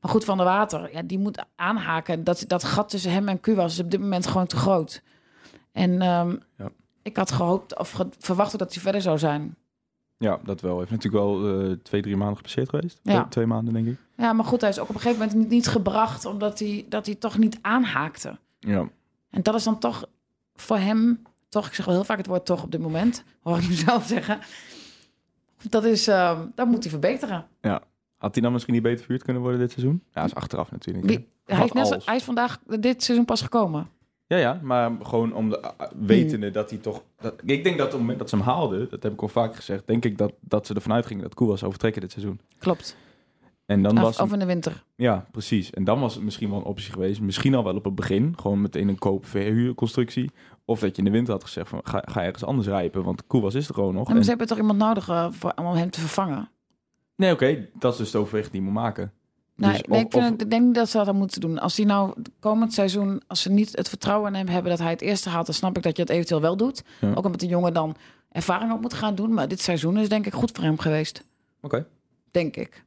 Maar 0.00 0.10
goed, 0.10 0.24
Van 0.24 0.36
der 0.36 0.46
Water, 0.46 0.92
ja, 0.92 1.02
die 1.02 1.18
moet 1.18 1.44
aanhaken. 1.56 2.24
Dat, 2.24 2.44
dat 2.46 2.64
gat 2.64 2.88
tussen 2.88 3.12
hem 3.12 3.28
en 3.28 3.40
Kuwas 3.40 3.72
is 3.72 3.80
op 3.80 3.90
dit 3.90 4.00
moment 4.00 4.26
gewoon 4.26 4.46
te 4.46 4.56
groot. 4.56 5.02
En 5.72 6.02
ehm, 6.02 6.36
Ja. 6.58 6.70
ik 7.02 7.16
had 7.16 7.32
gehoopt 7.32 7.78
of 7.78 8.02
verwacht 8.18 8.58
dat 8.58 8.74
hij 8.74 8.82
verder 8.82 9.00
zou 9.02 9.18
zijn. 9.18 9.56
Ja, 10.24 10.40
dat 10.44 10.60
wel. 10.60 10.70
Hij 10.70 10.86
heeft 10.88 10.90
natuurlijk 10.90 11.24
wel 11.24 11.60
eh, 11.60 11.76
twee, 11.82 12.02
drie 12.02 12.16
maanden 12.16 12.36
gepasseerd 12.36 12.68
geweest. 12.68 13.00
Ja. 13.02 13.26
Twee, 13.28 13.46
maanden, 13.46 13.74
denk 13.74 13.86
ik. 13.86 13.96
Ja, 14.16 14.32
maar 14.32 14.44
goed, 14.44 14.60
hij 14.60 14.70
is 14.70 14.78
ook 14.78 14.88
op 14.88 14.94
een 14.94 15.00
gegeven 15.00 15.20
moment 15.20 15.38
niet, 15.38 15.48
niet 15.48 15.66
gebracht, 15.66 16.24
omdat 16.24 16.58
hij, 16.58 16.86
dat 16.88 17.06
hij 17.06 17.14
toch 17.14 17.38
niet 17.38 17.58
aanhaakte. 17.60 18.38
Ja. 18.58 18.88
En 19.30 19.42
dat 19.42 19.54
is 19.54 19.64
dan 19.64 19.78
toch 19.78 20.08
voor 20.54 20.78
hem, 20.78 21.22
toch, 21.48 21.66
ik 21.66 21.74
zeg 21.74 21.86
wel 21.86 21.94
heel 21.94 22.04
vaak 22.04 22.16
het 22.16 22.26
woord 22.26 22.46
toch 22.46 22.62
op 22.62 22.70
dit 22.70 22.80
moment, 22.80 23.24
hoor 23.42 23.58
ik 23.58 23.68
mezelf 23.68 24.06
zeggen. 24.16 24.38
Dat 25.68 25.84
is, 25.84 26.08
eh, 26.08 26.40
dat 26.54 26.66
moet 26.66 26.82
hij 26.82 26.90
verbeteren. 26.90 27.46
Had 28.16 28.34
hij 28.34 28.42
dan 28.42 28.52
misschien 28.52 28.74
niet 28.74 28.82
beter 28.82 29.00
verhuurd 29.00 29.22
kunnen 29.22 29.42
worden 29.42 29.60
dit 29.60 29.70
seizoen? 29.70 30.02
Ja, 30.12 30.24
is 30.24 30.34
achteraf 30.34 30.70
natuurlijk. 30.70 31.06
Wie, 31.06 31.28
hij, 31.44 31.64
is 31.64 31.72
net, 31.72 32.06
hij 32.06 32.16
is 32.16 32.24
vandaag 32.24 32.58
dit 32.80 33.02
seizoen 33.02 33.26
pas 33.26 33.42
gekomen. 33.42 33.88
Ja, 34.34 34.40
ja, 34.40 34.60
maar 34.62 34.92
gewoon 35.02 35.34
om 35.34 35.48
de 35.48 35.60
uh, 35.62 35.86
wetende 36.06 36.50
dat 36.50 36.70
hij 36.70 36.78
toch... 36.78 37.02
Dat, 37.20 37.34
ik 37.44 37.64
denk 37.64 37.76
dat 37.76 37.86
op 37.86 37.92
het 37.92 38.00
moment 38.00 38.18
dat 38.18 38.28
ze 38.28 38.36
hem 38.36 38.44
haalden, 38.44 38.88
dat 38.90 39.02
heb 39.02 39.12
ik 39.12 39.22
al 39.22 39.28
vaak 39.28 39.56
gezegd, 39.56 39.86
denk 39.86 40.04
ik 40.04 40.18
dat, 40.18 40.32
dat 40.40 40.66
ze 40.66 40.74
ervan 40.74 40.92
uitgingen 40.92 41.22
dat 41.22 41.34
Koewas 41.34 41.58
zou 41.58 41.70
vertrekken 41.70 42.00
dit 42.00 42.12
seizoen. 42.12 42.40
Klopt. 42.58 42.96
En 43.66 43.82
dan 43.82 44.00
was 44.00 44.20
Of, 44.20 44.32
in 44.32 44.38
de 44.38 44.46
winter. 44.46 44.84
Ja, 44.96 45.26
precies. 45.30 45.70
En 45.70 45.84
dan 45.84 46.00
was 46.00 46.14
het 46.14 46.24
misschien 46.24 46.50
wel 46.50 46.58
een 46.58 46.64
optie 46.64 46.92
geweest. 46.92 47.20
Misschien 47.20 47.54
al 47.54 47.64
wel 47.64 47.76
op 47.76 47.84
het 47.84 47.94
begin. 47.94 48.34
Gewoon 48.40 48.60
meteen 48.60 48.88
een 48.88 48.98
koop-verhuurconstructie. 48.98 50.30
Of 50.64 50.80
dat 50.80 50.90
je 50.90 50.98
in 50.98 51.04
de 51.04 51.10
winter 51.10 51.32
had 51.32 51.42
gezegd 51.42 51.68
van 51.68 51.80
ga, 51.84 52.02
ga 52.04 52.22
ergens 52.22 52.44
anders 52.44 52.68
rijpen. 52.68 53.02
Want 53.04 53.26
Koewas 53.26 53.54
is 53.54 53.68
er 53.68 53.74
gewoon 53.74 53.94
nog. 53.94 54.08
En- 54.10 54.22
ze 54.22 54.28
hebben 54.28 54.46
toch 54.46 54.58
iemand 54.58 54.78
nodig 54.78 55.08
eh, 55.08 55.26
voor, 55.30 55.52
om 55.56 55.66
hem 55.66 55.90
te 55.90 56.00
vervangen? 56.00 56.48
Nee, 57.16 57.32
oké. 57.32 57.68
dat 57.78 57.92
is 57.92 57.98
dus 57.98 58.10
de 58.10 58.18
overweging 58.18 58.52
die 58.52 58.60
je 58.60 58.66
moet 58.66 58.76
maken. 58.82 59.12
Nee, 59.56 59.70
Dus 59.72 59.82
nee 59.82 59.98
of- 59.98 60.04
ik, 60.04 60.12
vind, 60.12 60.24
of- 60.24 60.30
het- 60.30 60.42
ik 60.42 60.50
denk 60.50 60.64
niet 60.64 60.74
dat 60.74 60.88
ze 60.88 60.96
dat 60.96 61.06
dan 61.06 61.16
moeten 61.16 61.40
doen. 61.40 61.58
Als 61.58 61.76
hij 61.76 61.86
nou 61.86 62.14
komend 62.40 62.72
seizoen, 62.72 63.22
als 63.26 63.42
ze 63.42 63.50
niet 63.50 63.76
het 63.76 63.88
vertrouwen 63.88 64.28
in 64.28 64.38
hem 64.38 64.48
hebben 64.48 64.70
dat 64.70 64.80
hij 64.80 64.90
het 64.90 65.00
eerste 65.00 65.28
haalt, 65.28 65.46
dan 65.46 65.54
snap 65.54 65.76
ik 65.76 65.82
dat 65.82 65.96
je 65.96 66.02
het 66.02 66.10
eventueel 66.10 66.40
wel 66.40 66.56
doet. 66.56 66.82
Ja. 67.00 67.14
Ook 67.14 67.24
omdat 67.24 67.40
de 67.40 67.46
jongen 67.46 67.72
dan 67.74 67.96
ervaring 68.30 68.72
op 68.72 68.80
moet 68.80 68.94
gaan 68.94 69.14
doen. 69.14 69.34
Maar 69.34 69.48
dit 69.48 69.60
seizoen 69.60 69.96
is 69.98 70.08
denk 70.08 70.26
ik 70.26 70.32
goed 70.32 70.50
voor 70.50 70.64
hem 70.64 70.78
geweest. 70.78 71.24
Oké. 71.60 71.86
Denk 72.30 72.56
ik. 72.56 72.84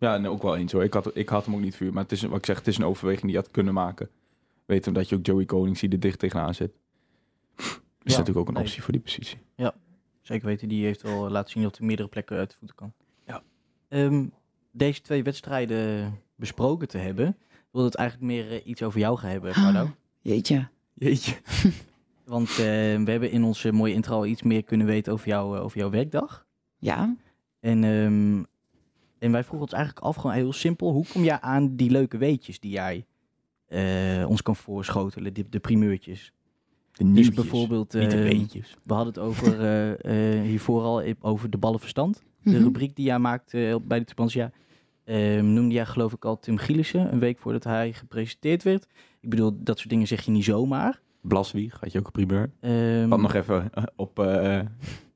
Ja, 0.00 0.16
nee, 0.16 0.30
ook 0.30 0.42
wel 0.42 0.56
eens 0.56 0.72
hoor. 0.72 0.84
Ik 0.84 0.92
had, 0.94 1.16
ik 1.16 1.28
had 1.28 1.44
hem 1.44 1.54
ook 1.54 1.60
niet 1.60 1.76
vuur. 1.76 1.92
Maar 1.92 2.02
het 2.02 2.12
is, 2.12 2.22
een- 2.22 2.28
wat 2.28 2.38
ik 2.38 2.46
zeg, 2.46 2.56
het 2.58 2.66
is 2.66 2.78
een 2.78 2.84
overweging 2.84 3.22
die 3.24 3.30
je 3.32 3.36
had 3.36 3.50
kunnen 3.50 3.74
maken. 3.74 4.08
Weten 4.66 4.92
dat 4.92 5.08
je 5.08 5.16
ook 5.16 5.26
Joey 5.26 5.44
Konings 5.44 5.80
die 5.80 5.90
er 5.90 6.00
dicht 6.00 6.18
tegenaan 6.18 6.54
zit. 6.54 6.70
Is 7.56 7.64
Ja, 8.12 8.18
natuurlijk 8.18 8.36
ook 8.38 8.48
een 8.48 8.54
nee. 8.54 8.62
optie 8.62 8.82
voor 8.82 8.92
die 8.92 9.00
positie. 9.02 9.38
Zeker 10.22 10.46
weten, 10.46 10.68
die 10.68 10.84
heeft 10.84 11.02
wel 11.02 11.30
laten 11.30 11.50
zien 11.50 11.62
dat 11.62 11.78
hij 11.78 11.86
meerdere 11.86 12.08
plekken 12.08 12.36
uit 12.36 12.50
de 12.50 12.56
voeten 12.56 12.76
kan. 12.76 12.92
Ja. 13.26 13.42
Ehm, 13.88 14.26
deze 14.78 15.00
twee 15.00 15.22
wedstrijden 15.22 16.14
besproken 16.36 16.88
te 16.88 16.98
hebben, 16.98 17.36
wil 17.72 17.84
het 17.84 17.94
eigenlijk 17.94 18.28
meer 18.32 18.50
eh, 18.52 18.66
iets 18.66 18.82
over 18.82 19.00
jou 19.00 19.18
gaan 19.18 19.30
hebben, 19.30 19.52
Carlo. 19.52 19.90
Jeetje. 20.20 20.68
Jeetje. 20.94 21.36
Want 22.24 22.48
eh, 22.48 22.56
we 22.56 23.04
hebben 23.06 23.30
in 23.30 23.44
onze 23.44 23.72
mooie 23.72 23.94
intro 23.94 24.14
al 24.16 24.26
iets 24.26 24.42
meer 24.42 24.62
kunnen 24.64 24.86
weten 24.86 25.12
over, 25.12 25.28
jou, 25.28 25.56
eh, 25.56 25.64
over 25.64 25.78
jouw 25.78 25.90
werkdag. 25.90 26.46
Ja. 26.78 27.16
En, 27.60 27.84
ehm, 27.84 28.42
en 29.18 29.32
wij 29.32 29.42
vroegen 29.44 29.60
ons 29.60 29.72
eigenlijk 29.72 30.04
af, 30.06 30.16
gewoon 30.16 30.36
heel 30.36 30.52
simpel, 30.52 30.92
hoe 30.92 31.06
kom 31.12 31.24
jij 31.24 31.40
aan 31.40 31.76
die 31.76 31.90
leuke 31.90 32.16
weetjes 32.16 32.60
die 32.60 32.70
jij 32.70 33.06
eh, 33.66 34.24
ons 34.28 34.42
kan 34.42 34.56
voorschotelen, 34.56 35.34
de, 35.34 35.48
de 35.48 35.58
primeurtjes? 35.58 36.32
De 36.92 37.04
Dus 37.04 37.12
nieuwtjes, 37.12 37.34
bijvoorbeeld, 37.34 37.92
Niet 37.92 38.10
de 38.10 38.16
ehm, 38.16 38.24
weetjes. 38.26 38.76
we 38.82 38.94
hadden 38.94 39.14
het 39.14 39.22
over, 39.22 39.60
eh, 39.64 40.36
eh, 40.38 40.42
hiervoor 40.42 40.82
al 40.82 41.02
over 41.20 41.50
de 41.50 41.58
ballenverstand. 41.58 42.22
De 42.42 42.50
Mhm. 42.50 42.62
rubriek 42.62 42.96
die 42.96 43.04
jij 43.04 43.18
maakte 43.18 43.72
op- 43.74 43.88
bij 43.88 43.98
de 43.98 44.04
Tubantia. 44.04 44.50
Ehm 45.08 45.52
noemde 45.52 45.74
jij 45.74 45.86
geloof 45.86 46.12
ik 46.12 46.24
al 46.24 46.38
Tim 46.38 46.56
Gielissen, 46.58 47.12
een 47.12 47.18
week 47.18 47.38
voordat 47.38 47.64
hij 47.64 47.92
gepresenteerd 47.92 48.62
werd. 48.62 48.86
Ik 49.20 49.30
bedoel, 49.30 49.58
dat 49.62 49.76
soort 49.78 49.90
dingen 49.90 50.06
zeg 50.06 50.24
je 50.24 50.30
niet 50.30 50.44
zomaar. 50.44 51.00
Blaswieg 51.20 51.80
had 51.80 51.92
je 51.92 51.98
ook 51.98 52.06
een 52.06 52.12
primeur. 52.26 52.50
Ehm, 52.60 53.08
Wat 53.08 53.20
nog 53.20 53.34
even 53.34 53.68
eh, 53.74 53.82
op... 53.96 54.18
eh, 54.18 54.60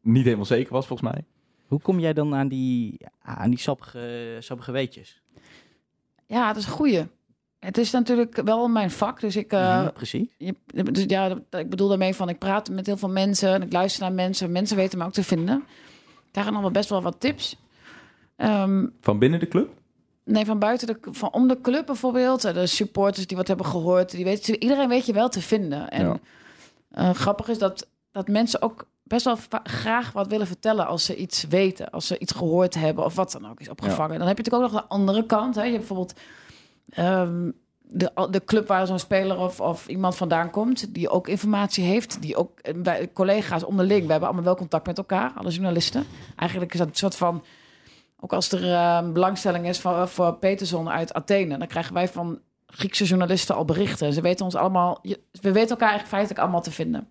niet 0.03 0.25
helemaal 0.25 0.45
zeker 0.45 0.73
was 0.73 0.87
volgens 0.87 1.11
mij. 1.13 1.25
Hoe 1.67 1.81
kom 1.81 1.99
jij 2.01 2.13
dan 2.13 2.35
aan 2.35 2.49
die, 2.49 3.01
aan 3.23 3.51
die 3.51 3.59
sappige, 3.59 4.37
sappige 4.41 4.73
weetjes? 4.73 5.23
Ja, 6.27 6.47
dat 6.49 6.57
is 6.57 6.67
een 6.67 6.73
goeie. 6.73 7.07
Het 7.59 7.79
is 7.79 7.91
natuurlijk 7.91 8.43
wel 8.45 8.69
mijn 8.69 8.91
vak, 8.91 9.21
dus 9.21 9.37
ik... 9.37 9.53
eh, 9.53 9.81
Mhm, 9.83 9.93
precies. 9.93 10.35
je, 10.39 10.55
dus 10.67 11.05
ja, 11.07 11.39
ik 11.51 11.71
bedoel 11.71 11.89
daarmee 11.89 12.15
van, 12.15 12.29
ik 12.29 12.39
praat 12.39 12.71
met 12.71 12.87
heel 12.87 12.97
veel 12.97 13.09
mensen 13.11 13.55
en 13.55 13.63
ik 13.63 13.73
luister 13.73 14.03
naar 14.03 14.13
mensen. 14.13 14.53
Mensen 14.53 14.77
weten 14.77 14.99
me 14.99 15.05
ook 15.05 15.13
te 15.13 15.25
vinden. 15.25 15.57
Ik 16.25 16.33
krijg 16.33 16.51
dan 16.51 16.61
wel 16.61 16.71
best 16.71 16.89
wel 16.89 17.03
wat 17.03 17.21
tips. 17.21 17.57
Ehm, 18.37 18.87
Van 19.01 19.19
binnen 19.19 19.41
de 19.41 19.49
club? 19.49 19.81
Nee, 20.25 20.45
van 20.45 20.59
buiten 20.59 20.87
de, 20.87 20.99
van 21.11 21.33
om 21.33 21.49
de 21.49 21.61
club 21.61 21.87
bijvoorbeeld. 21.87 22.45
eh, 22.45 22.55
De 22.55 22.67
supporters 22.67 23.27
die 23.27 23.37
wat 23.37 23.49
hebben 23.49 23.67
gehoord. 23.67 24.11
Die 24.11 24.25
weten, 24.25 24.63
iedereen 24.63 24.89
weet 24.89 25.07
je 25.07 25.13
wel 25.13 25.29
te 25.29 25.41
vinden. 25.43 25.89
En 25.91 26.07
Ja. 26.07 26.19
eh, 26.91 27.11
grappig 27.15 27.49
is 27.49 27.59
dat 27.59 27.89
dat 28.13 28.29
mensen 28.29 28.63
ook 28.63 28.87
best 29.03 29.25
wel 29.25 29.37
graag 29.63 30.13
wat 30.13 30.27
willen 30.27 30.47
vertellen 30.47 30.87
als 30.87 31.05
ze 31.05 31.17
iets 31.17 31.43
weten, 31.43 31.91
als 31.91 32.07
ze 32.07 32.19
iets 32.19 32.33
gehoord 32.33 32.75
hebben 32.75 33.05
of 33.05 33.15
wat 33.15 33.33
dan 33.33 33.51
ook 33.51 33.61
is 33.61 33.69
opgevangen. 33.69 34.19
Dan 34.19 34.29
heb 34.29 34.37
je 34.37 34.43
natuurlijk 34.43 34.73
ook 34.73 34.81
nog 34.81 34.89
de 34.89 34.95
andere 34.95 35.27
kant. 35.27 35.55
Hè. 35.55 35.63
Je 35.63 35.73
hebt 35.73 35.87
bijvoorbeeld 35.87 36.19
ehm, 36.91 37.51
de, 37.81 38.27
de 38.31 38.45
club 38.45 38.67
waar 38.69 38.87
zo'n 38.87 38.99
speler 38.99 39.39
of, 39.39 39.61
of 39.61 39.87
iemand 39.89 40.17
vandaan 40.17 40.51
komt, 40.51 40.95
die 40.95 41.09
ook 41.09 41.29
informatie 41.29 41.85
heeft, 41.85 42.23
die 42.23 42.37
ook 42.37 42.59
eh, 42.61 42.75
wij, 42.83 43.11
collega's 43.13 43.65
onderling, 43.65 44.05
we 44.05 44.11
hebben 44.11 44.29
allemaal 44.29 44.47
wel 44.47 44.57
contact 44.57 44.87
met 44.87 44.99
elkaar, 44.99 45.33
alle 45.37 45.51
journalisten. 45.51 46.05
Eigenlijk 46.37 46.73
is 46.73 46.79
dat 46.79 46.89
een 46.89 46.95
soort 46.95 47.17
van, 47.17 47.45
ook 48.25 48.33
als 48.33 48.53
er 48.53 48.73
eh, 48.73 49.13
belangstelling 49.13 49.69
is 49.69 49.81
voor, 49.81 50.09
voor 50.09 50.35
Peterson 50.35 50.89
uit 50.91 51.13
Athene, 51.15 51.59
dan 51.59 51.67
krijgen 51.67 51.95
wij 51.95 52.09
van 52.09 52.41
Griekse 52.67 53.05
journalisten 53.05 53.55
al 53.55 53.65
berichten. 53.65 54.13
Ze 54.13 54.21
weten 54.21 54.45
ons 54.45 54.55
allemaal, 54.55 54.99
we 55.31 55.53
weten 55.53 55.71
elkaar 55.71 55.89
eigenlijk 55.89 56.09
feitelijk 56.09 56.41
allemaal 56.41 56.63
te 56.63 56.71
vinden. 56.71 57.09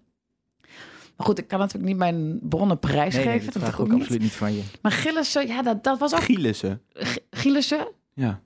Maar 1.18 1.26
goed, 1.30 1.40
ik 1.40 1.48
kan 1.48 1.60
natuurlijk 1.60 1.88
niet 1.88 1.98
mijn 1.98 2.40
bronnen 2.42 2.78
Nee, 2.82 2.92
prijsgeven. 2.94 3.30
nee, 3.30 3.40
dat 3.44 3.54
dat 3.54 3.62
vraag 3.62 3.74
ik 3.74 3.80
ook 3.80 3.88
niet. 3.92 4.00
absoluut 4.00 4.22
niet 4.22 4.32
van 4.32 4.54
je. 4.54 4.62
Maar 4.82 4.92
Gillissen, 4.92 5.48
ja, 5.48 5.62
dat, 5.62 5.84
dat 5.84 6.00
was 6.00 6.14
ook... 6.14 6.22
Gielissen. 6.22 6.82
G- 6.94 7.18
Gielissen? 7.32 7.88
Ja. 8.14 8.40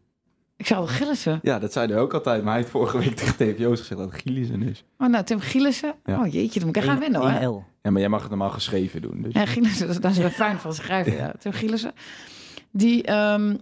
Ik 0.57 0.67
zou 0.67 0.85
wel 0.85 0.93
Gillissen. 0.95 1.39
ja, 1.41 1.59
dat 1.59 1.73
zei 1.73 1.87
hij 1.91 1.97
ook 2.01 2.13
altijd. 2.13 2.41
Maar 2.43 2.51
hij 2.51 2.59
heeft 2.61 2.71
vorige 2.73 2.97
week 2.97 3.15
tegen 3.19 3.35
TVO's 3.35 3.79
gezegd 3.79 3.99
dat 4.01 4.11
het 4.11 4.21
Gielissen 4.21 4.61
is. 4.63 4.83
Oh, 4.97 5.07
nou, 5.09 5.23
Tim 5.23 5.39
Gielissen. 5.39 5.93
Ja. 6.05 6.19
Oh 6.19 6.31
jeetje, 6.33 6.59
dan 6.59 6.67
moet 6.67 6.77
ik 6.77 6.83
gaan 6.83 6.99
winnen 6.99 7.21
hoor. 7.21 7.29
1 7.29 7.49
L. 7.49 7.63
Ja, 7.81 7.91
maar 7.91 7.99
jij 8.01 8.09
mag 8.09 8.19
het 8.21 8.29
normaal 8.29 8.49
geschreven 8.49 9.01
doen. 9.01 9.21
Dus. 9.21 9.33
Ja, 9.33 9.45
Gielissen, 9.45 9.87
dat, 9.87 10.01
dat 10.01 10.11
is 10.11 10.17
wel 10.17 10.29
fijn 10.29 10.57
van 10.59 10.73
schrijven. 10.73 11.13
Ja. 11.13 11.33
Tim 11.39 11.51
Gielissen. 11.51 11.91
Die, 12.77 13.03
ehm, 13.03 13.55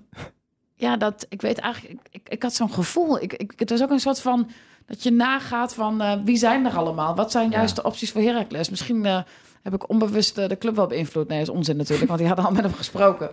ja, 0.75 0.97
dat, 0.97 1.25
ik 1.29 1.41
weet 1.41 1.57
eigenlijk, 1.57 1.99
ik, 2.01 2.07
ik, 2.11 2.29
ik 2.29 2.43
had 2.43 2.53
zo'n 2.53 2.73
gevoel. 2.73 3.21
Ik, 3.21 3.33
ik, 3.33 3.53
het 3.55 3.69
was 3.69 3.83
ook 3.83 3.89
een 3.89 3.99
soort 3.99 4.19
van, 4.19 4.49
dat 4.85 5.03
je 5.03 5.11
nagaat 5.11 5.73
van 5.73 6.01
eh, 6.01 6.13
wie 6.23 6.37
zijn 6.37 6.65
er 6.65 6.77
allemaal? 6.77 7.15
Wat 7.15 7.31
zijn 7.31 7.49
juist 7.49 7.75
de 7.75 7.83
opties 7.83 8.11
voor 8.11 8.21
Heracles? 8.21 8.69
Misschien 8.69 9.05
eh, 9.05 9.21
heb 9.63 9.73
ik 9.73 9.89
onbewust 9.89 10.37
eh, 10.37 10.47
de 10.49 10.57
club 10.57 10.75
wel 10.75 10.87
beïnvloed. 10.87 11.27
Nee, 11.27 11.39
dat 11.39 11.47
is 11.47 11.53
onzin 11.53 11.77
natuurlijk, 11.77 12.07
want 12.07 12.19
die 12.19 12.27
hadden 12.27 12.45
al 12.45 12.51
met 12.51 12.63
hem 12.63 12.73
gesproken. 12.73 13.29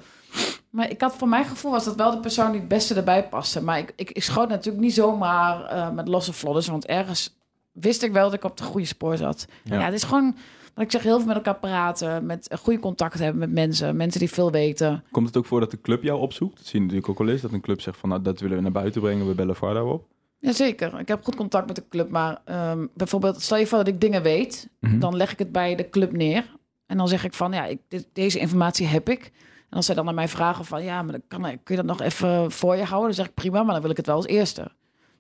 Maar 0.71 0.90
ik 0.90 1.01
had 1.01 1.16
voor 1.16 1.29
mijn 1.29 1.45
gevoel 1.45 1.71
was 1.71 1.85
dat 1.85 1.97
wel 1.97 2.11
de 2.11 2.21
persoon 2.21 2.51
die 2.51 2.61
het 2.61 2.69
beste 2.69 2.95
erbij 2.95 3.29
paste. 3.29 3.62
Maar 3.62 3.79
ik, 3.79 3.93
ik, 3.97 4.11
ik 4.11 4.23
schoot 4.23 4.49
natuurlijk 4.49 4.85
niet 4.85 4.95
zomaar 4.95 5.93
met 5.95 6.09
losse 6.09 6.33
vlodders, 6.33 6.66
want 6.66 6.87
ergens 6.87 7.37
wist 7.73 8.03
ik 8.03 8.12
wel 8.12 8.25
dat 8.25 8.35
ik 8.35 8.45
op 8.45 8.57
de 8.57 8.64
goede 8.64 8.87
spoor 8.87 9.16
zat. 9.16 9.47
Ja. 9.64 9.79
Ja, 9.79 9.85
het 9.85 9.95
is 9.95 10.03
gewoon, 10.03 10.37
wat 10.74 10.85
ik 10.85 10.90
zeg, 10.90 11.02
heel 11.02 11.16
veel 11.18 11.26
met 11.26 11.37
elkaar 11.37 11.56
praten, 11.59 12.26
met 12.26 12.50
goede 12.61 12.78
contact 12.80 13.18
hebben 13.18 13.38
met 13.38 13.50
mensen, 13.52 13.96
mensen 13.96 14.20
die 14.20 14.30
veel 14.30 14.50
weten. 14.50 15.04
Komt 15.11 15.26
het 15.26 15.37
ook 15.37 15.46
voor 15.46 15.61
dat 15.61 15.70
de 15.70 15.80
club 15.80 16.02
jou 16.02 16.20
opzoekt? 16.20 16.56
Dat 16.56 16.66
zie 16.66 16.74
je 16.74 16.80
natuurlijk 16.80 17.09
ook 17.11 17.18
wel 17.18 17.28
eens. 17.28 17.40
Dat 17.42 17.52
een 17.52 17.61
club 17.61 17.80
zegt 17.80 17.98
van, 17.98 18.09
nou, 18.09 18.22
dat 18.22 18.40
willen 18.40 18.56
we 18.56 18.62
naar 18.62 18.72
buiten 18.72 19.00
brengen. 19.00 19.26
We 19.28 19.35
bellen 19.35 19.56
Vardo 19.56 19.90
op. 19.90 20.04
Jazeker, 20.38 20.98
ik 20.98 21.09
heb 21.09 21.24
goed 21.24 21.37
contact 21.37 21.66
met 21.66 21.76
de 21.76 21.85
club, 21.88 22.11
maar 22.11 22.40
ehm, 22.44 22.87
bijvoorbeeld, 22.94 23.42
stel 23.42 23.56
je 23.59 23.66
voor 23.66 23.78
dat 23.78 23.88
ik 23.88 24.00
dingen 24.00 24.22
weet, 24.22 24.68
Mhm. 24.80 24.98
dan 24.98 25.16
leg 25.16 25.33
ik 25.33 25.38
het 25.38 25.52
bij 25.52 25.74
de 25.74 25.88
club 25.88 26.12
neer. 26.12 26.59
En 26.87 26.96
dan 26.96 27.09
zeg 27.09 27.24
ik 27.24 27.35
van, 27.35 27.52
ja, 27.52 27.64
ik, 27.66 27.78
dit- 27.88 28.09
deze 28.12 28.38
informatie 28.38 28.87
heb 28.87 29.09
ik. 29.09 29.33
En 29.70 29.76
als 29.76 29.87
zij 29.87 29.94
dan 29.94 30.04
naar 30.04 30.14
mij 30.14 30.28
vragen 30.28 30.64
van, 30.64 30.83
ja, 30.83 31.02
maar 31.02 31.12
dan 31.12 31.22
kan, 31.28 31.42
kun 31.42 31.76
je 31.76 31.76
dat 31.76 31.85
nog 31.85 32.00
even 32.00 32.50
voor 32.50 32.76
je 32.76 32.83
houden? 32.83 33.06
Dan 33.06 33.14
zeg 33.14 33.26
ik, 33.26 33.35
prima, 33.35 33.62
maar 33.62 33.72
dan 33.72 33.83
wil 33.83 33.90
ik 33.90 33.96
het 33.96 34.06
wel 34.06 34.16
als 34.16 34.26
eerste. 34.26 34.70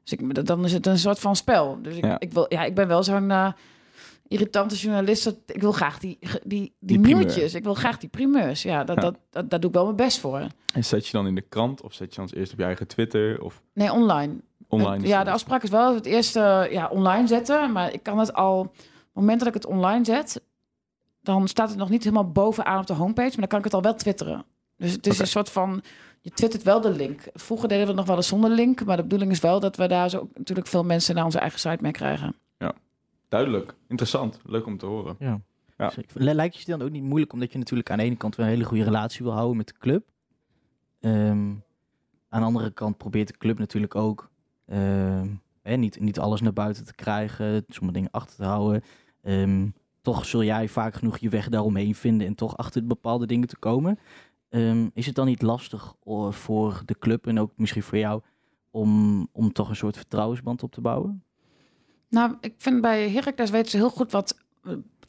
Dus 0.04 0.12
ik, 0.12 0.46
dan 0.46 0.64
is 0.64 0.72
het 0.72 0.86
een 0.86 0.98
soort 0.98 1.18
van 1.18 1.36
spel. 1.36 1.78
Dus 1.82 1.96
ik, 1.96 2.04
Ja. 2.04 2.20
ik, 2.20 2.32
wil, 2.32 2.46
ja, 2.48 2.64
ik 2.64 2.74
ben 2.74 2.88
wel 2.88 3.02
zo'n 3.02 3.30
eh, 3.30 3.52
irritante 4.30 4.74
journalist. 4.74 5.24
Dat, 5.24 5.36
ik 5.46 5.60
wil 5.60 5.72
graag 5.72 5.98
die, 5.98 6.18
die, 6.20 6.38
die, 6.44 6.72
Die 6.78 6.98
nieuwtjes. 6.98 7.54
Ik 7.54 7.64
wil 7.64 7.74
graag 7.74 7.98
die 7.98 8.08
primeurs. 8.08 8.62
Ja, 8.62 8.84
dat, 8.84 8.96
Ja. 8.96 9.02
Dat, 9.02 9.16
dat, 9.30 9.50
daar 9.50 9.60
doe 9.60 9.70
ik 9.70 9.76
wel 9.76 9.84
mijn 9.84 9.96
best 9.96 10.18
voor. 10.18 10.46
En 10.72 10.84
zet 10.84 11.06
je 11.06 11.12
dan 11.12 11.26
in 11.26 11.34
de 11.34 11.40
krant 11.48 11.82
of 11.82 11.92
zet 11.94 12.08
je 12.10 12.14
dan 12.16 12.24
als 12.24 12.34
eerst 12.34 12.52
op 12.52 12.58
je 12.58 12.64
eigen 12.64 12.86
Twitter 12.86 13.42
of 13.42 13.62
Nee, 13.74 13.92
online. 13.92 14.34
online? 14.68 14.96
Het- 14.96 15.06
ja, 15.06 15.24
de 15.24 15.30
afspraak 15.30 15.62
is 15.62 15.70
wel 15.70 15.94
het 15.94 16.06
eerste 16.06 16.68
ja, 16.70 16.88
online 16.88 17.26
zetten. 17.26 17.72
Maar 17.72 17.92
ik 17.92 18.02
kan 18.02 18.18
het 18.18 18.32
al... 18.32 18.60
Op 18.60 18.66
het 18.76 19.14
moment 19.14 19.38
dat 19.38 19.48
ik 19.48 19.54
het 19.54 19.66
online 19.66 20.04
zet... 20.04 20.42
dan 21.22 21.48
staat 21.48 21.68
het 21.68 21.78
nog 21.78 21.88
niet 21.88 22.04
helemaal 22.04 22.30
bovenaan 22.30 22.80
op 22.80 22.86
de 22.86 22.92
homepage. 22.92 23.28
Maar 23.28 23.38
dan 23.38 23.48
kan 23.48 23.58
ik 23.58 23.64
het 23.64 23.74
al 23.74 23.82
wel 23.82 23.94
twitteren. 23.94 24.44
Dus 24.76 24.92
het 24.92 25.06
is 25.06 25.18
een 25.18 25.26
soort 25.26 25.50
van... 25.50 25.82
Je 26.20 26.30
twittert 26.30 26.62
wel 26.62 26.80
de 26.80 26.90
link. 26.90 27.20
Vroeger 27.34 27.68
deden 27.68 27.82
we 27.82 27.88
het 27.88 27.98
nog 27.98 28.06
wel 28.08 28.16
eens 28.16 28.26
zonder 28.28 28.50
link. 28.50 28.84
Maar 28.84 28.96
de 28.96 29.02
bedoeling 29.02 29.30
is 29.30 29.40
wel 29.40 29.60
dat 29.60 29.76
we 29.76 29.86
daar 29.88 30.10
zo 30.10 30.28
natuurlijk 30.34 30.66
veel 30.66 30.84
mensen 30.84 31.14
naar 31.14 31.24
onze 31.24 31.38
eigen 31.38 31.58
site 31.60 31.78
mee 31.80 31.92
krijgen. 31.92 32.34
Duidelijk. 33.30 33.74
Interessant. 33.88 34.40
Leuk 34.44 34.66
om 34.66 34.78
te 34.78 34.86
horen. 34.86 35.16
Ja. 35.18 35.40
Ja. 35.76 35.92
Le- 36.12 36.34
Lijkt 36.34 36.54
je 36.54 36.60
het 36.70 36.78
dan 36.78 36.86
ook 36.88 36.92
niet 36.92 37.02
moeilijk, 37.02 37.32
omdat 37.32 37.52
je 37.52 37.58
natuurlijk 37.58 37.90
aan 37.90 37.98
de 37.98 38.04
ene 38.04 38.16
kant 38.16 38.36
wel 38.36 38.46
een 38.46 38.52
hele 38.52 38.64
goede 38.64 38.84
relatie 38.84 39.24
wil 39.24 39.32
houden 39.32 39.56
met 39.56 39.66
de 39.66 39.74
club. 39.78 40.04
Ehm, 41.00 41.54
aan 42.28 42.40
de 42.40 42.46
andere 42.46 42.70
kant 42.70 42.96
probeert 42.96 43.28
de 43.28 43.36
club 43.38 43.58
natuurlijk 43.58 43.94
ook 43.94 44.30
ehm, 44.66 45.28
hè, 45.62 45.76
niet, 45.76 46.00
niet 46.00 46.18
alles 46.18 46.40
naar 46.40 46.52
buiten 46.52 46.84
te 46.84 46.94
krijgen, 46.94 47.64
sommige 47.68 47.96
dingen 47.98 48.10
achter 48.10 48.36
te 48.36 48.44
houden. 48.44 48.82
Ehm, 49.22 49.68
toch 50.00 50.26
zul 50.26 50.42
jij 50.44 50.68
vaak 50.68 50.94
genoeg 50.94 51.18
je 51.18 51.28
weg 51.28 51.48
daaromheen 51.48 51.94
vinden 51.94 52.26
en 52.26 52.34
toch 52.34 52.56
achter 52.56 52.86
bepaalde 52.86 53.26
dingen 53.26 53.48
te 53.48 53.58
komen. 53.58 53.98
Is 54.94 55.06
het 55.06 55.14
dan 55.14 55.26
niet 55.26 55.42
lastig 55.42 55.94
voor 56.30 56.82
de 56.84 56.98
club 56.98 57.26
en 57.26 57.38
ook 57.40 57.52
misschien 57.56 57.82
voor 57.82 57.98
jou 57.98 58.22
om, 58.70 59.28
om 59.32 59.52
toch 59.52 59.68
een 59.68 59.76
soort 59.76 59.96
vertrouwensband 59.96 60.62
op 60.62 60.72
te 60.72 60.80
bouwen? 60.80 61.24
Nou, 62.10 62.36
ik 62.40 62.54
vind 62.58 62.80
bij 62.80 63.10
Heracles 63.10 63.50
weten 63.50 63.70
ze 63.70 63.76
heel 63.76 63.90
goed 63.90 64.12
wat, 64.12 64.36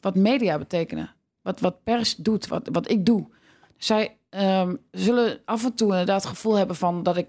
wat 0.00 0.14
media 0.14 0.58
betekenen. 0.58 1.14
Wat, 1.42 1.60
wat 1.60 1.82
pers 1.82 2.16
doet, 2.16 2.46
wat, 2.46 2.68
wat 2.72 2.90
ik 2.90 3.06
doe. 3.06 3.28
Zij 3.76 4.16
ehm, 4.28 4.76
zullen 4.90 5.40
af 5.44 5.64
en 5.64 5.74
toe 5.74 5.90
inderdaad 5.90 6.22
het 6.22 6.30
gevoel 6.30 6.54
hebben 6.54 6.76
van 6.76 7.02
dat 7.02 7.16
ik 7.16 7.28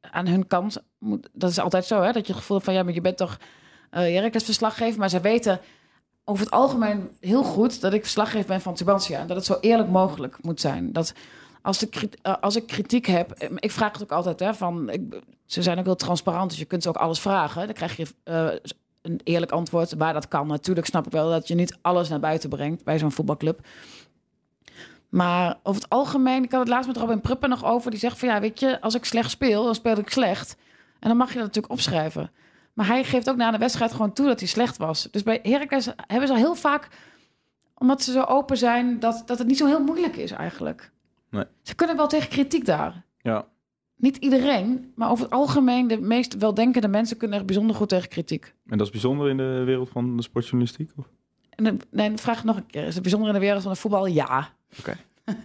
aan 0.00 0.26
hun 0.26 0.46
kant 0.46 0.82
moet. 0.98 1.28
Dat 1.32 1.50
is 1.50 1.58
altijd 1.58 1.84
zo, 1.84 2.02
hè? 2.02 2.12
Dat 2.12 2.26
je 2.26 2.32
het 2.32 2.40
gevoel 2.40 2.56
hebt 2.56 2.68
van 2.68 2.78
ja, 2.78 2.82
maar 2.82 2.94
je 2.94 3.00
bent 3.00 3.16
toch 3.16 3.38
eh 3.90 4.00
Heracles 4.00 4.44
verslaggever. 4.44 4.98
Maar 4.98 5.10
zij 5.10 5.20
weten 5.20 5.60
over 6.24 6.44
het 6.44 6.54
algemeen 6.54 7.10
heel 7.20 7.42
goed 7.42 7.80
dat 7.80 7.92
ik 7.92 8.02
verslaggever 8.02 8.46
ben 8.46 8.60
van 8.60 8.74
Tubantia. 8.74 9.20
En 9.20 9.26
dat 9.26 9.36
het 9.36 9.46
zo 9.46 9.58
eerlijk 9.60 9.88
mogelijk 9.88 10.42
moet 10.42 10.60
zijn. 10.60 10.92
Dat 10.92 11.14
als, 11.62 11.78
de, 11.78 12.10
eh, 12.22 12.34
als 12.40 12.56
ik 12.56 12.66
kritiek 12.66 13.06
heb, 13.06 13.30
eh, 13.30 13.48
ik 13.56 13.70
vraag 13.70 13.92
het 13.92 14.02
ook 14.02 14.12
altijd, 14.12 14.40
hè, 14.40 14.54
van, 14.54 14.90
ik, 14.90 15.20
ze 15.46 15.62
zijn 15.62 15.78
ook 15.78 15.84
heel 15.84 15.96
transparant, 15.96 16.50
dus 16.50 16.58
je 16.58 16.64
kunt 16.64 16.82
ze 16.82 16.88
ook 16.88 16.96
alles 16.96 17.20
vragen. 17.20 17.64
Dan 17.64 17.74
krijg 17.74 17.96
je 17.96 18.06
eh, 18.22 18.48
een 19.02 19.20
eerlijk 19.24 19.52
antwoord 19.52 19.94
waar 19.94 20.12
dat 20.12 20.28
kan. 20.28 20.46
Natuurlijk 20.46 20.86
snap 20.86 21.06
ik 21.06 21.12
wel 21.12 21.30
dat 21.30 21.48
je 21.48 21.54
niet 21.54 21.78
alles 21.80 22.08
naar 22.08 22.20
buiten 22.20 22.48
brengt 22.48 22.84
bij 22.84 22.98
zo'n 22.98 23.12
voetbalclub. 23.12 23.60
Maar 25.08 25.58
over 25.62 25.82
het 25.82 25.90
algemeen, 25.90 26.44
ik 26.44 26.50
had 26.50 26.60
het 26.60 26.68
laatst 26.68 26.88
met 26.88 26.96
Robin 26.96 27.20
Pruppen 27.20 27.48
nog 27.48 27.64
over. 27.64 27.90
Die 27.90 28.00
zegt 28.00 28.18
van 28.18 28.28
ja, 28.28 28.40
weet 28.40 28.60
je, 28.60 28.80
als 28.80 28.94
ik 28.94 29.04
slecht 29.04 29.30
speel, 29.30 29.64
dan 29.64 29.74
speel 29.74 29.98
ik 29.98 30.10
slecht. 30.10 30.56
En 31.00 31.08
dan 31.08 31.16
mag 31.16 31.28
je 31.28 31.34
dat 31.34 31.44
natuurlijk 31.44 31.72
opschrijven. 31.72 32.30
Maar 32.72 32.86
hij 32.86 33.04
geeft 33.04 33.30
ook 33.30 33.36
na 33.36 33.50
de 33.50 33.58
wedstrijd 33.58 33.92
gewoon 33.92 34.12
toe 34.12 34.26
dat 34.26 34.38
hij 34.38 34.48
slecht 34.48 34.76
was. 34.76 35.08
Dus 35.10 35.22
bij 35.22 35.40
Heracles 35.42 35.88
hebben 36.06 36.28
ze 36.28 36.34
al 36.34 36.40
heel 36.40 36.54
vaak, 36.54 36.88
omdat 37.74 38.02
ze 38.02 38.12
zo 38.12 38.22
open 38.22 38.56
zijn, 38.56 39.00
dat, 39.00 39.22
dat 39.26 39.38
het 39.38 39.46
niet 39.46 39.56
zo 39.56 39.66
heel 39.66 39.82
moeilijk 39.82 40.16
is 40.16 40.30
eigenlijk. 40.30 40.90
Nee. 41.30 41.44
Ze 41.62 41.74
kunnen 41.74 41.96
wel 41.96 42.08
tegen 42.08 42.28
kritiek 42.28 42.64
daar. 42.64 43.04
Ja. 43.22 43.46
Niet 44.00 44.16
iedereen, 44.16 44.92
maar 44.94 45.10
over 45.10 45.24
het 45.24 45.32
algemeen, 45.32 45.88
de 45.88 46.00
meest 46.00 46.36
weldenkende 46.36 46.88
mensen 46.88 47.16
kunnen 47.16 47.36
echt 47.36 47.46
bijzonder 47.46 47.76
goed 47.76 47.88
tegen 47.88 48.08
kritiek. 48.08 48.54
En 48.66 48.78
dat 48.78 48.86
is 48.86 48.92
bijzonder 48.92 49.28
in 49.28 49.36
de 49.36 49.62
wereld 49.64 49.88
van 49.88 50.16
de 50.16 50.22
sportjournalistiek? 50.22 50.90
Of? 50.96 51.08
En 51.50 51.64
dan, 51.64 51.80
nee, 51.90 52.16
vraag 52.16 52.44
nog 52.44 52.56
een 52.56 52.66
keer. 52.66 52.86
Is 52.86 52.94
het 52.94 53.02
bijzonder 53.02 53.28
in 53.28 53.34
de 53.34 53.40
wereld 53.40 53.62
van 53.62 53.70
het 53.70 53.80
voetbal? 53.80 54.06
Ja. 54.06 54.48
Oké. 54.78 54.96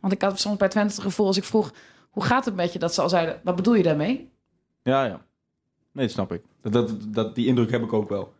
Want 0.00 0.12
ik 0.12 0.22
had 0.22 0.40
soms 0.40 0.56
bij 0.56 0.68
Twente 0.68 0.94
het 0.94 1.02
gevoel 1.02 1.26
als 1.26 1.36
ik 1.36 1.44
vroeg... 1.44 1.72
hoe 2.10 2.22
gaat 2.22 2.44
het 2.44 2.54
met 2.54 2.72
je? 2.72 2.78
Dat 2.78 2.94
ze 2.94 3.02
al 3.02 3.08
zeiden, 3.08 3.40
wat 3.44 3.56
bedoel 3.56 3.74
je 3.74 3.82
daarmee? 3.82 4.30
Ja, 4.82 5.04
ja. 5.04 5.24
Nee, 5.92 6.04
dat 6.04 6.14
snap 6.14 6.32
ik. 6.32 6.42
Dat, 6.60 6.72
dat, 6.72 7.14
dat, 7.14 7.34
die 7.34 7.46
indruk 7.46 7.70
heb 7.70 7.82
ik 7.82 7.92
ook 7.92 8.08
wel. 8.08 8.32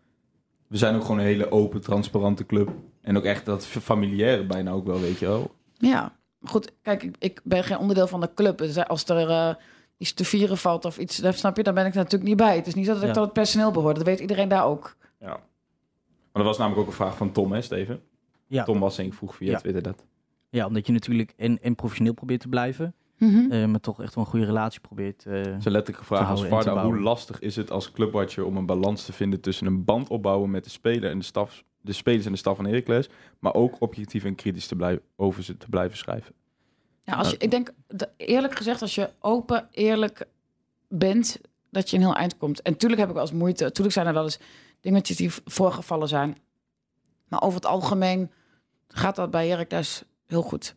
We 0.67 0.77
zijn 0.77 0.95
ook 0.95 1.03
gewoon 1.03 1.19
een 1.19 1.25
hele 1.25 1.51
open, 1.51 1.81
transparante 1.81 2.47
club. 2.47 2.71
En 3.01 3.17
ook 3.17 3.25
echt 3.25 3.45
dat 3.45 3.67
familiaire 3.67 4.47
bijna 4.47 4.71
ook 4.71 4.87
wel, 4.87 5.01
weet 5.01 5.19
je 5.19 5.27
wel. 5.27 5.55
Ja. 5.79 6.17
Goed, 6.45 6.73
kijk, 6.83 7.03
ik, 7.03 7.17
ik 7.19 7.41
ben 7.45 7.65
geen 7.65 7.79
onderdeel 7.79 8.07
van 8.07 8.21
de 8.21 8.31
club. 8.35 8.59
Dus 8.59 8.85
als 8.87 9.05
er 9.09 9.29
eh, 9.29 9.55
iets 9.97 10.13
te 10.13 10.25
vieren 10.25 10.57
valt 10.59 10.85
of 10.85 10.99
iets, 10.99 11.17
dat 11.17 11.35
snap 11.37 11.57
je, 11.57 11.63
dan 11.63 11.75
ben 11.75 11.87
ik 11.87 11.95
natuurlijk 11.95 12.25
niet 12.25 12.37
bij. 12.37 12.57
Het 12.57 12.67
is 12.67 12.75
niet 12.75 12.87
dat 12.87 12.97
ik 12.97 13.07
Ja. 13.07 13.13
tot 13.13 13.25
het 13.25 13.33
personeel 13.33 13.71
behoor. 13.71 13.95
Dat 13.95 14.03
weet 14.03 14.21
iedereen 14.21 14.49
daar 14.49 14.65
ook. 14.65 14.97
Ja. 15.21 15.27
Maar 15.29 16.43
dat 16.43 16.45
was 16.45 16.59
namelijk 16.59 16.81
ook 16.83 16.87
een 16.89 16.97
vraag 16.97 17.17
van 17.17 17.33
Tom, 17.33 17.53
hè, 17.53 17.61
Steven? 17.63 18.01
Ja. 18.47 18.65
Tom 18.65 18.81
Wassink 18.81 19.15
vroeg 19.15 19.37
via 19.37 19.51
Ja. 19.51 19.59
Twitter 19.59 19.83
dat. 19.83 20.05
Ja, 20.51 20.67
omdat 20.67 20.87
je 20.87 20.93
natuurlijk 20.93 21.33
en, 21.37 21.63
en 21.63 21.75
professioneel 21.75 22.15
probeert 22.15 22.41
te 22.41 22.49
blijven, 22.49 22.95
Mhm. 23.19 23.51
eh, 23.53 23.67
maar 23.67 23.81
toch 23.81 24.03
echt 24.03 24.15
wel 24.15 24.25
een 24.25 24.31
goede 24.31 24.47
relatie 24.47 24.81
probeert. 24.81 25.27
eh, 25.27 25.33
Zijn 25.33 25.53
letterlijke 25.65 26.05
vraag 26.05 26.21
Te 26.25 26.31
als 26.31 26.45
Varda, 26.47 26.85
hoe 26.85 27.01
lastig 27.01 27.41
is 27.41 27.57
het 27.57 27.71
als 27.71 27.93
clubwatcher 27.93 28.45
om 28.45 28.57
een 28.57 28.67
balans 28.67 29.05
te 29.05 29.13
vinden 29.13 29.41
tussen 29.41 29.67
een 29.67 29.85
band 29.85 30.09
opbouwen 30.09 30.51
met 30.51 30.65
de 30.65 30.71
speler 30.71 31.11
en 31.11 31.19
de 31.19 31.25
staf, 31.25 31.65
de 31.81 31.93
spelers 31.93 32.27
en 32.27 32.33
de 32.33 32.39
staf 32.39 32.57
van 32.57 32.67
Heracles, 32.67 33.09
maar 33.39 33.55
ook 33.55 33.77
objectief 33.81 34.25
en 34.25 34.35
kritisch 34.35 34.67
te 34.67 34.77
blijven, 34.77 35.03
over 35.17 35.43
ze 35.43 35.57
te 35.57 35.69
blijven 35.69 35.97
schrijven? 35.99 36.35
Ja, 37.05 37.15
als 37.15 37.31
je, 37.31 37.37
ik 37.37 37.51
denk, 37.51 37.73
eerlijk 38.17 38.55
gezegd, 38.57 38.83
als 38.83 38.95
je 38.95 39.11
open, 39.21 39.69
eerlijk 39.71 40.27
bent, 40.89 41.41
dat 41.71 41.91
je 41.91 41.97
een 41.97 42.03
heel 42.03 42.15
eind 42.15 42.37
komt. 42.37 42.63
En 42.63 42.73
natuurlijk 42.73 43.01
heb 43.01 43.09
ik 43.11 43.17
wel 43.17 43.25
eens 43.27 43.35
moeite. 43.39 43.65
Natuurlijk 43.65 43.95
zijn 43.95 44.07
er 44.07 44.13
wel 44.13 44.23
eens 44.25 44.39
dingetjes 44.81 45.17
die 45.17 45.31
voorgevallen 45.45 46.09
zijn. 46.09 46.37
Maar 47.29 47.43
over 47.43 47.55
het 47.55 47.67
algemeen 47.67 48.31
gaat 48.89 49.17
dat 49.17 49.31
bij 49.31 49.49
Heracles 49.49 50.05
heel 50.27 50.43
goed. 50.43 50.77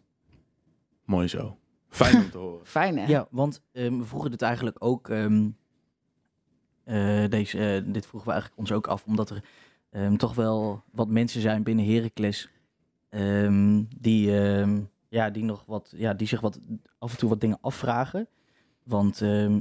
Mooi 1.05 1.27
zo. 1.27 1.57
Fijn 1.89 2.15
om 2.15 2.29
te 2.31 2.37
horen. 2.47 2.65
Fijn, 2.65 2.97
hè? 2.97 3.05
Ja, 3.05 3.27
want 3.31 3.61
ehm, 3.71 3.97
we 3.97 4.05
vroegen 4.05 4.31
dit 4.31 4.41
eigenlijk 4.41 4.75
ook. 4.79 5.09
ehm, 5.09 5.49
eh, 6.83 7.29
deze, 7.29 7.75
eh, 7.75 7.93
dit 7.93 8.05
vroegen 8.05 8.29
we 8.29 8.35
eigenlijk 8.35 8.59
ons 8.59 8.71
ook 8.71 8.87
af, 8.87 9.05
omdat 9.05 9.29
er 9.29 9.43
ehm, 9.89 10.15
toch 10.15 10.35
wel 10.35 10.83
wat 10.91 11.07
mensen 11.07 11.41
zijn 11.41 11.63
binnen 11.63 11.85
Heracles 11.85 12.49
ehm, 13.09 13.83
die, 13.97 14.39
ehm, 14.39 14.81
ja, 15.09 15.29
die, 15.29 15.43
nog 15.43 15.63
wat, 15.65 15.93
ja, 15.95 16.13
die 16.13 16.27
zich 16.27 16.41
wat, 16.41 16.59
af 16.99 17.11
en 17.11 17.17
toe 17.17 17.29
wat 17.29 17.41
dingen 17.41 17.57
afvragen. 17.61 18.27
Want 18.83 19.21
ehm, 19.21 19.59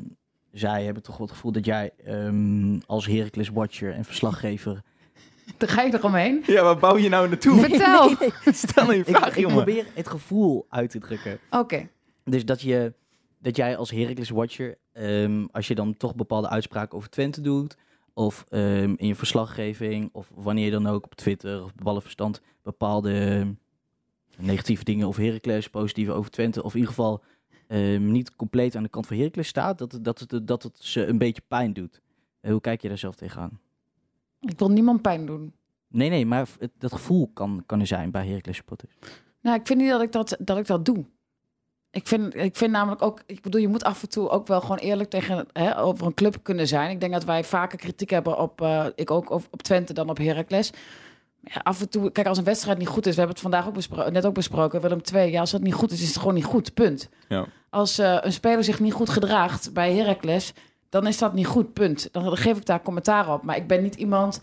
zij 0.52 0.84
hebben 0.84 1.02
toch 1.02 1.16
wel 1.16 1.26
het 1.26 1.36
gevoel 1.36 1.52
dat 1.52 1.64
jij 1.64 1.90
ehm, 2.04 2.78
als 2.86 3.06
Heracles-watcher 3.06 3.92
en 3.92 4.04
verslaggever... 4.04 4.82
Daar 5.58 5.68
ga 5.68 5.82
je 5.82 5.92
er 5.92 6.04
omheen. 6.04 6.42
Ja, 6.46 6.62
waar 6.62 6.78
bouw 6.78 6.96
je 6.96 7.08
nou 7.08 7.28
naartoe? 7.28 7.60
Vertel. 7.60 8.08
Stel 8.52 8.92
Ik, 8.92 9.04
vraag, 9.06 9.28
ik 9.28 9.36
jongen. 9.36 9.56
probeer 9.56 9.86
het 9.94 10.08
gevoel 10.08 10.66
uit 10.68 10.90
te 10.90 10.98
drukken. 10.98 11.38
Oké. 11.50 11.88
Dus 12.24 12.44
dat, 12.44 12.60
je, 12.60 12.92
dat 13.38 13.56
jij 13.56 13.76
als 13.76 13.90
Heracles-watcher, 13.90 14.78
ehm, 14.92 15.46
als 15.50 15.68
je 15.68 15.74
dan 15.74 15.96
toch 15.96 16.14
bepaalde 16.14 16.48
uitspraken 16.48 16.96
over 16.96 17.10
Twente 17.10 17.40
doet, 17.40 17.76
of 18.14 18.44
ehm, 18.48 18.94
in 18.96 19.06
je 19.06 19.14
verslaggeving, 19.14 20.08
of 20.12 20.30
wanneer 20.34 20.64
je 20.64 20.70
dan 20.70 20.86
ook 20.86 21.04
op 21.04 21.14
Twitter 21.14 21.64
of 21.64 21.74
ballenverstand 21.74 22.40
bepaalde 22.62 23.46
negatieve 24.38 24.84
dingen 24.84 25.06
over 25.06 25.22
Heracles, 25.22 25.68
positieve 25.68 26.12
over 26.12 26.30
Twente, 26.30 26.62
of 26.62 26.72
in 26.72 26.78
ieder 26.80 26.94
geval 26.94 27.22
ehm, 27.66 28.10
niet 28.12 28.36
compleet 28.36 28.76
aan 28.76 28.82
de 28.82 28.88
kant 28.88 29.06
van 29.06 29.16
Heracles 29.16 29.48
staat, 29.48 29.78
dat, 29.78 29.92
het- 29.92 30.04
dat, 30.04 30.18
het, 30.18 30.46
dat 30.46 30.62
het 30.62 30.76
ze 30.78 31.06
een 31.06 31.18
beetje 31.18 31.42
pijn 31.48 31.72
doet. 31.72 32.00
Eh, 32.40 32.50
hoe 32.50 32.60
kijk 32.60 32.82
je 32.82 32.88
daar 32.88 32.98
zelf 32.98 33.14
tegenaan? 33.14 33.60
Ik 34.40 34.58
wil 34.58 34.70
niemand 34.70 35.02
pijn 35.02 35.26
doen. 35.26 35.52
Nee, 35.88 36.08
nee, 36.10 36.26
maar 36.26 36.48
het, 36.58 36.70
dat 36.78 36.92
gevoel 36.92 37.30
kan, 37.34 37.62
kan 37.66 37.80
er 37.80 37.86
zijn 37.86 38.10
bij 38.10 38.26
Heracles 38.26 38.56
supporters. 38.56 38.92
Nou, 39.40 39.58
ik 39.60 39.66
vind 39.66 39.80
niet 39.80 39.90
dat 39.90 40.02
ik 40.02 40.12
dat, 40.12 40.36
dat, 40.40 40.58
ik 40.58 40.66
dat 40.66 40.84
doe. 40.84 41.04
Ik 41.90 42.06
vind, 42.06 42.34
ik 42.34 42.56
vind 42.56 42.70
namelijk 42.70 43.02
ook, 43.02 43.22
ik 43.26 43.42
bedoel, 43.42 43.60
je 43.60 43.68
moet 43.68 43.84
af 43.84 44.02
en 44.02 44.08
toe 44.08 44.28
ook 44.28 44.46
wel 44.46 44.60
gewoon 44.60 44.76
eerlijk 44.76 45.10
tegen 45.10 45.46
hè, 45.52 45.78
over 45.78 46.06
een 46.06 46.14
club 46.14 46.36
kunnen 46.42 46.66
zijn. 46.68 46.90
Ik 46.90 47.00
denk 47.00 47.12
dat 47.12 47.24
wij 47.24 47.44
vaker 47.44 47.78
kritiek 47.78 48.10
hebben 48.10 48.38
op, 48.38 48.60
eh, 48.60 48.86
ik 48.94 49.10
ook 49.10 49.30
op, 49.30 49.42
op 49.50 49.62
Twente 49.62 49.92
dan 49.92 50.10
op 50.10 50.16
Heracles. 50.18 50.72
Ja, 51.54 51.60
af 51.62 51.80
en 51.80 51.88
toe, 51.88 52.12
kijk, 52.12 52.26
als 52.26 52.38
een 52.38 52.44
wedstrijd 52.44 52.78
niet 52.78 52.88
goed 52.88 53.06
is, 53.06 53.14
we 53.14 53.20
hebben 53.20 53.34
het 53.34 53.42
vandaag 53.42 53.66
ook 53.66 54.12
net 54.12 54.26
ook 54.26 54.34
besproken, 54.34 54.80
Willem 54.80 55.00
II, 55.14 55.30
ja, 55.30 55.40
als 55.40 55.50
dat 55.50 55.60
niet 55.60 55.74
goed 55.74 55.92
is, 55.92 56.02
is 56.02 56.08
het 56.08 56.18
gewoon 56.18 56.34
niet 56.34 56.44
goed, 56.44 56.74
punt. 56.74 57.08
Ja. 57.28 57.46
Als 57.70 57.98
eh, 57.98 58.18
een 58.20 58.32
speler 58.32 58.64
zich 58.64 58.80
niet 58.80 58.92
goed 58.92 59.08
gedraagt 59.08 59.72
bij 59.72 59.94
Heracles, 59.94 60.52
dan 60.88 61.06
is 61.06 61.18
dat 61.18 61.32
niet 61.32 61.46
goed, 61.46 61.72
punt. 61.72 62.08
Dan 62.12 62.36
geef 62.36 62.56
ik 62.56 62.66
daar 62.66 62.82
commentaar 62.82 63.32
op. 63.32 63.42
Maar 63.42 63.56
ik 63.56 63.66
ben 63.66 63.82
niet 63.82 63.94
iemand 63.94 64.40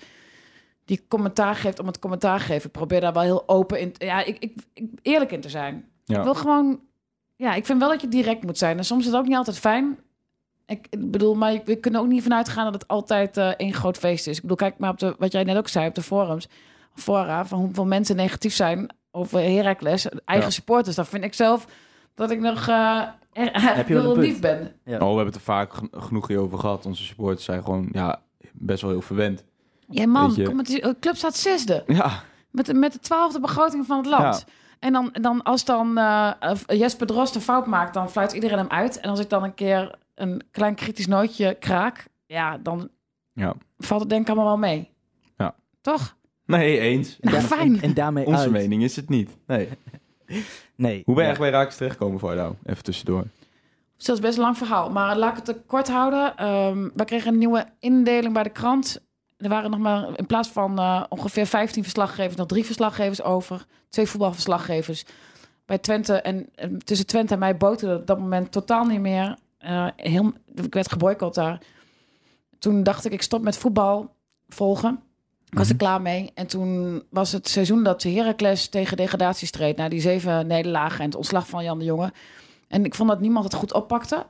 die 0.85 1.05
commentaar 1.07 1.55
geeft 1.55 1.79
om 1.79 1.87
het 1.87 1.99
commentaar 1.99 2.39
te 2.39 2.45
geven. 2.45 2.65
Ik 2.65 2.71
probeer 2.71 3.01
daar 3.01 3.13
wel 3.13 3.23
heel 3.23 3.47
open 3.47 3.79
in, 3.79 3.93
ja, 3.97 4.23
ik, 4.23 4.37
ik, 4.39 4.53
ik, 4.73 4.89
eerlijk 5.01 5.31
in 5.31 5.41
te 5.41 5.49
zijn. 5.49 5.85
Ja. 6.03 6.17
Ik 6.17 6.23
wil 6.23 6.35
gewoon, 6.35 6.79
ja, 7.35 7.53
ik 7.53 7.65
vind 7.65 7.79
wel 7.79 7.89
dat 7.89 8.01
je 8.01 8.07
direct 8.07 8.43
moet 8.43 8.57
zijn. 8.57 8.77
En 8.77 8.85
soms 8.85 9.05
is 9.05 9.11
het 9.11 9.15
ook 9.15 9.27
niet 9.27 9.37
altijd 9.37 9.59
fijn. 9.59 9.97
Ik, 10.65 10.87
ik 10.89 11.11
bedoel, 11.11 11.35
maar 11.35 11.61
we 11.65 11.75
kunnen 11.75 12.01
ook 12.01 12.07
niet 12.07 12.23
vanuit 12.23 12.49
gaan 12.49 12.63
dat 12.63 12.73
het 12.73 12.87
altijd 12.87 13.37
eh 13.37 13.47
één 13.47 13.73
groot 13.73 13.97
feest 13.97 14.27
is. 14.27 14.35
Ik 14.35 14.41
bedoel, 14.41 14.57
kijk 14.57 14.77
maar 14.77 14.89
op 14.89 14.99
de, 14.99 15.15
wat 15.17 15.31
jij 15.31 15.43
net 15.43 15.57
ook 15.57 15.67
zei 15.67 15.87
op 15.87 15.95
de 15.95 16.01
forums, 16.01 16.47
fora, 16.95 17.45
van 17.45 17.59
hoeveel 17.59 17.85
mensen 17.85 18.15
negatief 18.15 18.53
zijn 18.53 18.95
over 19.11 19.39
Heracles, 19.39 20.09
eigen 20.09 20.47
Ja. 20.47 20.53
supporters. 20.53 20.95
Dan 20.95 21.05
vind 21.05 21.23
ik 21.23 21.33
zelf 21.33 21.67
dat 22.15 22.31
ik 22.31 22.39
nog 22.39 22.67
eh 22.67 23.01
Heb 23.33 23.87
je 23.87 23.93
heel 23.93 24.03
een 24.07 24.13
punt. 24.13 24.25
lief 24.25 24.39
ben. 24.39 24.75
Ja. 24.85 24.93
Oh, 24.93 24.99
we 24.99 25.05
hebben 25.05 25.25
het 25.25 25.35
er 25.35 25.41
vaak 25.41 25.73
gen- 25.73 25.89
genoeg 25.91 26.27
hier 26.27 26.39
over 26.39 26.57
gehad. 26.59 26.85
Onze 26.85 27.03
supporters 27.03 27.43
zijn 27.45 27.63
gewoon 27.63 27.89
ja, 27.91 28.21
best 28.53 28.81
wel 28.81 28.91
heel 28.91 29.01
verwend. 29.01 29.43
Ja, 29.89 30.07
man, 30.07 30.43
kom, 30.43 30.57
het 30.57 30.67
de 30.67 30.95
club 30.99 31.15
staat 31.15 31.35
zesde. 31.35 31.83
Ja, 31.87 32.11
Met, 32.51 32.65
de- 32.65 32.73
met 32.73 32.93
de 32.93 32.99
twaalfde 32.99 33.39
begroting 33.39 33.85
van 33.85 33.97
het 33.97 34.05
land. 34.05 34.45
En 34.79 34.93
dan, 34.93 35.09
dan 35.21 35.43
als 35.43 35.65
dan 35.65 35.97
eh, 35.97 36.31
eh, 36.39 36.57
Jesper 36.67 37.07
Drost 37.07 37.35
een 37.35 37.41
fout 37.41 37.65
maakt, 37.65 37.93
dan 37.93 38.09
fluit 38.09 38.31
iedereen 38.31 38.57
hem 38.57 38.69
uit. 38.69 38.99
En 38.99 39.09
als 39.09 39.19
ik 39.19 39.29
dan 39.29 39.43
een 39.43 39.53
keer 39.53 39.95
een 40.15 40.41
klein 40.51 40.75
kritisch 40.75 41.07
nootje 41.07 41.53
kraak, 41.59 42.05
ja, 42.25 42.57
dan 42.57 42.89
Ja. 43.33 43.53
valt 43.77 44.01
het 44.01 44.09
denk 44.09 44.21
ik 44.21 44.27
allemaal 44.27 44.45
wel 44.47 44.57
mee. 44.57 44.89
Ja. 45.37 45.55
Toch? 45.81 46.15
Nee, 46.45 46.79
eens. 46.79 47.17
Nou, 47.21 47.35
En- 47.37 47.43
fijn. 47.43 47.75
En, 47.75 47.81
en 47.81 47.93
daarmee 47.93 48.25
Onze 48.25 48.39
uit. 48.39 48.51
mening 48.51 48.83
is 48.83 48.95
het 48.95 49.09
niet. 49.09 49.29
Nee. 49.47 49.69
Nee. 50.75 51.01
Hoe 51.05 51.15
ben 51.15 51.15
je 51.15 51.21
Ja. 51.23 51.29
echt 51.29 51.39
bij 51.39 51.49
Raakles 51.49 51.75
terechtgekomen 51.75 52.19
voor 52.19 52.35
jou? 52.35 52.53
Even 52.65 52.83
tussendoor. 52.83 53.23
Dus 53.97 54.05
dat 54.05 54.15
is 54.15 54.21
best 54.21 54.37
een 54.37 54.43
lang 54.43 54.57
verhaal. 54.57 54.89
Maar 54.91 55.17
laat 55.17 55.29
ik 55.29 55.35
het 55.35 55.45
te 55.45 55.61
kort 55.67 55.87
houden. 55.89 56.37
Ehm 56.37 56.89
we 56.93 57.05
kregen 57.05 57.31
een 57.31 57.37
nieuwe 57.37 57.65
indeling 57.79 58.33
bij 58.33 58.43
de 58.43 58.49
krant. 58.49 59.01
Er 59.37 59.49
waren 59.49 59.69
nog 59.71 59.79
maar 59.79 60.07
in 60.15 60.25
plaats 60.25 60.49
van 60.49 60.79
eh, 60.79 61.03
ongeveer 61.09 61.45
15 61.45 61.83
verslaggevers, 61.83 62.35
nog 62.35 62.47
drie 62.47 62.65
verslaggevers 62.65 63.21
over. 63.23 63.65
Twee 63.89 64.07
voetbalverslaggevers. 64.07 65.05
Bij 65.65 65.77
Twente 65.77 66.13
en 66.21 66.49
eh, 66.55 66.69
tussen 66.69 67.07
Twente 67.07 67.33
en 67.33 67.39
mij 67.39 67.57
boterde 67.57 67.95
op 67.95 68.07
dat 68.07 68.19
moment 68.19 68.51
totaal 68.51 68.85
niet 68.85 68.99
meer. 69.01 69.37
Eh, 69.57 69.87
heel, 69.95 70.31
ik 70.55 70.73
werd 70.73 70.91
geboycott 70.91 71.35
daar. 71.35 71.61
Toen 72.59 72.83
dacht 72.83 73.05
ik, 73.05 73.11
ik 73.11 73.21
stop 73.21 73.41
met 73.41 73.57
voetbal 73.57 74.15
volgen. 74.47 74.99
Ik 75.53 75.59
was 75.59 75.69
er 75.69 75.75
klaar 75.75 76.01
mee. 76.01 76.31
En 76.33 76.47
toen 76.47 77.03
was 77.09 77.31
het 77.31 77.47
seizoen 77.49 77.83
dat 77.83 78.03
Heracles 78.03 78.67
tegen 78.67 78.97
degradatie 78.97 79.47
streed. 79.47 79.77
Na 79.77 79.89
die 79.89 80.01
zeven 80.01 80.47
nederlagen 80.47 80.99
en 80.99 81.05
het 81.05 81.15
ontslag 81.15 81.47
van 81.47 81.63
Jan 81.63 81.79
de 81.79 81.85
Jonge. 81.85 82.11
En 82.67 82.85
ik 82.85 82.95
vond 82.95 83.09
dat 83.09 83.19
niemand 83.19 83.45
het 83.45 83.53
goed 83.53 83.73
oppakte. 83.73 84.25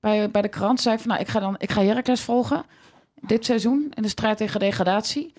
Bij, 0.00 0.30
bij 0.30 0.42
de 0.42 0.48
krant 0.48 0.80
zei 0.80 0.94
ik 0.94 1.00
van, 1.00 1.08
nou, 1.10 1.20
ik 1.20 1.28
ga 1.28 1.40
dan, 1.40 1.54
ik 1.58 1.70
ga 1.70 1.82
Heracles 1.82 2.20
volgen. 2.20 2.62
Dit 3.14 3.44
seizoen 3.44 3.86
in 3.94 4.02
de 4.02 4.08
strijd 4.08 4.36
tegen 4.36 4.60
degradatie. 4.60 5.32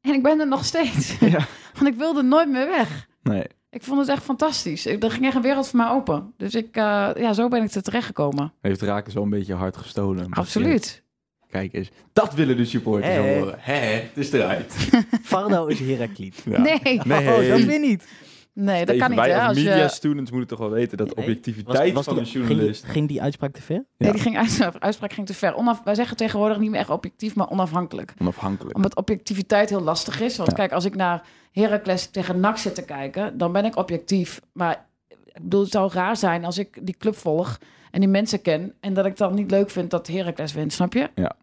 En 0.00 0.14
ik 0.14 0.22
ben 0.22 0.40
er 0.40 0.46
nog 0.48 0.64
steeds. 0.64 1.18
Ja. 1.34 1.46
Want 1.74 1.86
ik 1.86 1.94
wilde 1.94 2.22
nooit 2.22 2.48
meer 2.48 2.66
weg. 2.66 3.06
Nee. 3.22 3.44
Ik 3.70 3.82
vond 3.82 3.98
het 4.00 4.08
echt 4.08 4.22
fantastisch. 4.22 4.86
Ik- 4.86 5.04
Er 5.04 5.10
ging 5.10 5.24
echt 5.24 5.34
een 5.34 5.42
wereld 5.42 5.68
voor 5.68 5.78
mij 5.78 5.88
open. 5.88 6.32
Dus 6.36 6.54
ik, 6.54 6.76
eh, 6.76 7.10
ja, 7.16 7.32
zo 7.32 7.48
ben 7.48 7.62
ik 7.62 7.70
er 7.74 7.82
terechtgekomen. 7.82 8.52
Heeft 8.60 8.82
Raakles 8.82 9.14
wel 9.14 9.22
een 9.22 9.30
beetje 9.30 9.54
hard 9.54 9.76
gestolen. 9.76 10.30
Absoluut. 10.32 11.02
Kijk 11.50 11.72
eens. 11.74 11.90
Dat 12.12 12.34
willen 12.34 12.56
de 12.56 12.64
supporters 12.64 13.12
Hé. 13.14 13.38
horen. 13.38 13.54
Hè, 13.58 13.74
het 13.74 14.10
is 14.14 14.32
eruit. 14.32 14.74
Fardo 15.22 15.66
is 15.66 15.80
Herakliet. 15.80 16.42
Ja. 16.44 16.60
Nee. 16.60 17.00
Nee. 17.04 17.28
Oh, 17.28 17.48
dat 17.48 17.60
weer 17.62 17.80
niet. 17.80 18.08
Nee, 18.52 18.84
dat 18.86 18.96
kan 18.96 19.10
niet. 19.10 19.18
wij 19.18 19.28
Hè, 19.30 19.38
als 19.38 19.46
als 19.46 19.56
media 19.56 19.76
je, 19.76 19.88
students 19.88 20.30
moeten 20.30 20.48
toch 20.48 20.58
wel 20.58 20.70
weten 20.70 20.96
dat 20.98 21.06
Nee, 21.06 21.16
objectiviteit 21.16 21.92
Was- 21.92 22.06
was 22.06 22.14
van 22.14 22.18
een 22.24 22.30
journalist... 22.30 22.80
Ging, 22.82 22.92
ging 22.92 23.08
die 23.08 23.22
uitspraak 23.22 23.52
te 23.52 23.62
ver? 23.62 23.84
nee, 23.96 24.08
Ja. 24.08 24.12
die 24.12 24.20
ging 24.22 24.36
uit, 24.38 24.80
uitspraak 24.80 25.12
ging 25.12 25.26
te 25.26 25.34
ver. 25.34 25.54
Onaf, 25.54 25.80
wij 25.84 25.94
zeggen 25.94 26.16
tegenwoordig 26.16 26.58
niet 26.58 26.70
meer 26.70 26.80
echt 26.80 26.90
objectief, 26.90 27.34
maar 27.34 27.50
onafhankelijk. 27.50 28.14
Onafhankelijk. 28.20 28.76
Omdat 28.76 28.96
objectiviteit 28.96 29.68
heel 29.70 29.80
lastig 29.80 30.20
is. 30.20 30.36
Want 30.36 30.48
Ja. 30.50 30.56
kijk, 30.56 30.72
als 30.72 30.84
ik 30.84 30.94
naar 30.94 31.22
Heracles 31.52 32.06
tegen 32.06 32.40
NAC 32.40 32.56
zit 32.58 32.74
te 32.74 32.84
kijken, 32.84 33.38
dan 33.38 33.52
ben 33.52 33.64
ik 33.64 33.76
objectief. 33.76 34.40
Maar 34.52 34.86
ik 35.08 35.42
bedoel, 35.42 35.62
het 35.62 35.70
zou 35.72 35.90
raar 35.92 36.16
zijn 36.16 36.44
als 36.44 36.58
ik 36.58 36.78
die 36.82 36.96
club 36.98 37.16
volg 37.16 37.58
en 37.90 38.00
die 38.00 38.08
mensen 38.08 38.42
ken. 38.42 38.74
En 38.80 38.94
dat 38.94 39.06
ik 39.06 39.16
dan 39.16 39.34
niet 39.34 39.50
leuk 39.50 39.70
vind 39.70 39.90
dat 39.90 40.06
Heracles 40.06 40.52
wint, 40.52 40.72
snap 40.72 40.92
je? 40.92 41.10
Ja. 41.14 41.36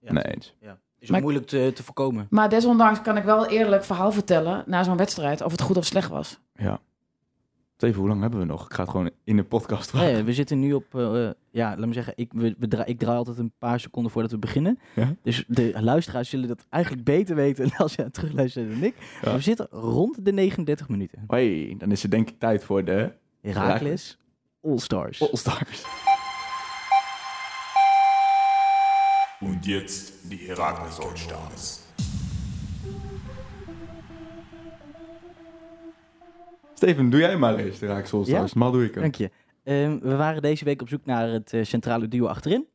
Nee, 0.00 0.22
eens. 0.24 0.54
Ja. 0.60 0.78
Is 0.98 1.10
Maar- 1.10 1.20
moeilijk 1.22 1.46
te, 1.46 1.70
te 1.74 1.82
voorkomen. 1.82 2.26
Maar 2.30 2.48
desondanks 2.48 3.02
kan 3.02 3.16
ik 3.16 3.24
wel 3.24 3.44
een 3.44 3.50
eerlijk 3.50 3.84
verhaal 3.84 4.12
vertellen 4.12 4.64
na 4.66 4.82
zo'n 4.82 4.96
wedstrijd 4.96 5.42
of 5.42 5.50
het 5.50 5.60
goed 5.60 5.76
of 5.76 5.84
slecht 5.84 6.08
was. 6.08 6.40
Ja. 6.54 6.80
Even, 7.78 7.98
hoe 8.00 8.08
lang 8.08 8.20
hebben 8.20 8.38
we 8.40 8.44
nog? 8.46 8.64
Ik 8.64 8.72
ga 8.74 8.82
het 8.82 8.90
gewoon 8.90 9.10
in 9.24 9.36
de 9.36 9.44
podcast 9.44 9.92
Ja, 9.92 9.98
vragen. 9.98 10.16
ja, 10.16 10.24
we 10.24 10.32
zitten 10.32 10.60
nu 10.60 10.72
op, 10.72 10.94
eh, 10.94 11.24
eh, 11.26 11.32
ja, 11.50 11.76
laat 11.76 11.86
me 11.86 11.92
zeggen, 11.92 12.12
ik, 12.16 12.32
we, 12.32 12.54
we 12.58 12.68
draai, 12.68 12.84
ik 12.90 12.98
draai 12.98 13.16
altijd 13.16 13.38
een 13.38 13.52
paar 13.58 13.80
seconden 13.80 14.12
voordat 14.12 14.30
we 14.30 14.38
beginnen. 14.38 14.78
Ja? 14.94 15.14
Dus 15.22 15.44
de 15.48 15.72
luisteraars 15.80 16.28
zullen 16.28 16.48
dat 16.48 16.66
eigenlijk 16.70 17.04
beter 17.04 17.36
weten 17.36 17.70
als 17.76 17.94
je 17.94 18.02
het 18.02 18.12
terugluistert 18.14 18.70
dan 18.70 18.82
ik. 18.82 18.94
Ja. 19.22 19.32
We 19.34 19.40
zitten 19.40 19.66
rond 19.70 20.24
de 20.24 20.32
39 20.32 20.88
minuten. 20.88 21.24
Hoi, 21.26 21.76
dan 21.76 21.90
is 21.90 22.02
het 22.02 22.10
denk 22.10 22.28
ik 22.30 22.38
tijd 22.38 22.64
voor 22.64 22.84
de 22.84 23.12
Herakles 23.40 24.18
All 24.64 24.78
Stars. 24.78 25.20
All-Stars. 25.20 25.84
Und 29.40 29.66
jetzt 29.66 30.12
die 30.30 30.48
Herakles 30.48 30.98
Allstars. 31.00 31.80
Steven, 36.74 37.10
doe 37.10 37.20
jij 37.20 37.36
maar 37.36 37.56
eens 37.56 37.78
de 37.78 37.86
Raakles 37.86 38.12
All-Stars. 38.12 38.54
Maar 38.54 38.72
doe 38.72 38.84
ik 38.84 38.94
hem. 38.94 39.02
Dank 39.02 39.14
je. 39.14 39.30
Ehm, 39.62 39.98
we 39.98 40.16
waren 40.16 40.42
deze 40.42 40.64
week 40.64 40.82
op 40.82 40.88
zoek 40.88 41.04
naar 41.04 41.28
het 41.28 41.52
eh, 41.52 41.64
centrale 41.64 42.08
duo 42.08 42.26
achterin. 42.26 42.66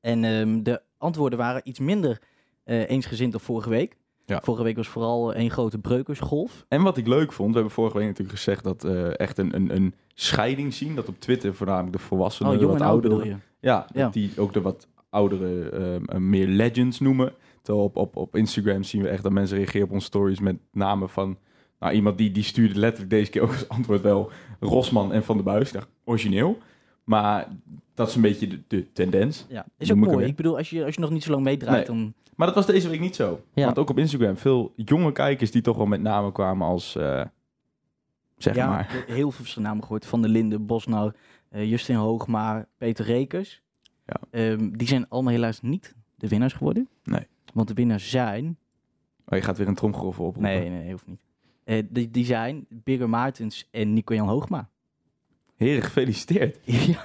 En 0.00 0.24
ehm, 0.24 0.62
de 0.62 0.82
antwoorden 0.98 1.38
waren 1.38 1.60
iets 1.64 1.78
minder 1.78 2.20
eh, 2.64 2.90
eensgezind 2.90 3.32
dan 3.32 3.40
vorige 3.40 3.68
week. 3.68 3.96
Ja. 4.26 4.40
Vorige 4.42 4.62
week 4.62 4.76
was 4.76 4.88
vooral 4.88 5.34
één 5.34 5.50
grote 5.50 5.78
breukersgolf. 5.78 6.64
En 6.68 6.82
wat 6.82 6.96
ik 6.96 7.06
leuk 7.06 7.32
vond, 7.32 7.48
we 7.48 7.54
hebben 7.54 7.72
vorige 7.74 7.96
week 7.98 8.06
natuurlijk 8.06 8.36
gezegd 8.36 8.64
dat 8.64 8.84
eh 8.84 9.18
echt 9.18 9.38
een, 9.38 9.54
een, 9.54 9.74
een 9.74 9.94
scheiding 10.14 10.74
zien. 10.74 10.94
Dat 10.94 11.08
op 11.08 11.20
Twitter 11.20 11.54
voornamelijk 11.54 11.92
de 11.92 11.98
volwassenen, 11.98 12.52
Oh, 12.52 12.58
de 12.58 12.66
wat 12.66 12.80
ouderen? 12.80 13.42
Ja, 13.60 13.86
Ja. 13.92 14.02
dat 14.04 14.12
die 14.12 14.32
ook 14.36 14.52
de 14.52 14.60
wat 14.60 14.88
oudere 15.10 15.68
ehm, 15.70 16.04
eh, 16.04 16.18
meer 16.18 16.46
legends 16.46 17.00
noemen. 17.00 17.32
Terwijl 17.62 17.84
op, 17.86 17.96
op, 17.96 18.16
op 18.16 18.36
Instagram 18.36 18.82
zien 18.82 19.02
we 19.02 19.08
echt 19.08 19.22
dat 19.22 19.32
mensen 19.32 19.56
reageren 19.56 19.86
op 19.86 19.92
onze 19.92 20.06
stories 20.06 20.40
met 20.40 20.56
namen 20.72 21.08
van... 21.08 21.38
Nou, 21.78 21.94
iemand 21.94 22.18
die, 22.18 22.30
die 22.30 22.42
stuurde 22.42 22.78
letterlijk 22.78 23.10
deze 23.10 23.30
keer 23.30 23.42
ook 23.42 23.48
als 23.52 23.68
antwoord 23.68 24.00
wel 24.00 24.30
Rosman 24.60 25.12
en 25.12 25.24
Van 25.24 25.34
der 25.36 25.44
Buis. 25.44 25.66
Ik 25.68 25.74
dacht, 25.74 25.88
origineel. 26.04 26.58
Maar 27.04 27.48
dat 27.94 28.08
is 28.08 28.14
een 28.14 28.22
beetje 28.22 28.46
de, 28.48 28.62
de 28.68 28.92
tendens. 28.92 29.46
Ja, 29.48 29.66
is 29.78 29.90
ook 29.92 29.96
mooi. 29.98 30.26
Ik 30.26 30.36
bedoel, 30.36 30.56
als 30.56 30.70
je, 30.70 30.84
als 30.84 30.94
je 30.94 31.00
nog 31.00 31.10
niet 31.10 31.22
zo 31.22 31.30
lang 31.30 31.42
meedraait, 31.42 31.86
dan... 31.86 32.14
Maar 32.36 32.46
dat 32.46 32.56
was 32.56 32.66
deze 32.66 32.88
week 32.88 33.00
niet 33.00 33.16
zo. 33.16 33.40
Ja. 33.54 33.64
Want 33.64 33.78
ook 33.78 33.90
op 33.90 33.98
Instagram 33.98 34.36
veel 34.36 34.72
jonge 34.76 35.12
kijkers 35.12 35.50
die 35.50 35.62
toch 35.62 35.76
wel 35.76 35.86
met 35.86 36.00
namen 36.00 36.32
kwamen 36.32 36.66
als... 36.66 36.96
eh, 36.96 37.24
zeg 38.36 38.54
ja, 38.54 38.68
maar. 38.68 39.04
heel 39.06 39.16
veel 39.16 39.30
verschillende 39.30 39.68
namen 39.68 39.82
gehoord. 39.82 40.06
Van 40.06 40.22
der 40.22 40.30
Linden, 40.30 40.66
Bosnau, 40.66 41.12
eh, 41.48 41.70
Justin 41.70 41.94
Hoogmaar, 41.96 42.68
Peter 42.78 43.04
Rekers. 43.04 43.62
Ja. 44.06 44.20
Ehm, 44.30 44.70
die 44.70 44.88
zijn 44.88 45.08
allemaal 45.08 45.32
helaas 45.32 45.60
niet 45.60 45.94
de 46.16 46.28
winnaars 46.28 46.52
geworden. 46.52 46.88
Nee. 47.04 47.26
Want 47.52 47.68
de 47.68 47.74
winnaars 47.74 48.10
zijn 48.10 48.58
Oh, 49.26 49.38
je 49.38 49.44
gaat 49.44 49.58
weer 49.58 49.68
een 49.68 49.74
tromgeroffel 49.74 50.24
oproepen. 50.24 50.52
Nee, 50.52 50.68
nee, 50.68 50.90
hoeft 50.90 51.06
niet. 51.06 51.20
Eh, 51.64 51.82
die, 51.90 52.10
die 52.10 52.24
zijn 52.24 52.66
Bigger 52.68 53.08
Martens 53.08 53.68
en 53.70 53.92
Nico-Jan 53.92 54.28
Hoogma. 54.28 54.68
Heren, 55.56 55.82
gefeliciteerd. 55.82 56.58
ja. 56.64 57.04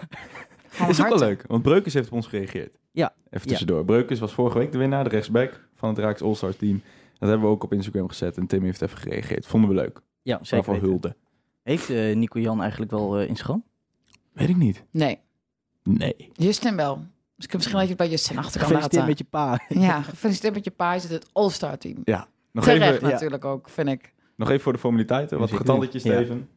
Van 0.80 0.90
is 0.90 1.02
ook 1.02 1.10
wel 1.10 1.20
leuk, 1.20 1.44
want 1.48 1.62
Breukers 1.64 1.94
heeft 1.94 2.08
op 2.08 2.14
ons 2.14 2.28
gereageerd. 2.28 2.78
Ja. 2.92 3.14
Even 3.16 3.30
Ja. 3.32 3.40
tussendoor. 3.40 3.86
Breukers 3.86 4.20
was 4.20 4.34
vorige 4.34 4.58
week 4.58 4.72
de 4.72 4.78
winnaar, 4.78 5.04
de 5.04 5.10
rechtsback 5.10 5.68
van 5.76 5.90
het 5.90 5.98
Raaks 5.98 6.22
All-Stars 6.22 6.56
team. 6.58 6.82
Dat 7.20 7.30
hebben 7.30 7.48
we 7.48 7.54
ook 7.54 7.64
op 7.64 7.74
Instagram 7.74 8.08
gezet 8.08 8.38
en 8.38 8.48
Tim 8.48 8.64
heeft 8.64 8.82
even 8.82 8.98
gereageerd. 8.98 9.46
Vonden 9.46 9.70
we 9.70 9.76
leuk. 9.76 10.02
Ja, 10.22 10.40
zeker 10.42 10.66
Waarvoor 10.72 10.90
hulde. 10.90 11.16
Heeft 11.64 11.90
eh, 11.90 12.16
Nico-Jan 12.16 12.62
eigenlijk 12.62 12.92
wel 12.92 13.20
eh 13.20 13.28
in 13.28 13.36
schoon? 13.36 13.64
Weet 14.34 14.50
ik 14.50 14.56
niet. 14.58 14.84
Nee, 14.92 15.20
Nee. 15.84 16.30
Justin 16.34 16.76
wel. 16.76 16.96
Dus 17.36 17.46
ik 17.46 17.52
heb 17.52 17.54
misschien 17.54 17.74
dat 17.74 17.84
je 17.84 17.90
het 17.90 17.98
bij 17.98 18.10
Justin 18.10 18.38
achter 18.38 18.60
kan 18.60 18.70
Gefeliciteerd 18.70 18.94
laten. 19.08 19.10
met 19.10 19.18
je 19.18 19.68
pa. 19.70 19.82
Ja, 19.88 20.02
gefeliciteerd 20.02 20.54
met 20.54 20.64
je 20.64 20.72
pa. 20.72 20.94
Je 20.94 21.00
zit 21.00 21.10
het 21.10 21.30
All-Star 21.32 21.78
team. 21.78 21.96
Nog 22.52 22.64
Terecht 22.64 22.94
even, 22.94 23.08
ja. 23.08 23.14
natuurlijk 23.14 23.46
ook, 23.46 23.70
vind 23.70 23.88
ik. 23.88 24.14
nog 24.36 24.50
even 24.50 24.62
voor 24.62 24.74
de 24.74 24.80
formaliteiten. 24.80 25.40
Wat 25.40 25.52
getalletjes, 25.52 26.04
Ja. 26.04 26.14
Steven. 26.16 26.50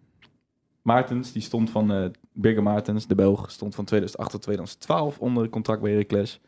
Maartens, 0.83 1.33
die 1.33 1.43
stond 1.43 1.71
van... 1.71 1.93
eh 1.93 2.05
Bigger 2.33 2.63
Maartens, 2.63 3.07
de 3.07 3.15
Belg, 3.15 3.51
stond 3.51 3.75
van 3.75 3.85
2008 3.85 4.31
tot 4.31 4.43
2012 4.43 5.19
onder 5.19 5.49
contract 5.49 5.83
bij 5.83 5.91
Heracles. 5.91 6.41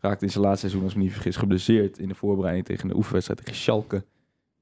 Raakte 0.00 0.24
in 0.24 0.30
zijn 0.30 0.44
laatste 0.44 0.60
seizoen, 0.68 0.82
als 0.82 0.92
ik 0.92 0.98
me 0.98 1.04
niet 1.04 1.12
vergis, 1.12 1.36
geblesseerd 1.36 1.98
in 1.98 2.08
de 2.08 2.14
voorbereiding 2.14 2.66
tegen 2.66 2.88
de 2.88 2.96
oefenwedstrijd 2.96 3.40
tegen 3.40 3.54
Schalke. 3.60 4.04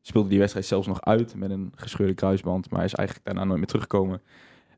Speelde 0.01 0.29
die 0.29 0.39
wedstrijd 0.39 0.67
zelfs 0.67 0.87
nog 0.87 1.01
uit 1.03 1.35
met 1.35 1.51
een 1.51 1.73
gescheurde 1.75 2.15
kruisband, 2.15 2.71
maar 2.71 2.79
hij 2.79 2.89
is 2.89 2.95
eigenlijk 2.95 3.27
daarna 3.27 3.45
nooit 3.45 3.59
meer 3.59 3.67
teruggekomen. 3.67 4.23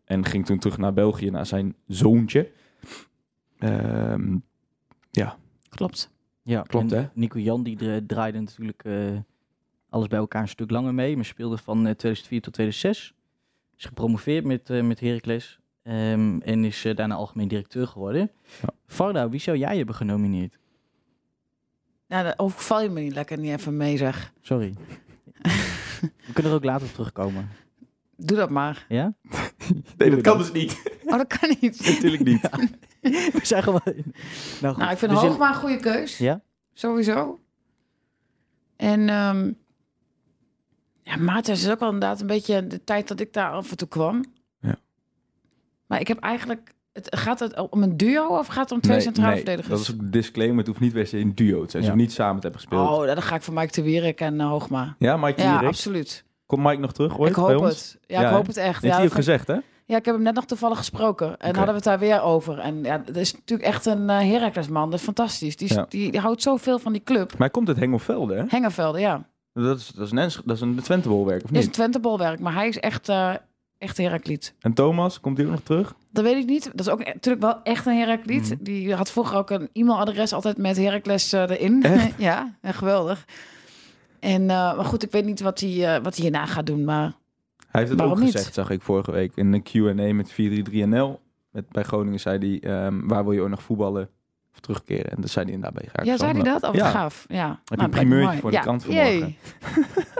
En 0.05 0.24
ging 0.24 0.47
toen 0.47 0.59
terug 0.59 0.78
naar 0.78 0.92
België, 0.92 1.30
naar 1.30 1.47
zijn 1.47 1.74
zoontje. 1.86 2.51
Ehm, 3.59 4.36
Klopt. 5.68 6.11
Ja, 6.42 6.62
Klopt, 6.62 6.92
en 6.92 6.99
hè? 7.03 7.09
Nico-Jan 7.14 7.62
die 7.62 7.76
dra- 7.76 8.01
draaide 8.07 8.38
natuurlijk 8.40 8.84
eh, 8.84 9.18
alles 9.88 10.07
bij 10.07 10.18
elkaar 10.18 10.42
een 10.42 10.49
stuk 10.49 10.70
langer 10.70 10.94
mee. 10.94 11.16
Maar 11.16 11.24
speelde 11.24 11.57
van 11.57 11.76
eh, 11.86 11.94
2004 11.94 12.40
tot 12.40 12.53
2006. 12.53 13.14
Is 13.79 13.85
gepromoveerd 13.85 14.45
met, 14.45 14.70
eh 14.70 14.83
met 14.83 15.01
Heracles. 15.01 15.59
ehm, 15.83 16.39
en 16.41 16.64
is 16.64 16.85
eh, 16.85 16.97
daarna 16.97 17.14
algemeen 17.14 17.49
directeur 17.49 17.87
geworden. 17.87 18.31
Ja. 18.62 18.68
Varda, 18.87 19.29
wie 19.29 19.41
zou 19.41 19.57
jij 19.57 19.77
hebben 19.77 19.95
genomineerd? 19.95 20.59
Ja, 22.07 22.22
daar 22.22 22.35
overval 22.37 22.83
je 22.83 22.89
me 22.89 23.01
niet 23.01 23.14
lekker 23.14 23.39
niet 23.39 23.51
even 23.53 23.77
mee, 23.77 23.97
zeg. 23.97 24.33
Sorry. 24.41 24.74
We 26.27 26.33
kunnen 26.33 26.53
er 26.53 26.59
ook 26.59 26.64
later 26.64 26.87
op 26.87 26.93
terugkomen. 26.93 27.49
Doe 28.16 28.37
dat 28.37 28.51
maar. 28.51 28.87
Ja? 28.89 29.14
nee, 29.99 30.11
dat 30.11 30.20
kan 30.20 30.39
dus 30.39 30.53
niet. 30.53 30.83
Oh, 31.05 31.16
dat 31.16 31.39
kan 31.39 31.57
niet. 31.61 31.87
Natuurlijk 31.95 32.24
niet. 32.24 32.41
We 33.33 33.41
zijn 33.43 33.62
gewoon... 33.62 33.81
Nou, 33.85 34.74
goed. 34.74 34.77
Nou, 34.77 34.93
ik 34.93 34.99
vind 34.99 35.12
zijn- 35.12 35.27
Hoogma 35.31 35.49
een 35.49 35.55
goede 35.55 35.77
keus. 35.81 36.18
Ja? 36.18 36.41
Sowieso. 36.72 37.41
En 38.77 39.09
ehm 39.09 39.53
ja, 41.07 41.17
Maartens 41.17 41.65
is 41.65 41.71
ook 41.71 41.79
wel 41.81 41.91
inderdaad 41.93 42.21
een 42.21 42.27
beetje 42.27 42.67
de 42.67 42.85
tijd 42.85 43.09
dat 43.09 43.21
ik 43.21 43.33
daar 43.33 43.51
af 43.51 43.71
en 43.71 43.77
toe 43.77 43.89
kwam. 43.89 44.25
Ja. 44.61 44.77
Maar 45.87 46.01
ik 46.01 46.09
heb 46.09 46.19
eigenlijk... 46.19 46.75
Het, 46.93 47.17
gaat 47.19 47.39
het 47.41 47.69
om 47.71 47.83
een 47.83 47.97
duo 47.97 48.27
of 48.39 48.47
gaat 48.47 48.63
het 48.63 48.73
om 48.73 48.81
twee 48.81 49.01
centrale 49.01 49.29
nee, 49.29 49.37
verdedigers? 49.37 49.69
dat 49.79 49.89
is 49.89 49.95
ook 49.95 50.01
een 50.01 50.11
disclaimer. 50.11 50.59
Het 50.59 50.67
hoeft 50.67 50.81
niet 50.81 50.93
per 50.93 51.07
se 51.07 51.19
een 51.19 51.35
duo 51.35 51.65
te 51.65 51.71
zijn. 51.71 51.83
Ze 51.83 51.89
Ja. 51.91 51.95
niet 51.97 52.13
samen 52.13 52.35
te 52.37 52.43
hebben 52.43 52.61
gespeeld. 52.61 52.89
Oh, 52.91 53.07
dan 53.07 53.23
ga 53.23 53.35
ik 53.35 53.43
voor 53.43 53.55
Mike 53.55 53.73
de 53.73 53.83
Wierik 53.83 54.21
en 54.21 54.41
eh, 54.41 54.47
Hoogma. 54.49 54.95
Ja, 54.99 55.17
Mike 55.17 55.41
Ja, 55.43 55.51
Wierik. 55.51 55.69
absoluut. 55.69 56.25
Komt 56.47 56.63
Mike 56.63 56.81
nog 56.81 56.93
terug 56.93 57.19
ooit 57.19 57.31
ik 57.31 57.37
bij 57.37 57.45
hoop 57.55 57.63
ons? 57.63 57.71
het. 57.93 57.99
Ja, 58.07 58.21
Ja, 58.21 58.29
ik 58.29 58.35
hoop 58.35 58.47
het 58.47 58.57
echt. 58.57 58.83
Heeft 58.83 58.95
ja, 58.95 59.01
hij 59.01 59.05
ook 59.09 59.13
gezegd, 59.15 59.47
hè? 59.47 59.57
ja, 59.85 59.97
ik 59.97 60.05
heb 60.05 60.15
hem 60.15 60.23
net 60.23 60.35
nog 60.35 60.45
toevallig 60.47 60.79
gesproken. 60.79 61.37
En 61.39 61.47
hadden 61.57 61.67
we 61.67 61.73
het 61.75 61.85
daar 61.85 61.99
weer 61.99 62.23
over. 62.23 62.59
En 62.59 62.83
ja, 62.85 62.99
dat 62.99 63.17
is 63.17 63.33
natuurlijk 63.35 63.69
echt 63.69 63.87
een 63.87 64.03
uh, 64.03 64.19
Heracles-man. 64.19 64.91
Dat 64.91 64.99
is 64.99 65.05
fantastisch. 65.05 65.57
Die, 65.57 65.75
Ja. 65.75 65.87
die, 65.89 66.11
die 66.11 66.21
houdt 66.21 66.43
zoveel 66.43 66.79
van 66.79 66.93
die 66.93 67.03
club. 67.03 67.31
Maar 67.31 67.39
hij 67.41 67.51
komt 67.51 67.69
uit 67.69 67.77
Hengelvelde, 67.77 68.35
hè? 68.35 68.45
Hengevelde, 68.49 69.01
ja. 69.01 69.27
Dat 69.65 69.79
is, 69.79 69.89
dat 69.89 70.05
is 70.07 70.11
een, 70.11 70.43
dat 70.45 70.57
is 70.57 70.61
een 70.61 70.81
Twente-bolwerk, 70.83 71.43
of 71.45 71.49
Dit 71.49 71.51
is 71.51 71.59
een 71.59 71.65
niet? 71.65 71.73
Twente-bolwerk, 71.73 72.41
maar 72.41 72.55
hij 72.55 72.69
is 72.69 72.79
echt, 72.79 73.09
eh 73.09 73.35
echt 73.79 73.97
Herakliet. 73.97 74.55
En 74.61 74.73
Thomas, 74.73 75.21
komt 75.21 75.37
hij 75.37 75.47
ook 75.47 75.53
nog 75.53 75.61
terug? 75.63 75.95
Dat 76.13 76.25
weet 76.25 76.37
ik 76.37 76.47
niet. 76.47 76.65
Dat 76.75 76.87
is 76.87 76.93
ook 76.93 77.01
e- 77.01 77.05
natuurlijk 77.13 77.45
wel 77.45 77.63
echt 77.63 77.87
een 77.87 77.97
Herakliet. 77.97 78.43
Mhm. 78.55 78.63
Die 78.65 78.95
had 78.95 79.11
vroeger 79.11 79.37
ook 79.37 79.51
een 79.51 79.69
e-mailadres 79.73 80.33
altijd 80.33 80.57
met 80.59 80.77
Heracles 80.77 81.33
eh, 81.33 81.41
erin. 81.51 81.85
Ja, 82.19 82.55
en 82.61 82.75
geweldig. 82.75 83.25
En, 84.21 84.41
eh, 84.43 84.77
maar 84.77 84.85
goed, 84.85 85.03
ik 85.03 85.11
weet 85.11 85.25
niet 85.25 85.41
wat 85.41 85.61
hij, 85.61 86.03
wat 86.03 86.15
hij 86.17 86.25
hierna 86.25 86.47
gaat 86.47 86.67
doen. 86.67 86.85
Maar 86.85 87.13
Hij 87.69 87.81
heeft 87.81 87.93
het 87.93 88.03
ook 88.03 88.19
niet? 88.19 88.31
gezegd, 88.33 88.55
zag 88.55 88.71
ik 88.71 88.83
vorige 88.83 89.11
week. 89.13 89.33
In 89.35 89.53
een 89.53 89.63
Q&A 89.63 90.15
met 90.15 90.33
433NL. 90.33 91.21
Met, 91.51 91.69
bij 91.69 91.83
Groningen 91.83 92.21
zei 92.21 92.39
hij, 92.61 92.71
ehm, 92.73 93.07
waar 93.07 93.25
wil 93.25 93.33
je 93.33 93.41
ook 93.41 93.49
nog 93.49 93.63
voetballen? 93.63 94.09
Of 94.57 94.61
terugkeren? 94.61 95.11
En 95.13 95.21
dat 95.21 95.31
zei 95.31 95.45
hij 95.45 95.55
inderdaad 95.55 95.81
bij 95.83 95.89
Graag. 95.93 96.07
ja, 96.07 96.17
zei 96.17 96.33
hij 96.33 96.43
dat? 96.43 96.63
Oh, 96.63 96.75
Ja. 96.75 96.91
gaaf. 96.91 97.25
Ja. 97.29 97.49
Heb 97.49 97.59
je 97.65 97.75
Nou, 97.77 97.89
een 97.89 97.95
primeurtje 97.95 98.39
voor 98.39 98.51
de 98.51 98.57
ja. 98.57 98.63
krant 98.63 98.85
van 98.85 98.95
Jee. 98.95 99.19
morgen. 99.19 99.37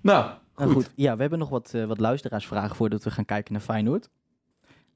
Nou, 0.00 0.30
Nou 0.56 0.72
goed. 0.72 0.84
goed, 0.84 0.92
ja, 0.96 1.14
we 1.14 1.20
hebben 1.20 1.38
nog 1.38 1.48
wat, 1.48 1.74
eh, 1.74 1.84
wat 1.84 1.98
luisteraarsvragen 1.98 2.76
voordat 2.76 3.04
we 3.04 3.10
gaan 3.10 3.24
kijken 3.24 3.52
naar 3.52 3.62
Feyenoord. 3.62 4.10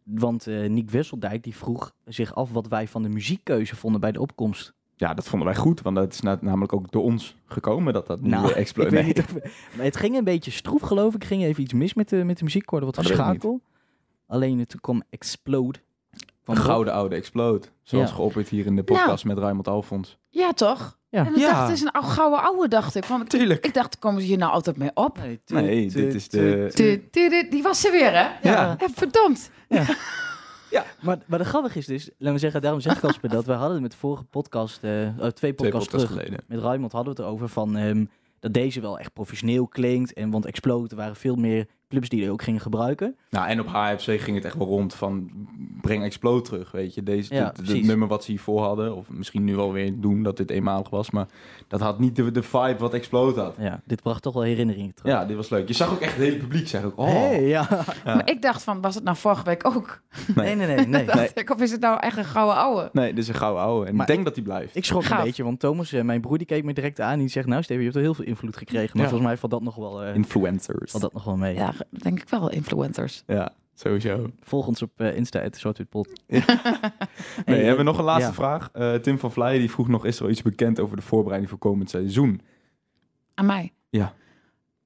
Want 0.03 0.47
eh 0.47 0.69
Nick 0.69 0.91
Wesseldijk 0.91 1.43
die 1.43 1.57
vroeg 1.57 1.93
zich 2.05 2.35
af 2.35 2.51
wat 2.53 2.69
wij 2.69 2.89
van 2.89 3.03
de 3.03 3.09
muziekkeuze 3.09 3.77
vonden 3.77 4.01
bij 4.01 4.13
de 4.13 4.21
opkomst. 4.21 4.75
Ja, 5.01 5.15
dat 5.15 5.29
vonden 5.29 5.49
wij 5.49 5.57
goed. 5.57 5.81
Want 5.83 5.97
dat 5.97 6.13
is 6.13 6.21
na- 6.21 6.39
namelijk 6.41 6.73
ook 6.73 6.91
door 6.91 7.03
ons 7.03 7.35
gekomen 7.47 7.93
dat 7.93 8.07
dat 8.07 8.21
nu 8.21 8.29
Nou, 8.29 8.53
ik 8.53 8.77
niet 9.05 9.19
of, 9.19 9.33
maar 9.77 9.85
het 9.85 9.97
ging 9.97 10.17
een 10.17 10.25
beetje 10.25 10.51
stroef 10.51 10.81
geloof 10.83 11.15
ik. 11.15 11.25
ging 11.25 11.43
even 11.43 11.63
iets 11.63 11.73
mis 11.73 11.95
met 11.95 12.09
de, 12.09 12.25
met 12.25 12.39
de 12.39 12.45
muziek. 12.45 12.63
Ik 12.63 12.69
hoorde 12.69 12.87
wat 12.87 12.99
ik 12.99 13.07
geschakel. 13.07 13.61
Alleen 14.27 14.67
toen 14.67 14.81
kwam 14.81 15.03
Explode. 15.11 15.79
Van 16.45 16.55
Een 16.57 16.61
gouden 16.63 16.93
oude 16.93 17.15
Explode. 17.17 17.67
Zoals 17.83 18.09
Ja. 18.09 18.15
geopperd 18.15 18.49
hier 18.49 18.67
in 18.67 18.77
de 18.77 18.83
podcast 18.83 19.25
met 19.25 19.39
Raymond 19.39 19.69
Alfons. 19.69 20.19
Ja, 20.29 20.53
toch? 20.53 20.99
Ja. 21.09 21.27
En 21.27 21.33
ik 21.33 21.39
Ja. 21.41 21.51
dacht, 21.51 21.63
het 21.69 21.77
is 21.77 21.81
een 21.83 21.91
ou- 21.91 22.05
gouden 22.07 22.43
oude, 22.43 22.69
dacht 22.69 22.95
ik. 22.95 23.05
Want 23.05 23.23
ik, 23.23 23.29
Tuurlijk. 23.29 23.65
ik 23.67 23.75
dacht, 23.75 23.99
komen 23.99 24.21
ze 24.21 24.27
hier 24.27 24.39
nou 24.39 24.53
altijd 24.53 24.77
mee 24.77 24.91
op? 24.95 25.19
Nee, 25.19 25.41
tu- 25.45 25.55
Nee, 25.55 25.87
tu- 25.91 26.01
dit 26.05 26.15
is 26.15 26.29
de- 26.29 26.67
tu- 26.75 26.85
Tu- 26.85 27.11
tu- 27.11 27.29
tu- 27.31 27.49
Die 27.49 27.63
was 27.63 27.81
ze 27.81 27.91
weer, 27.91 28.11
hè? 28.13 28.49
Ja. 28.51 28.77
Ja, 29.69 29.87
verdomd. 30.79 30.87
Maar, 31.01 31.19
maar 31.27 31.39
de 31.39 31.45
grappige 31.45 31.79
is 31.79 31.87
dus, 31.87 32.11
laten 32.19 32.35
we 32.35 32.41
zeggen, 32.41 32.61
daarom 32.61 32.81
zeg 32.81 32.97
ik 32.97 33.03
als 33.05 33.19
dat 33.21 33.45
we 33.45 33.53
hadden 33.53 33.73
het 33.73 33.83
met 33.83 33.91
de 33.91 33.97
vorige 33.97 34.25
podcast, 34.25 34.85
eh, 34.85 34.91
oh, 34.91 35.27
twee 35.27 35.55
podcasts 35.55 35.89
podcasts 35.89 35.89
terug, 35.89 36.09
geleden. 36.09 36.45
met 36.47 36.61
Raymond 36.61 36.93
hadden 36.93 37.15
we 37.15 37.23
het 37.23 37.29
erover 37.29 37.49
van 37.49 37.77
ehm, 37.77 38.05
dat 38.41 38.53
deze 38.53 38.81
wel 38.81 38.99
echt 38.99 39.13
professioneel 39.13 39.67
klinkt. 39.67 40.13
En 40.13 40.31
want 40.31 40.47
Explode 40.47 40.97
waren 40.97 41.17
veel 41.17 41.37
meer 41.37 41.67
clubs 41.91 42.09
die 42.09 42.25
er 42.25 42.31
ook 42.31 42.43
gingen 42.43 42.61
gebruiken. 42.61 43.17
Nou, 43.31 43.49
en 43.49 43.61
op 43.61 43.67
HFC 43.67 44.21
ging 44.21 44.37
het 44.37 44.45
echt 44.45 44.57
wel 44.57 44.67
rond 44.67 44.95
van 44.95 45.31
breng 45.81 46.05
Explode 46.05 46.43
terug, 46.43 46.71
weet 46.71 46.95
je. 46.95 47.03
Deze, 47.03 47.35
Ja, 47.35 47.45
dit- 47.47 47.57
dit 47.57 47.65
precies. 47.65 47.87
nummer 47.87 48.09
wat 48.09 48.25
ze 48.25 48.31
hiervoor 48.31 48.63
hadden, 48.63 48.97
of 48.97 49.11
misschien 49.11 49.45
nu 49.45 49.57
alweer 49.59 50.01
doen 50.01 50.23
dat 50.23 50.37
dit 50.37 50.51
eenmalig 50.51 50.91
was, 50.91 51.11
maar 51.11 51.27
dat 51.69 51.81
had 51.81 51.99
niet 51.99 52.17
de, 52.17 52.31
de 52.31 52.43
vibe 52.43 52.77
wat 52.79 52.95
Explode 52.95 53.41
had. 53.41 53.55
Ja, 53.59 53.81
dit 53.85 54.03
bracht 54.03 54.23
toch 54.23 54.35
wel 54.35 54.43
herinneringen 54.43 54.95
terug. 54.95 55.13
Ja, 55.13 55.25
dit 55.25 55.37
was 55.37 55.49
leuk. 55.49 55.69
Je 55.69 55.75
zag 55.75 55.91
ook 55.93 56.01
echt 56.01 56.13
het 56.17 56.23
hele 56.23 56.37
publiek 56.37 56.69
zeggen, 56.69 56.93
oh, 56.97 57.07
Hey, 57.07 57.43
ja. 57.47 57.67
Ja. 58.05 58.15
Maar 58.15 58.31
ik 58.31 58.43
dacht 58.43 58.63
van, 58.63 58.81
was 58.81 58.95
het 58.95 59.05
nou 59.05 59.17
vorige 59.17 59.45
week 59.45 59.67
ook? 59.67 60.03
Nee, 60.35 60.55
nee, 60.57 60.67
nee. 60.67 60.87
nee. 60.87 61.29
Ik, 61.35 61.51
of 61.51 61.61
is 61.61 61.71
het 61.71 61.81
nou 61.81 62.01
echt 62.01 62.17
een 62.17 62.25
gouden 62.25 62.57
oude? 62.57 62.89
Nee, 62.93 63.09
dit 63.15 63.23
is 63.23 63.29
een 63.29 63.35
gouden 63.35 63.63
ouwe. 63.63 63.87
En 63.87 63.95
Maar 63.97 64.09
ik 64.09 64.13
denk 64.15 64.25
dat 64.25 64.35
die 64.35 64.45
blijft. 64.45 64.77
Ik 64.77 64.85
schrok 64.85 65.05
Gaaf. 65.05 65.19
een 65.19 65.25
beetje, 65.25 65.45
want 65.45 65.61
Thomas, 65.61 65.93
eh, 65.93 66.03
mijn 66.03 66.21
broer, 66.21 66.39
die 66.39 66.47
keek 66.47 66.65
me 66.65 66.73
direct 66.73 67.01
aan. 67.01 67.13
En 67.13 67.19
die 67.19 67.29
zegt, 67.29 67.47
nou 67.47 67.63
Steven, 67.63 67.83
je 67.85 67.91
hebt 67.91 67.95
wel 67.95 68.05
heel 68.05 68.15
veel 68.15 68.25
invloed 68.33 68.57
gekregen. 68.57 68.91
Maar 68.93 69.03
Ja. 69.03 69.09
volgens 69.09 69.29
mij 69.29 69.37
valt 69.37 69.53
dat 69.53 69.63
nog 69.63 69.75
wel, 69.75 70.03
eh, 70.03 70.15
Influencers. 70.15 70.91
valt 70.91 71.03
dat 71.03 71.13
nog 71.13 71.25
wel 71.25 71.37
mee. 71.37 71.55
Ja, 71.55 71.73
denk 71.91 72.21
ik 72.23 72.29
wel, 72.29 72.51
influencers. 72.51 73.23
Ja, 73.27 73.53
sowieso. 73.75 74.31
Volg 74.41 74.67
ons 74.67 74.83
op 74.83 74.91
eh, 74.97 75.17
Insta, 75.17 75.41
het 75.41 75.89
Pot. 75.89 76.09
Nee, 76.27 76.43
hebben 77.47 77.77
we 77.77 77.83
nog 77.83 77.99
een 77.99 78.05
laatste 78.05 78.29
ja. 78.29 78.35
vraag. 78.35 78.71
Eh, 78.73 78.95
Tim 78.95 79.19
van 79.19 79.33
Vlijen 79.33 79.61
die 79.61 79.71
vroeg 79.71 79.89
nog, 79.89 80.05
is 80.05 80.19
er 80.19 80.25
al 80.25 80.31
iets 80.31 80.43
bekend 80.43 80.81
over 80.81 80.97
de 80.97 81.03
voorbereiding 81.03 81.51
voor 81.51 81.59
komend 81.59 81.91
seizoen? 81.91 82.41
Aan 83.35 83.47
mij? 83.47 83.73
Ja. 83.91 84.15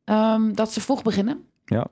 Ehm, 0.05 0.53
dat 0.53 0.73
ze 0.73 0.81
vroeg 0.81 1.03
beginnen. 1.03 1.45
Ja. 1.65 1.87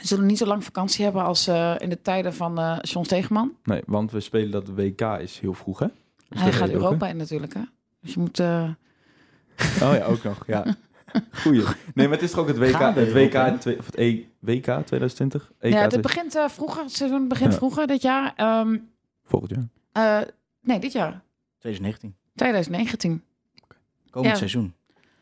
Ze 0.00 0.06
zullen 0.06 0.26
niet 0.26 0.38
zo 0.38 0.46
lang 0.46 0.64
vakantie 0.64 1.04
hebben 1.04 1.22
als 1.24 1.46
eh, 1.46 1.74
in 1.78 1.88
de 1.88 2.00
tijden 2.02 2.34
van 2.34 2.58
eh 2.58 2.78
John 2.80 3.04
Stegeman. 3.04 3.52
Nee, 3.64 3.82
want 3.86 4.10
we 4.10 4.20
spelen 4.20 4.50
dat 4.50 4.66
de 4.66 4.74
WK 4.74 5.00
is 5.00 5.38
heel 5.38 5.54
vroeg, 5.54 5.78
hè? 5.78 5.86
Dus 6.28 6.40
Hij 6.40 6.52
gaat 6.52 6.70
Europa 6.70 7.08
in 7.08 7.16
natuurlijk, 7.16 7.54
hè? 7.54 7.62
Dus 8.00 8.14
je 8.14 8.20
moet... 8.20 8.38
eh? 8.38 8.68
Oh 9.82 9.94
ja, 9.94 10.04
ook 10.04 10.22
nog, 10.22 10.46
ja. 10.46 10.64
Goeie. 11.42 11.62
Nee, 11.94 12.06
maar 12.08 12.16
het 12.16 12.22
is 12.22 12.30
toch 12.30 12.40
ook 12.40 12.48
het 12.48 12.58
WK, 12.58 12.70
Gaan 12.76 12.94
het 12.94 13.12
WK, 13.12 13.34
in 13.34 13.78
of 13.78 13.86
het 13.86 13.96
e, 13.98 14.24
WK 14.38 14.62
2020? 14.64 15.52
EK 15.58 15.72
ja, 15.72 15.80
het 15.80 15.90
20 15.90 16.00
begint 16.12 16.34
eh, 16.36 16.48
vroeger. 16.48 16.82
Het 16.82 16.92
seizoen 16.92 17.28
begint 17.28 17.50
Ja. 17.52 17.56
vroeger 17.56 17.86
dit 17.86 18.02
jaar. 18.02 18.32
Ehm, 18.36 18.76
Volgend 19.24 19.50
jaar. 19.54 20.20
eh, 20.22 20.28
nee, 20.62 20.78
dit 20.80 20.92
jaar. 20.92 21.22
2019. 21.58 22.14
2019. 22.34 23.22
Komend 24.10 24.30
Ja. 24.32 24.36
seizoen. 24.38 24.74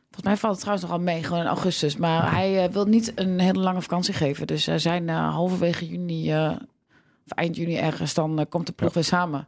Volgens 0.03 0.25
mij 0.25 0.37
valt 0.37 0.53
het 0.53 0.61
trouwens 0.63 0.89
nogal 0.91 1.05
mee, 1.05 1.23
gewoon 1.23 1.41
in 1.43 1.47
augustus. 1.49 1.97
Maar 1.97 2.33
hij 2.33 2.65
eh, 2.65 2.73
wil 2.73 2.85
niet 2.87 3.13
een 3.15 3.39
hele 3.41 3.61
lange 3.61 3.83
vakantie 3.83 4.15
geven. 4.15 4.47
Dus 4.47 4.65
zij 4.65 4.79
zijn 4.79 5.09
eh, 5.09 5.35
halverwege 5.35 5.87
juni, 5.89 6.33
eh, 6.33 6.53
of 7.27 7.33
eind 7.35 7.57
juni 7.57 7.77
ergens, 7.77 8.15
dan 8.15 8.47
komt 8.49 8.67
de 8.67 8.73
ploeg 8.73 8.89
Ja. 8.89 8.95
weer 8.95 9.05
samen. 9.05 9.47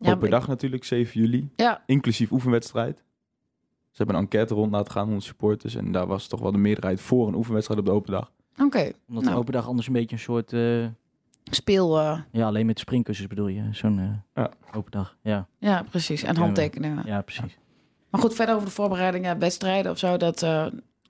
Open 0.00 0.18
maar- 0.20 0.30
dag 0.30 0.48
natuurlijk, 0.48 0.84
7 0.84 1.20
juli. 1.20 1.50
Ja, 1.56 1.82
Inclusief 1.86 2.30
oefenwedstrijd. 2.30 3.02
Ze 3.96 4.02
hebben 4.02 4.14
een 4.16 4.22
enquête 4.22 4.54
rond 4.54 4.72
laten 4.72 4.92
gaan 4.92 5.06
onder 5.06 5.22
supporters. 5.22 5.74
En 5.74 5.92
daar 5.92 6.06
was 6.06 6.26
toch 6.26 6.40
wel 6.40 6.52
de 6.52 6.58
meerderheid 6.58 7.00
voor 7.00 7.28
een 7.28 7.34
oefenwedstrijd 7.34 7.80
op 7.80 7.86
de 7.86 7.92
open 7.92 8.12
dag. 8.12 8.32
oké. 8.64 8.92
Omdat 9.08 9.22
Nou. 9.22 9.34
de 9.34 9.40
open 9.40 9.52
dag 9.52 9.66
anders 9.66 9.86
een 9.86 9.92
beetje 9.92 10.16
een 10.16 10.22
soort... 10.22 10.52
eh, 10.52 10.86
speel... 11.50 11.98
eh, 12.00 12.20
Ja, 12.32 12.46
alleen 12.46 12.66
met 12.66 12.78
springkussens 12.78 13.28
bedoel 13.28 13.46
je. 13.48 13.68
Zo'n 13.72 13.98
eh, 13.98 14.42
Ja. 14.44 14.50
open 14.74 14.90
dag. 14.90 15.16
Ja, 15.22 15.46
ja, 15.58 15.84
precies. 15.90 16.22
En 16.22 16.36
handtekeningen. 16.36 17.02
ja 17.06 17.20
precies. 17.22 17.58
Maar 18.10 18.20
goed, 18.20 18.34
verder 18.34 18.54
over 18.54 18.66
de 18.66 18.72
voorbereidingen, 18.74 19.38
wedstrijden 19.38 19.92
of 19.92 19.98
zo, 19.98 20.16
dat 20.16 20.42
eh, 20.42 20.66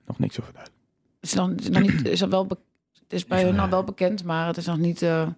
Nog 0.07 0.18
niks 0.18 0.41
over 0.41 0.53
duidelijk. 0.53 0.82
is 1.20 1.32
dan, 1.32 1.55
is 1.57 1.68
nog 1.68 1.82
niet, 1.82 2.05
is 2.07 2.18
dat 2.18 2.28
wel, 2.28 2.47
be- 2.47 2.59
het 3.03 3.12
is 3.12 3.24
bij 3.26 3.39
Is 3.39 3.45
hun 3.45 3.55
wel- 3.55 3.64
al 3.64 3.70
wel 3.70 3.84
bekend, 3.84 4.24
maar 4.24 4.47
het 4.47 4.57
is 4.57 4.66
nog 4.66 4.78
niet 4.78 5.03
eh, 5.03 5.28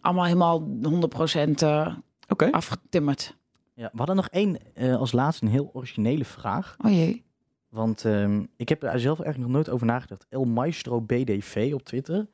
allemaal 0.00 0.24
helemaal 0.24 0.68
100% 0.82 1.62
eh 1.62 1.94
Oké. 2.28 2.50
afgetimmerd. 2.50 3.36
Ja, 3.80 3.88
we 3.92 3.98
hadden 3.98 4.16
nog 4.16 4.28
één, 4.28 4.56
eh, 4.74 4.96
als 4.96 5.12
laatste, 5.12 5.44
een 5.44 5.50
heel 5.50 5.70
originele 5.72 6.24
vraag. 6.24 6.76
Oh 6.84 6.90
jee. 6.90 7.24
Want 7.68 8.04
ehm, 8.04 8.44
ik 8.56 8.68
heb 8.68 8.82
er 8.82 9.00
zelf 9.00 9.20
eigenlijk 9.20 9.38
nog 9.38 9.50
nooit 9.56 9.70
over 9.70 9.86
nagedacht. 9.86 10.26
El 10.28 10.44
Maestro 10.44 11.00
BDV 11.00 11.70
op 11.74 11.82
Twitter, 11.82 12.26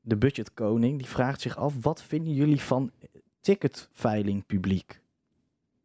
de 0.00 0.16
budgetkoning, 0.16 0.98
die 0.98 1.06
vraagt 1.08 1.40
zich 1.40 1.56
af... 1.56 1.74
wat 1.80 2.02
vinden 2.02 2.34
jullie 2.34 2.60
van 2.60 2.90
ticketveiling 3.40 4.46
publiek? 4.46 5.00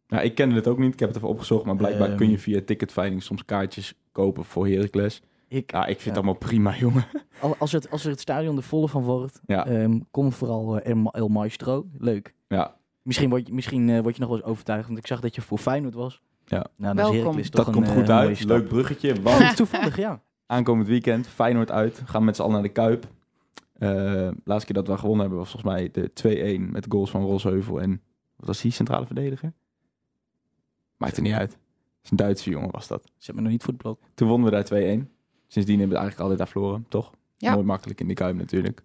Nou, 0.07 0.23
ik 0.23 0.35
kende 0.35 0.55
het 0.55 0.67
ook 0.67 0.77
niet. 0.77 0.93
Ik 0.93 0.99
heb 0.99 1.07
het 1.07 1.17
even 1.17 1.29
opgezocht. 1.29 1.65
Maar 1.65 1.75
blijkbaar 1.75 2.07
Ehm. 2.07 2.17
kun 2.17 2.29
je 2.29 2.37
via 2.39 2.61
ticketveiling 2.65 3.23
soms 3.23 3.45
kaartjes 3.45 3.93
kopen 4.11 4.43
voor 4.45 4.67
Heracles. 4.67 5.21
Ik, 5.47 5.71
Ja, 5.71 5.81
ik 5.81 5.87
vind 5.87 6.01
Ja. 6.03 6.07
het 6.09 6.15
allemaal 6.15 6.33
prima, 6.49 6.77
jongen. 6.85 7.05
al- 7.41 7.55
als, 7.57 7.71
het, 7.71 7.91
als 7.91 8.03
er 8.03 8.09
het 8.11 8.19
stadion 8.19 8.57
er 8.57 8.63
volle 8.63 8.87
van 8.87 9.03
wordt, 9.03 9.41
Ja. 9.45 9.65
ehm, 9.65 9.99
kom 10.11 10.31
vooral 10.31 10.79
eh, 10.79 10.91
El- 10.91 11.11
El 11.11 11.27
Maestro. 11.27 11.85
Leuk. 11.97 12.33
Ja, 12.47 12.75
Misschien 13.01 13.29
word 13.29 13.47
je, 13.47 13.53
misschien, 13.53 13.89
eh, 13.89 13.99
word 14.01 14.15
je 14.15 14.21
nog 14.21 14.29
wel 14.29 14.39
eens 14.39 14.47
overtuigd, 14.47 14.87
want 14.87 14.99
ik 14.99 15.07
zag 15.07 15.19
dat 15.19 15.35
je 15.35 15.41
voor 15.41 15.57
Feyenoord 15.57 15.93
was. 15.93 16.21
Ja. 16.45 16.65
Nou, 16.75 16.95
dan 16.95 17.11
Welkom. 17.11 17.41
Dat 17.49 17.67
een, 17.67 17.73
komt 17.73 17.87
eh, 17.87 17.93
goed 17.93 18.09
uit. 18.09 18.37
stap. 18.37 18.49
Leuk 18.49 18.67
bruggetje. 18.67 19.21
Want 19.21 19.55
Toevallig, 19.55 19.97
ja. 19.97 20.21
aankomend 20.45 20.87
weekend, 20.87 21.27
Feyenoord 21.27 21.71
uit. 21.71 22.01
Gaan 22.05 22.19
we 22.19 22.25
met 22.25 22.35
z'n 22.35 22.41
allen 22.41 22.53
naar 22.53 22.63
de 22.63 22.69
Kuip. 22.69 23.07
Eh 23.73 24.29
laatste 24.43 24.73
keer 24.73 24.83
dat 24.83 24.87
we 24.87 24.97
gewonnen 24.97 25.19
hebben 25.19 25.37
was 25.37 25.49
volgens 25.51 25.73
mij 25.73 25.91
de 25.91 26.11
2-1 26.67 26.71
met 26.71 26.85
goals 26.89 27.09
van 27.09 27.21
Rosheuvel 27.21 27.81
en 27.81 28.01
wat 28.35 28.47
was 28.47 28.61
die 28.61 28.71
centrale 28.71 29.05
verdediger? 29.05 29.53
Maakt 30.97 31.15
er 31.17 31.21
niet 31.21 31.33
uit. 31.33 31.51
Het 31.51 31.59
is 32.03 32.11
een 32.11 32.17
Duitse 32.17 32.49
jongen 32.49 32.71
was 32.71 32.87
dat. 32.87 33.11
Zet 33.17 33.35
me 33.35 33.41
nog 33.41 33.51
niet 33.51 33.63
voor 33.63 33.73
het 33.73 33.81
blok. 33.81 33.99
Toen 34.13 34.27
wonnen 34.27 34.51
we 34.51 34.55
daar 34.55 34.97
2-1. 34.99 35.07
Sindsdien 35.47 35.79
hebben 35.79 35.97
we 35.97 36.01
eigenlijk 36.01 36.19
altijd 36.19 36.37
daar 36.37 36.47
verloren, 36.47 36.85
toch? 36.89 37.11
Ja. 37.37 37.53
Nooit 37.53 37.65
makkelijk 37.65 37.99
in 37.99 38.07
de 38.07 38.13
Kuip 38.13 38.35
natuurlijk. 38.35 38.81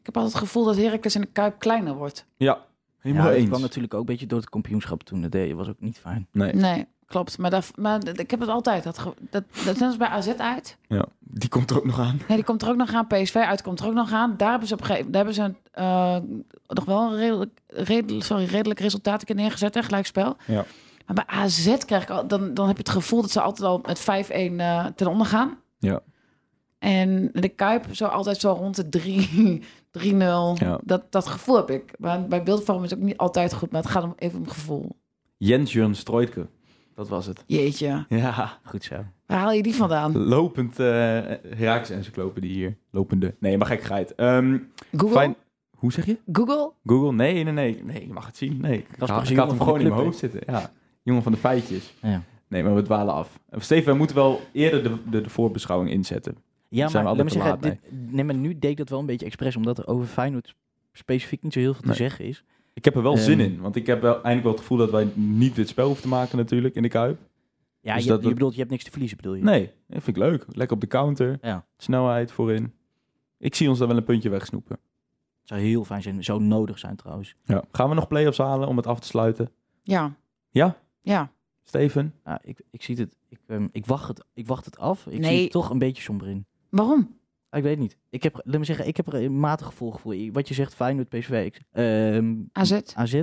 Ik 0.00 0.06
heb 0.06 0.16
altijd 0.16 0.34
het 0.34 0.42
gevoel 0.42 0.64
dat 0.64 0.76
Heracles 0.76 1.14
in 1.14 1.20
de 1.20 1.26
Kuip 1.26 1.58
kleiner 1.58 1.94
wordt. 1.94 2.26
Ja, 2.36 2.66
helemaal 2.98 3.24
ja, 3.24 3.30
het 3.30 3.38
eens. 3.40 3.48
kwam 3.48 3.60
natuurlijk 3.60 3.94
ook 3.94 4.00
een 4.00 4.06
beetje 4.06 4.26
door 4.26 4.38
het 4.38 4.48
kampioenschap 4.50 5.02
toen. 5.02 5.22
Dat 5.22 5.32
deed, 5.32 5.52
was 5.54 5.68
ook 5.68 5.80
niet 5.80 5.98
fijn. 5.98 6.26
Nee, 6.32 6.52
Nee, 6.54 6.86
klopt. 7.06 7.38
Maar, 7.38 7.50
dat, 7.50 7.70
maar 7.74 8.00
dat- 8.00 8.18
ik 8.18 8.30
heb 8.30 8.40
het 8.40 8.48
altijd. 8.48 8.84
Dat, 8.84 8.96
dat, 9.30 9.44
dat 9.64 9.78
net 9.78 9.82
als 9.82 9.96
bij 9.96 10.08
AZ 10.08 10.28
uit. 10.28 10.76
ja. 10.88 11.04
die 11.18 11.48
komt 11.48 11.70
er 11.70 11.76
ook 11.76 11.84
nog 11.84 12.00
aan. 12.00 12.20
Nee, 12.28 12.36
die 12.36 12.44
komt 12.46 12.62
er 12.62 12.68
ook 12.68 12.76
nog 12.76 12.94
aan. 12.94 13.06
PSV 13.06 13.34
uit 13.34 13.62
komt 13.62 13.80
er 13.80 13.86
ook 13.86 13.94
nog 13.94 14.12
aan. 14.12 14.34
Daar 14.36 14.50
hebben 14.50 14.68
ze 14.68 14.74
op 14.74 14.80
een 14.80 14.86
gegeven 14.86 15.10
daar 15.12 15.24
hebben 15.24 15.44
ze 15.44 15.54
eh, 15.72 16.16
nog 16.66 16.84
wel 16.84 17.10
een 17.12 17.16
redelijk, 17.16 17.60
redelijk, 17.66 18.24
sorry, 18.24 18.44
redelijk 18.44 18.80
resultaat 18.80 19.28
neergezet. 19.28 19.74
Hè, 19.74 19.82
gelijkspel. 19.82 20.36
Ja. 20.46 20.64
Maar 21.06 21.14
bij 21.24 21.26
AZ 21.36 21.76
krijg 21.84 22.02
ik 22.02 22.10
al, 22.10 22.26
dan, 22.28 22.54
dan 22.54 22.66
heb 22.66 22.76
je 22.76 22.82
het 22.82 22.92
gevoel 22.92 23.20
dat 23.20 23.30
ze 23.30 23.40
altijd 23.40 23.68
al 23.68 23.80
met 23.86 24.00
5-1 24.00 24.32
eh, 24.56 24.86
ten 24.86 25.06
onder 25.06 25.26
gaan. 25.26 25.56
Ja. 25.78 26.00
En 26.78 27.30
de 27.32 27.48
Kuip 27.48 27.86
zo 27.92 28.04
altijd 28.06 28.36
zo 28.40 28.52
rond 28.52 28.76
de 28.76 28.88
3 28.88 29.62
3-0. 29.98 30.62
Ja. 30.64 30.80
Dat, 30.84 31.12
dat 31.12 31.26
gevoel 31.26 31.56
heb 31.56 31.70
ik. 31.70 31.92
Maar 31.98 32.26
bij 32.28 32.42
beeldvorm 32.42 32.84
is 32.84 32.90
het 32.90 32.98
ook 32.98 33.04
niet 33.04 33.16
altijd 33.16 33.54
goed. 33.54 33.70
Maar 33.70 33.82
het 33.82 33.90
gaat 33.90 34.02
om 34.04 34.14
even 34.16 34.38
om 34.38 34.48
gevoel. 34.48 34.96
Jens 35.36 35.72
Jurn 35.72 35.94
Stroitke. 35.94 36.46
Dat 36.94 37.08
was 37.08 37.26
het. 37.26 37.44
Jeetje. 37.46 38.04
Ja, 38.08 38.58
Goed 38.64 38.84
zo. 38.84 38.94
Waar 39.26 39.38
haal 39.38 39.52
je 39.52 39.62
die 39.62 39.74
vandaan? 39.74 40.16
lopend 40.18 40.80
uh, 40.80 40.86
Herakles 41.56 41.90
encyclopedie 41.90 42.52
hier. 42.52 42.76
Lopende. 42.90 43.34
Nee, 43.40 43.58
maar 43.58 43.66
gekkigheid. 43.66 44.14
Ehm 44.14 44.58
Google? 44.96 45.16
fijn. 45.16 45.36
Hoe 45.76 45.92
zeg 45.92 46.06
je? 46.06 46.18
Google? 46.32 46.72
Google? 46.84 47.12
Nee, 47.12 47.44
nee, 47.44 47.52
nee. 47.52 47.82
Nee, 47.84 48.06
je 48.06 48.12
mag 48.12 48.26
het 48.26 48.36
zien. 48.36 48.60
Nee, 48.60 48.78
ik, 48.78 48.98
Dat 48.98 49.08
is 49.08 49.14
had- 49.14 49.28
ik 49.30 49.36
had 49.36 49.48
hem 49.50 49.58
gewoon 49.60 49.80
in 49.80 49.88
mijn 49.88 50.00
hoofd 50.00 50.18
zitten. 50.18 50.40
Ja, 50.46 50.70
jongen 51.02 51.22
van 51.22 51.32
de 51.32 51.38
feitjes. 51.38 51.94
Ja. 52.02 52.22
Nee, 52.48 52.62
maar 52.62 52.74
we 52.74 52.82
dwalen 52.82 53.14
af. 53.14 53.38
Steven, 53.56 53.92
we 53.92 53.98
moeten 53.98 54.16
wel 54.16 54.40
eerder 54.52 54.82
de, 54.82 54.96
de, 55.10 55.20
de 55.20 55.28
voorbeschouwing 55.30 55.90
inzetten. 55.90 56.36
Ja, 56.68 56.88
Zijn 56.88 57.04
we 57.04 57.08
maar 57.08 57.16
laat 57.18 57.34
me 57.34 57.40
altijd 57.40 57.60
te 57.60 57.68
zeggen, 57.68 58.00
dit, 58.00 58.12
nee, 58.12 58.24
maar 58.24 58.34
nu 58.34 58.58
deed 58.58 58.70
ik 58.70 58.76
dat 58.76 58.88
wel 58.88 58.98
een 58.98 59.06
beetje 59.06 59.26
expres, 59.26 59.56
omdat 59.56 59.78
er 59.78 59.86
over 59.86 60.06
Feyenoord 60.06 60.54
specifiek 60.92 61.42
niet 61.42 61.52
zo 61.52 61.58
heel 61.58 61.72
veel 61.72 61.80
te 61.82 61.88
Nee. 61.88 61.96
zeggen 61.96 62.24
is. 62.24 62.44
Ik 62.74 62.84
heb 62.84 62.94
er 62.96 63.02
wel 63.02 63.12
Ehm. 63.14 63.22
zin 63.22 63.40
in. 63.40 63.60
Want 63.60 63.76
ik 63.76 63.86
heb 63.86 64.00
wel, 64.02 64.12
eindelijk 64.14 64.42
wel 64.42 64.52
het 64.52 64.60
gevoel 64.60 64.78
dat 64.78 64.90
wij 64.90 65.08
niet 65.14 65.54
dit 65.54 65.68
spel 65.68 65.84
hoeven 65.86 66.02
te 66.02 66.08
maken 66.08 66.36
natuurlijk 66.36 66.74
in 66.74 66.82
de 66.82 66.88
Kuip. 66.88 67.18
Ja, 67.80 67.94
Dus 67.94 68.02
je, 68.04 68.08
dat- 68.10 68.22
je 68.22 68.28
bedoelt, 68.28 68.52
je 68.52 68.58
hebt 68.58 68.70
niks 68.70 68.84
te 68.84 68.90
verliezen, 68.90 69.16
bedoel 69.16 69.34
je? 69.34 69.42
Nee, 69.42 69.70
dat 69.86 70.02
vind 70.02 70.16
ik 70.16 70.22
leuk. 70.22 70.44
Lekker 70.48 70.74
op 70.76 70.80
de 70.82 70.86
counter. 70.88 71.38
Ja. 71.42 71.66
Snelheid 71.76 72.32
voorin. 72.32 72.72
Ik 73.38 73.54
zie 73.54 73.68
ons 73.68 73.78
daar 73.78 73.88
wel 73.88 73.96
een 73.96 74.04
puntje 74.04 74.28
wegsnoepen. 74.28 74.76
Het 75.40 75.48
zou 75.48 75.60
heel 75.60 75.84
fijn 75.84 76.02
zijn, 76.02 76.24
zou 76.24 76.42
nodig 76.42 76.78
zijn 76.78 76.96
trouwens. 76.96 77.34
Ja. 77.44 77.64
Gaan 77.72 77.88
we 77.88 77.94
nog 77.94 78.08
play-offs 78.08 78.38
halen 78.38 78.68
om 78.68 78.76
het 78.76 78.86
af 78.86 79.00
te 79.00 79.06
sluiten? 79.06 79.50
Ja. 79.82 80.16
Ja? 80.50 80.76
Ja. 81.02 81.30
Steven? 81.64 82.14
Ja, 82.24 82.38
ik, 82.42 82.60
ik 82.70 82.82
zie 82.82 82.96
het, 82.96 83.16
ik, 83.28 83.38
ehm, 83.46 83.66
ik, 83.72 83.86
wacht 83.86 84.08
het, 84.08 84.24
ik 84.34 84.46
wacht 84.46 84.64
het 84.64 84.78
af. 84.78 85.06
Ik 85.06 85.18
Nee. 85.20 85.32
zie 85.34 85.42
het 85.42 85.50
toch 85.50 85.70
een 85.70 85.78
beetje 85.78 86.02
somber 86.02 86.28
in. 86.28 86.46
Waarom? 86.70 87.16
Ah, 87.50 87.58
Ik 87.58 87.64
weet 87.64 87.78
niet. 87.78 87.96
Ik 88.10 88.22
heb, 88.22 88.40
laat 88.44 88.58
me 88.58 88.64
zeggen, 88.64 88.86
ik 88.86 88.96
heb 88.96 89.06
er 89.06 89.14
een 89.14 89.38
matig 89.40 89.66
gevoel 89.66 89.92
voor. 89.92 90.16
Wat 90.32 90.48
je 90.48 90.54
zegt, 90.54 90.74
Feyenoord, 90.74 91.08
PSV, 91.08 91.42
ik, 91.44 91.60
ehm, 91.72 92.34
AZ? 92.52 92.78
AZ. 92.94 93.20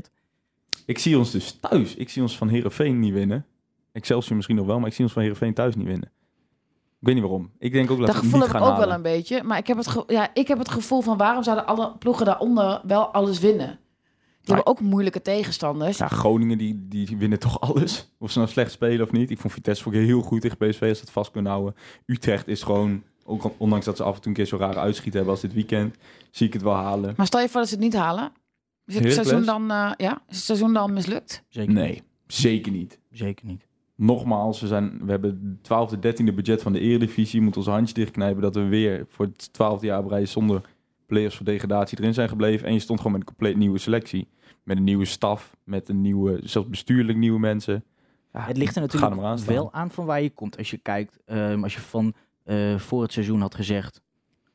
Ik 0.86 0.98
zie 0.98 1.18
ons 1.18 1.32
dus 1.32 1.52
thuis. 1.52 1.96
Ik 1.96 2.10
zie 2.10 2.22
ons 2.22 2.38
van 2.38 2.48
Herenveen 2.48 3.00
niet 3.00 3.14
winnen. 3.14 3.46
Excelsior 3.92 4.36
misschien 4.36 4.56
nog 4.58 4.66
wel, 4.66 4.80
maar 4.80 4.88
ik 4.88 4.94
zie 4.94 5.04
ons 5.04 5.14
van 5.14 5.22
Herenveen 5.22 5.54
thuis 5.54 5.76
niet 5.76 5.88
winnen. 5.88 6.12
Ik 7.00 7.12
weet 7.12 7.14
niet 7.14 7.24
waarom. 7.24 7.52
Ik 7.60 7.72
denk 7.72 7.92
ook 7.92 7.98
dat, 7.98 8.08
Dat 8.08 8.16
gevoel 8.16 8.40
niet 8.40 8.48
heb 8.48 8.56
ik 8.56 8.62
ook 8.62 8.68
halen. 8.68 8.88
wel 8.88 8.96
een 8.96 9.02
beetje. 9.02 9.44
Maar 9.44 9.58
ik 9.58 9.68
heb, 9.68 9.78
het 9.78 10.04
ja, 10.08 10.30
ik 10.34 10.48
heb 10.48 10.58
het 10.58 10.70
gevoel 10.70 11.02
van 11.02 11.18
waarom 11.18 11.44
zouden 11.44 11.66
alle 11.66 11.98
ploegen 11.98 12.26
daaronder 12.26 12.82
wel 12.84 13.06
alles 13.14 13.40
winnen? 13.40 13.80
Die 14.42 14.54
hebben 14.56 14.66
ook 14.66 14.80
moeilijke 14.80 15.22
tegenstanders. 15.22 15.98
Ja, 15.98 16.08
Groningen 16.08 16.58
die, 16.58 16.88
die 16.88 17.18
winnen 17.18 17.40
toch 17.40 17.60
alles. 17.62 18.12
Of 18.20 18.32
ze 18.32 18.38
nou 18.40 18.50
slecht 18.52 18.72
spelen 18.72 19.06
of 19.06 19.12
niet. 19.12 19.32
Ik 19.32 19.40
vond 19.40 19.54
Vitesse 19.54 19.84
vond 19.84 19.96
ik 19.96 20.02
heel 20.02 20.22
goed 20.22 20.42
tegen 20.42 20.58
PSV 20.58 20.82
als 20.82 20.98
ze 20.98 21.04
het 21.04 21.12
vast 21.12 21.32
kunnen 21.32 21.52
houden. 21.52 21.76
Utrecht 22.06 22.48
is 22.48 22.64
gewoon, 22.64 23.04
ook 23.28 23.52
ondanks 23.58 23.86
dat 23.86 23.98
ze 23.98 24.04
af 24.04 24.16
en 24.16 24.22
toe 24.22 24.28
een 24.32 24.38
keer 24.38 24.46
zo 24.46 24.58
rare 24.58 24.80
uitschieten 24.80 25.14
hebben 25.14 25.32
als 25.32 25.42
dit 25.42 25.54
weekend, 25.54 25.96
zie 26.32 26.48
ik 26.48 26.54
het 26.54 26.62
wel 26.62 26.74
halen. 26.74 27.14
Maar 27.18 27.26
stel 27.26 27.42
je 27.42 27.50
voor 27.50 27.60
dat 27.60 27.70
ze 27.70 27.76
het 27.76 27.84
niet 27.84 27.96
halen. 27.96 28.32
Is 28.86 28.96
het 28.96 29.14
seizoen 29.14 29.46
dan, 29.46 29.72
eh, 29.72 29.92
ja, 29.98 30.22
is 30.30 30.36
het 30.36 30.46
seizoen 30.46 30.74
dan 30.74 30.94
mislukt? 30.94 31.44
Zeker 31.50 31.74
Nee, 31.74 31.92
niet. 31.92 32.04
zeker 32.28 32.72
niet. 32.72 33.00
Zeker 33.12 33.46
niet. 33.46 33.68
Nogmaals, 33.96 34.62
we, 34.62 34.68
zijn, 34.68 35.00
we 35.06 35.12
hebben 35.12 35.58
het 35.62 35.64
12e, 35.64 36.00
13e 36.00 36.34
budget 36.34 36.62
van 36.62 36.74
de 36.74 36.80
Eredivisie. 36.80 37.42
Moeten 37.42 37.60
onze 37.60 37.72
handjes 37.74 37.94
dichtknijpen 37.94 38.42
dat 38.42 38.56
we 38.56 38.64
weer 38.64 39.06
voor 39.10 39.26
het 39.26 39.50
12e 39.52 39.86
jaar 39.86 40.08
rij 40.08 40.26
zonder 40.26 40.62
players 41.06 41.36
voor 41.36 41.46
degradatie 41.46 41.98
erin 42.00 42.14
zijn 42.14 42.30
gebleven. 42.30 42.68
En 42.68 42.74
je 42.74 42.80
stond 42.80 43.00
gewoon 43.00 43.14
met 43.18 43.22
een 43.22 43.36
compleet 43.36 43.58
nieuwe 43.58 43.78
selectie. 43.78 44.28
Met 44.64 44.78
een 44.78 44.84
nieuwe 44.84 45.06
staf, 45.06 45.56
met 45.64 45.90
een 45.90 46.02
nieuwe, 46.02 46.40
zelfs 46.44 46.70
bestuurlijk 46.70 47.18
nieuwe 47.18 47.40
mensen. 47.40 47.84
Ja, 48.34 48.42
Het 48.42 48.58
ligt 48.58 48.76
er 48.76 48.82
natuurlijk 48.82 49.16
er 49.16 49.24
aan 49.28 49.46
wel 49.46 49.74
aan 49.74 49.92
van 49.92 50.06
waar 50.06 50.22
je 50.22 50.30
komt. 50.30 50.58
Als 50.58 50.70
je 50.72 50.78
kijkt, 50.78 51.20
ehm, 51.26 51.64
als 51.64 51.74
je 51.74 51.80
van 51.80 52.14
eh, 52.46 52.78
voor 52.78 53.02
het 53.02 53.12
seizoen 53.14 53.42
had 53.42 53.56
gezegd, 53.56 54.02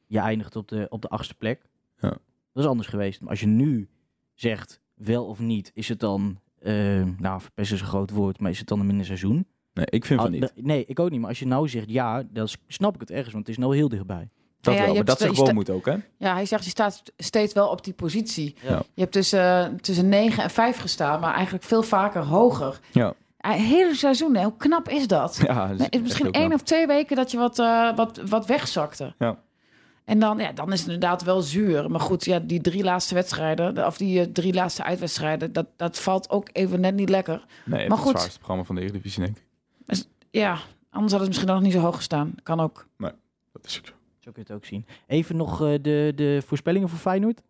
je 0.06 0.18
eindigt 0.18 0.56
op 0.56 0.68
de, 0.68 0.86
op 0.88 1.02
de 1.02 1.08
achtste 1.08 1.34
plek. 1.34 1.60
Ja. 2.00 2.08
Dat 2.52 2.62
is 2.64 2.66
anders 2.66 2.88
geweest. 2.88 3.20
Maar 3.20 3.30
als 3.30 3.40
je 3.40 3.46
nu 3.46 3.88
zegt, 4.34 4.80
wel 4.94 5.26
of 5.26 5.38
niet, 5.38 5.70
is 5.74 5.88
het 5.88 6.00
dan, 6.00 6.40
eh, 6.58 6.72
nou, 7.18 7.40
verpesten 7.40 7.76
is 7.76 7.82
een 7.82 7.88
groot 7.88 8.10
woord, 8.10 8.40
maar 8.40 8.50
is 8.50 8.58
het 8.58 8.68
dan 8.68 8.80
een 8.80 8.86
minder 8.86 9.06
seizoen? 9.06 9.46
Nee, 9.74 9.86
ik 9.88 10.04
vind 10.04 10.20
van 10.20 10.34
Ah, 10.34 10.40
niet. 10.40 10.52
Nee, 10.54 10.84
ik 10.86 11.00
ook 11.00 11.10
niet. 11.10 11.20
Maar 11.20 11.28
als 11.28 11.38
je 11.38 11.46
nou 11.46 11.68
zegt 11.68 11.90
ja, 11.90 12.22
dan 12.30 12.48
snap 12.66 12.94
ik 12.94 13.00
het 13.00 13.10
ergens, 13.10 13.32
want 13.32 13.46
het 13.46 13.56
is 13.56 13.62
nou 13.62 13.76
heel 13.76 13.88
dichtbij. 13.88 14.28
Dat 14.60 14.74
Ja, 14.74 14.80
wel, 14.80 14.88
je 14.88 14.94
maar 14.94 15.04
dat 15.04 15.14
sta- 15.16 15.24
zeg 15.24 15.30
je 15.32 15.36
wel 15.36 15.46
sta- 15.46 15.54
moet 15.54 15.70
ook, 15.70 15.86
hè? 15.86 15.96
Ja, 16.18 16.32
hij 16.34 16.46
zegt 16.46 16.64
je 16.64 16.70
staat 16.70 17.02
steeds 17.16 17.52
wel 17.52 17.68
op 17.68 17.84
die 17.84 17.92
positie. 17.94 18.54
Ja. 18.62 18.82
Je 18.94 19.00
hebt 19.00 19.12
tussen, 19.12 19.80
tussen 19.80 20.08
9 20.08 20.42
en 20.42 20.50
5 20.50 20.76
gestaan, 20.80 21.20
maar 21.20 21.34
eigenlijk 21.34 21.64
veel 21.64 21.82
vaker 21.82 22.22
hoger. 22.22 22.80
Ja. 22.92 23.14
Eh, 23.40 23.50
hele 23.52 23.94
seizoen, 23.94 24.34
hè? 24.36 24.42
hoe 24.44 24.56
knap 24.56 24.88
is 24.88 25.06
dat? 25.06 25.40
Ja, 25.46 25.66
dat 25.66 25.80
is 25.80 25.88
Nee, 25.88 26.02
misschien 26.02 26.30
één 26.30 26.46
knap. 26.46 26.58
of 26.60 26.62
twee 26.62 26.86
weken 26.86 27.16
dat 27.16 27.30
je 27.30 27.38
wat, 27.38 27.58
eh, 27.58 27.96
wat, 27.96 28.20
wat 28.28 28.46
wegzakte. 28.46 29.14
Ja. 29.18 29.38
En 30.04 30.18
dan, 30.18 30.38
ja, 30.38 30.52
dan 30.52 30.72
is 30.72 30.78
het 30.80 30.88
inderdaad 30.88 31.22
wel 31.22 31.40
zuur. 31.40 31.90
Maar 31.90 32.00
goed, 32.00 32.24
ja, 32.24 32.38
die 32.38 32.60
drie 32.60 32.84
laatste 32.84 33.14
wedstrijden, 33.14 33.74
de- 33.74 33.84
of 33.86 33.96
die 33.96 34.20
eh, 34.20 34.26
drie 34.26 34.54
laatste 34.54 34.82
uitwedstrijden, 34.84 35.52
dat, 35.52 35.66
dat 35.76 35.98
valt 35.98 36.30
ook 36.30 36.48
even 36.52 36.80
net 36.80 36.94
niet 36.94 37.08
lekker. 37.08 37.44
Nee, 37.64 37.88
Maar 37.88 37.96
het 37.98 38.06
goed. 38.06 38.16
zwaarste 38.18 38.38
programma 38.38 38.64
van 38.64 38.74
de 38.74 38.80
Eredivisie, 38.80 39.22
denk 39.22 39.36
ik. 39.36 39.44
Ja, 40.30 40.58
anders 40.90 41.12
had 41.12 41.20
het 41.20 41.28
misschien 41.30 41.48
nog 41.50 41.60
niet 41.60 41.72
zo 41.72 41.78
hoog 41.80 41.96
gestaan. 41.96 42.34
Kan 42.42 42.60
ook. 42.60 42.86
Dat 43.52 43.66
is 43.66 43.78
ook 43.78 43.86
zo. 43.86 43.92
Zo 44.18 44.30
kun 44.32 44.42
je 44.46 44.52
het 44.52 44.52
ook 44.52 44.64
zien. 44.64 44.86
Even 45.06 45.36
nog 45.36 45.62
eh, 45.62 45.68
de, 45.82 46.12
de 46.16 46.42
voorspellingen 46.46 46.88
voor 46.88 46.98
Feyenoord. 46.98 47.40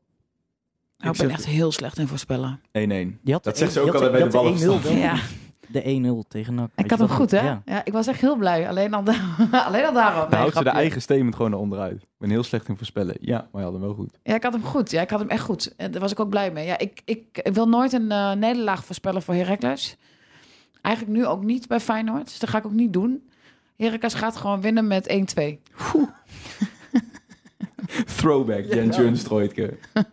Nou, 0.98 1.12
ik 1.12 1.18
ben 1.20 1.30
echt 1.30 1.46
heel 1.46 1.72
slecht 1.72 1.98
in 1.98 2.06
voorspellen. 2.06 2.60
1-1. 2.60 2.70
Je 2.72 3.32
had 3.32 3.44
Dat 3.44 3.58
zegt 3.58 3.72
ze 3.72 3.80
ook 3.80 3.94
altijd 3.94 4.10
bij 4.12 4.20
de 4.20 4.26
je 4.26 4.32
had 4.32 4.42
ballenstand. 4.42 4.84
1-0 4.84 4.88
wel. 4.88 4.96
Ja, 4.96 5.16
De 5.72 6.22
1-0 6.24 6.28
tegen 6.28 6.54
NAC. 6.54 6.70
Ik 6.76 6.90
had 6.90 6.98
hem 6.98 7.08
goed, 7.08 7.30
hè? 7.30 7.40
Ja. 7.40 7.62
Ja. 7.64 7.84
ik 7.84 7.92
was 7.92 8.06
echt 8.06 8.20
heel 8.20 8.36
blij. 8.36 8.68
Alleen 8.68 8.94
al, 8.94 9.02
alleen 9.66 9.84
al 9.84 9.92
daarom. 9.92 10.30
Nee, 10.30 10.40
houdt 10.40 10.56
ze 10.56 10.64
de 10.64 10.70
eigen 10.70 11.02
statement 11.02 11.34
gewoon 11.34 11.52
eronder 11.52 11.78
uit. 11.78 12.02
Ik 12.02 12.08
ben 12.18 12.30
heel 12.30 12.42
slecht 12.42 12.68
in 12.68 12.76
voorspellen. 12.76 13.16
Ja, 13.20 13.48
maar 13.52 13.60
je 13.60 13.68
had 13.68 13.72
hem 13.72 13.82
wel 13.82 13.94
goed. 13.94 14.18
Ja, 14.22 14.34
ik 14.34 14.42
had 14.42 14.52
hem 14.52 14.64
goed. 14.64 14.90
Ja, 14.90 15.00
ik 15.00 15.10
had 15.10 15.20
hem 15.20 15.28
echt 15.28 15.44
goed. 15.44 15.74
En 15.76 15.90
daar 15.90 16.00
was 16.00 16.12
ik 16.12 16.20
ook 16.20 16.28
blij 16.28 16.52
mee. 16.52 16.66
Ja, 16.66 16.78
ik, 16.78 17.02
ik, 17.04 17.40
ik 17.42 17.54
wil 17.54 17.68
nooit 17.68 17.92
een 17.92 18.10
eh, 18.10 18.32
nederlaag 18.32 18.84
voorspellen 18.84 19.22
voor 19.22 19.34
Heracles. 19.34 19.96
Eigenlijk 20.82 21.16
nu 21.16 21.26
ook 21.26 21.42
niet 21.42 21.68
bij 21.68 21.80
Feyenoord. 21.80 22.24
Dus 22.24 22.38
dat 22.38 22.50
ga 22.50 22.58
ik 22.58 22.66
ook 22.66 22.72
niet 22.72 22.92
doen. 22.92 23.30
Heracles 23.76 24.14
gaat 24.14 24.36
gewoon 24.36 24.60
winnen 24.60 24.86
met 24.86 25.34
1-2. 25.38 25.44
Throwback, 28.16 28.64
Jens 28.64 28.96
Ja. 29.54 29.68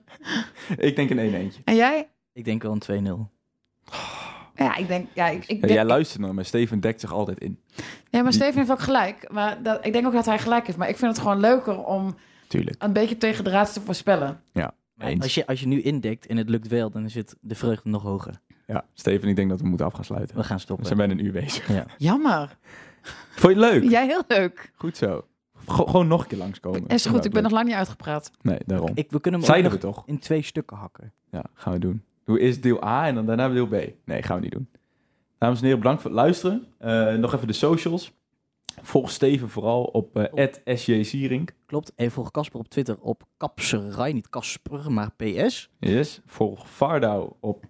Ik 0.77 0.95
denk 0.95 1.09
een 1.09 1.19
1 1.19 1.33
eentje. 1.33 1.61
En 1.63 1.75
jij? 1.75 2.09
Ik 2.33 2.45
denk 2.45 2.61
wel 2.61 2.77
een 2.87 3.07
2-0. 3.07 3.11
Ja, 4.57 4.75
ik 4.75 4.87
denk... 4.87 5.07
Ja, 5.13 5.27
ik, 5.27 5.41
ik 5.43 5.49
Ja, 5.49 5.59
denk- 5.59 5.73
jij 5.73 5.85
luistert 5.85 6.21
naar 6.21 6.33
me. 6.33 6.43
Steven 6.43 6.79
dekt 6.79 6.99
zich 6.99 7.11
altijd 7.13 7.39
in. 7.39 7.59
ja 8.09 8.21
maar 8.21 8.33
Steven 8.33 8.55
heeft 8.57 8.71
ook 8.71 8.79
gelijk. 8.79 9.31
Maar 9.31 9.63
dat, 9.63 9.85
ik 9.85 9.93
denk 9.93 10.05
ook 10.05 10.13
dat 10.13 10.25
hij 10.25 10.39
gelijk 10.39 10.65
heeft. 10.65 10.77
Maar 10.77 10.89
ik 10.89 10.97
vind 10.97 11.11
het 11.11 11.21
gewoon 11.21 11.39
leuker 11.39 11.83
om 11.85 12.15
Tuurlijk. 12.47 12.83
een 12.83 12.93
beetje 12.93 13.17
tegen 13.17 13.43
de 13.43 13.49
raad 13.49 13.73
te 13.73 13.81
voorspellen. 13.81 14.41
Maar 14.53 15.07
Eens. 15.07 15.23
Als 15.23 15.33
je, 15.35 15.47
als 15.47 15.59
je 15.59 15.67
nu 15.67 15.81
indekt 15.81 16.25
en 16.25 16.37
het 16.37 16.49
lukt 16.49 16.67
wel, 16.67 16.89
dan 16.89 17.09
zit 17.09 17.35
de 17.41 17.55
vreugde 17.55 17.89
nog 17.89 18.01
hoger. 18.01 18.41
Ja, 18.67 18.85
Steven, 18.93 19.27
ik 19.29 19.35
denk 19.35 19.49
dat 19.49 19.61
we 19.61 19.67
moeten 19.67 19.85
af 19.85 19.93
gaan 19.93 20.03
sluiten. 20.05 20.35
We 20.35 20.43
gaan 20.43 20.55
We 20.55 20.61
stoppen. 20.61 20.85
zijn 20.85 20.97
bijna 20.97 21.13
een 21.13 21.25
uur 21.25 21.31
bezig. 21.31 21.67
Ja. 21.73 21.85
Jammer. 21.97 22.57
Vond 23.29 23.55
je 23.55 23.61
het 23.63 23.71
leuk? 23.73 23.89
Jij 23.91 24.05
heel 24.05 24.23
leuk. 24.27 24.71
Goed 24.75 24.97
zo. 24.97 25.25
Go- 25.65 25.85
gewoon 25.85 26.07
nog 26.07 26.21
een 26.21 26.27
keer 26.27 26.37
langskomen. 26.37 26.87
Is 26.87 27.05
goed, 27.05 27.25
ik 27.25 27.31
ben 27.31 27.43
nog 27.43 27.51
lang 27.51 27.65
niet 27.67 27.75
uitgepraat. 27.75 28.31
Nee, 28.41 28.59
daarom. 28.65 28.89
Ik, 28.93 29.11
we 29.11 29.21
kunnen 29.21 29.39
hem 29.39 29.49
Zijn 29.49 29.65
ook 29.65 29.71
we 29.71 29.85
nog 29.85 29.95
toch? 29.95 30.07
in 30.07 30.19
twee 30.19 30.41
stukken 30.41 30.77
hakken. 30.77 31.13
Ja, 31.31 31.43
gaan 31.53 31.73
we 31.73 31.79
doen. 31.79 32.03
Doe 32.28 32.39
eerst 32.39 32.63
deel 32.63 32.84
A 32.84 33.07
en 33.07 33.15
dan 33.15 33.25
daarna 33.25 33.49
deel 33.49 33.67
B. 33.67 33.75
Nee, 34.05 34.21
gaan 34.23 34.36
we 34.36 34.41
niet 34.41 34.51
doen. 34.51 34.69
Dames 35.38 35.57
en 35.57 35.63
heren, 35.63 35.80
bedankt 35.80 36.01
voor 36.01 36.11
het 36.11 36.19
luisteren. 36.19 36.67
Eh, 36.78 37.13
nog 37.13 37.34
even 37.34 37.47
de 37.47 37.53
socials. 37.53 38.11
Volg 38.82 39.09
Steven 39.09 39.49
vooral 39.49 39.84
op 39.84 40.17
eh 40.17 40.75
@sjsierink. 40.75 41.51
Klopt. 41.65 41.93
En 41.95 42.11
volg 42.11 42.32
Casper 42.32 42.59
op 42.59 42.67
Twitter 42.69 42.97
op 42.99 43.23
Kapserij. 43.38 44.13
Niet 44.13 44.30
Casper, 44.30 44.91
maar 44.91 45.11
PS. 45.11 45.69
Yes. 45.80 46.21
Volg 46.25 46.69
Vardau 46.69 47.32
op 47.39 47.65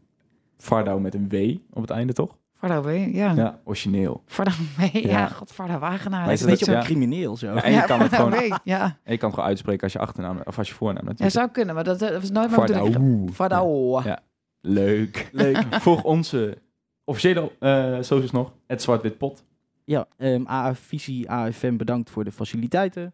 Vardau 0.57 1.01
met 1.01 1.13
een 1.13 1.29
W 1.29 1.55
op 1.73 1.81
het 1.81 1.89
einde, 1.89 2.13
toch? 2.13 2.37
Varda 2.53 2.81
W, 2.81 3.15
ja. 3.15 3.31
Ja, 3.31 3.59
origineel. 3.63 4.23
Varda 4.25 4.51
W, 4.77 4.95
ja. 4.95 5.09
Ja. 5.09 5.27
God, 5.27 5.51
Varda 5.51 5.79
Wagenaar. 5.79 6.23
Maar 6.25 6.33
is 6.33 6.41
Een 6.41 6.47
beetje 6.47 6.65
op 6.65 6.71
ja. 6.71 6.77
een 6.77 6.83
crimineel 6.85 7.37
zo. 7.37 7.53
Ja, 7.53 7.63
en 7.63 7.71
je 7.73 7.83
kan 7.83 7.99
het 7.99 8.13
gewoon 8.13 8.31
W, 8.31 8.55
ja. 8.63 8.83
en 9.03 9.11
je 9.11 9.17
kan 9.17 9.29
het 9.29 9.33
gewoon 9.33 9.49
uitspreken 9.49 9.83
als 9.83 9.93
je 9.93 9.99
achternaam 9.99 10.39
of 10.43 10.57
als 10.57 10.67
je 10.67 10.73
voornaam 10.73 11.03
Ja, 11.03 11.09
natuurlijk. 11.09 11.37
zou 11.37 11.49
kunnen, 11.49 11.75
maar 11.75 11.83
dat, 11.83 11.99
dat 11.99 12.11
was 12.21 12.31
nooit 12.31 12.49
mijn 12.49 12.61
bedoeling. 12.65 12.95
Vardau. 12.95 13.31
Varda 13.33 13.65
W. 13.65 14.05
Ja. 14.07 14.19
Leuk. 14.61 15.29
Leuk. 15.31 15.57
Volg 15.83 16.03
onze 16.03 16.57
officiële 17.03 17.51
eh 17.59 17.97
socials 18.01 18.31
nog. 18.31 18.53
Het 18.67 18.81
Zwart-Wit 18.81 19.17
Pot. 19.17 19.43
Ja, 19.83 20.07
ehm 20.17 20.45
AF 20.45 20.79
Visie, 20.79 21.29
AFM 21.29 21.77
bedankt 21.77 22.09
voor 22.09 22.23
de 22.23 22.31
faciliteiten. 22.31 23.13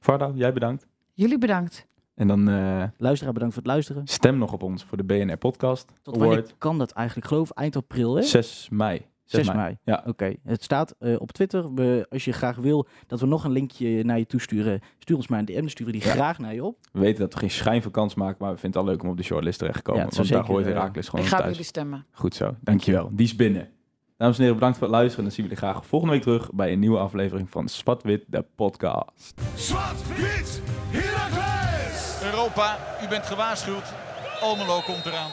Vardau, 0.00 0.36
jij 0.36 0.52
bedankt. 0.52 0.86
Jullie 1.12 1.38
bedankt. 1.38 1.86
En 2.14 2.28
dan 2.28 2.48
eh, 2.48 2.84
Luisteraar 2.98 3.32
bedankt 3.32 3.54
voor 3.54 3.62
het 3.62 3.72
luisteren. 3.72 4.06
stem 4.06 4.38
nog 4.38 4.52
op 4.52 4.62
ons 4.62 4.84
voor 4.84 4.96
de 4.96 5.04
BNR 5.04 5.36
Podcast 5.36 5.92
Tot 6.02 6.16
wanneer 6.16 6.38
Award. 6.38 6.54
kan 6.58 6.78
dat 6.78 6.90
eigenlijk? 6.92 7.28
Geloof 7.28 7.50
eind 7.50 7.76
april, 7.76 8.14
hè? 8.14 8.22
6 8.22 8.68
mei. 8.70 9.06
6 9.24 9.52
mei. 9.52 9.78
Ja. 9.84 10.02
Oké, 10.06 10.34
het 10.44 10.62
staat 10.62 10.94
eh, 10.98 11.14
op 11.20 11.32
Twitter. 11.32 11.74
We, 11.74 12.06
als 12.10 12.24
je 12.24 12.32
graag 12.32 12.56
wil 12.56 12.86
dat 13.06 13.20
we 13.20 13.26
nog 13.26 13.44
een 13.44 13.50
linkje 13.50 14.04
naar 14.04 14.18
je 14.18 14.26
toesturen, 14.26 14.80
stuur 14.98 15.16
ons 15.16 15.28
maar 15.28 15.38
een 15.38 15.44
DM. 15.44 15.60
Dan 15.60 15.68
sturen 15.68 15.92
we 15.92 15.98
die 15.98 16.08
Ja. 16.08 16.14
graag 16.14 16.38
naar 16.38 16.54
je 16.54 16.64
op. 16.64 16.78
We 16.92 17.00
weten 17.00 17.20
dat 17.20 17.32
we 17.34 17.38
geen 17.38 17.50
schijn 17.50 17.82
van 17.82 17.90
kans 17.90 18.14
maken, 18.14 18.36
maar 18.40 18.52
we 18.52 18.58
vinden 18.58 18.80
het 18.80 18.88
al 18.88 18.94
leuk 18.94 19.02
om 19.04 19.10
op 19.10 19.16
de 19.16 19.22
shortlist 19.22 19.58
terecht 19.58 19.76
te 19.76 19.82
komen. 19.82 20.00
Ja, 20.02 20.06
want 20.06 20.16
zou 20.16 20.28
daar 20.28 20.36
zeker, 20.36 20.54
hoort 20.54 20.66
eh, 20.66 20.72
Herakles 20.72 21.08
gewoon 21.08 21.24
ik 21.24 21.30
ga 21.30 21.38
op 21.38 21.44
jullie 21.48 21.62
stemmen. 21.64 22.06
Goed 22.12 22.34
zo, 22.34 22.54
dankjewel. 22.60 23.10
Die 23.12 23.26
is 23.26 23.36
binnen. 23.36 23.68
Dames 24.16 24.36
en 24.36 24.40
heren, 24.42 24.58
bedankt 24.58 24.78
voor 24.78 24.86
het 24.86 24.96
luisteren. 24.96 25.24
En 25.24 25.24
dan 25.30 25.34
zien 25.34 25.48
we 25.48 25.54
jullie 25.54 25.70
graag 25.72 25.86
volgende 25.86 26.14
week 26.14 26.22
terug 26.22 26.52
bij 26.52 26.72
een 26.72 26.78
nieuwe 26.78 26.98
aflevering 26.98 27.50
van 27.50 27.68
Zwart-Wit, 27.68 28.24
de 28.26 28.44
podcast. 28.56 29.34
Zwart-wit, 29.54 30.62
Heracles! 30.90 32.20
Europa, 32.32 32.78
u 33.04 33.08
bent 33.08 33.26
gewaarschuwd. 33.26 33.92
Almelo 34.40 34.80
komt 34.80 35.06
eraan. 35.06 35.30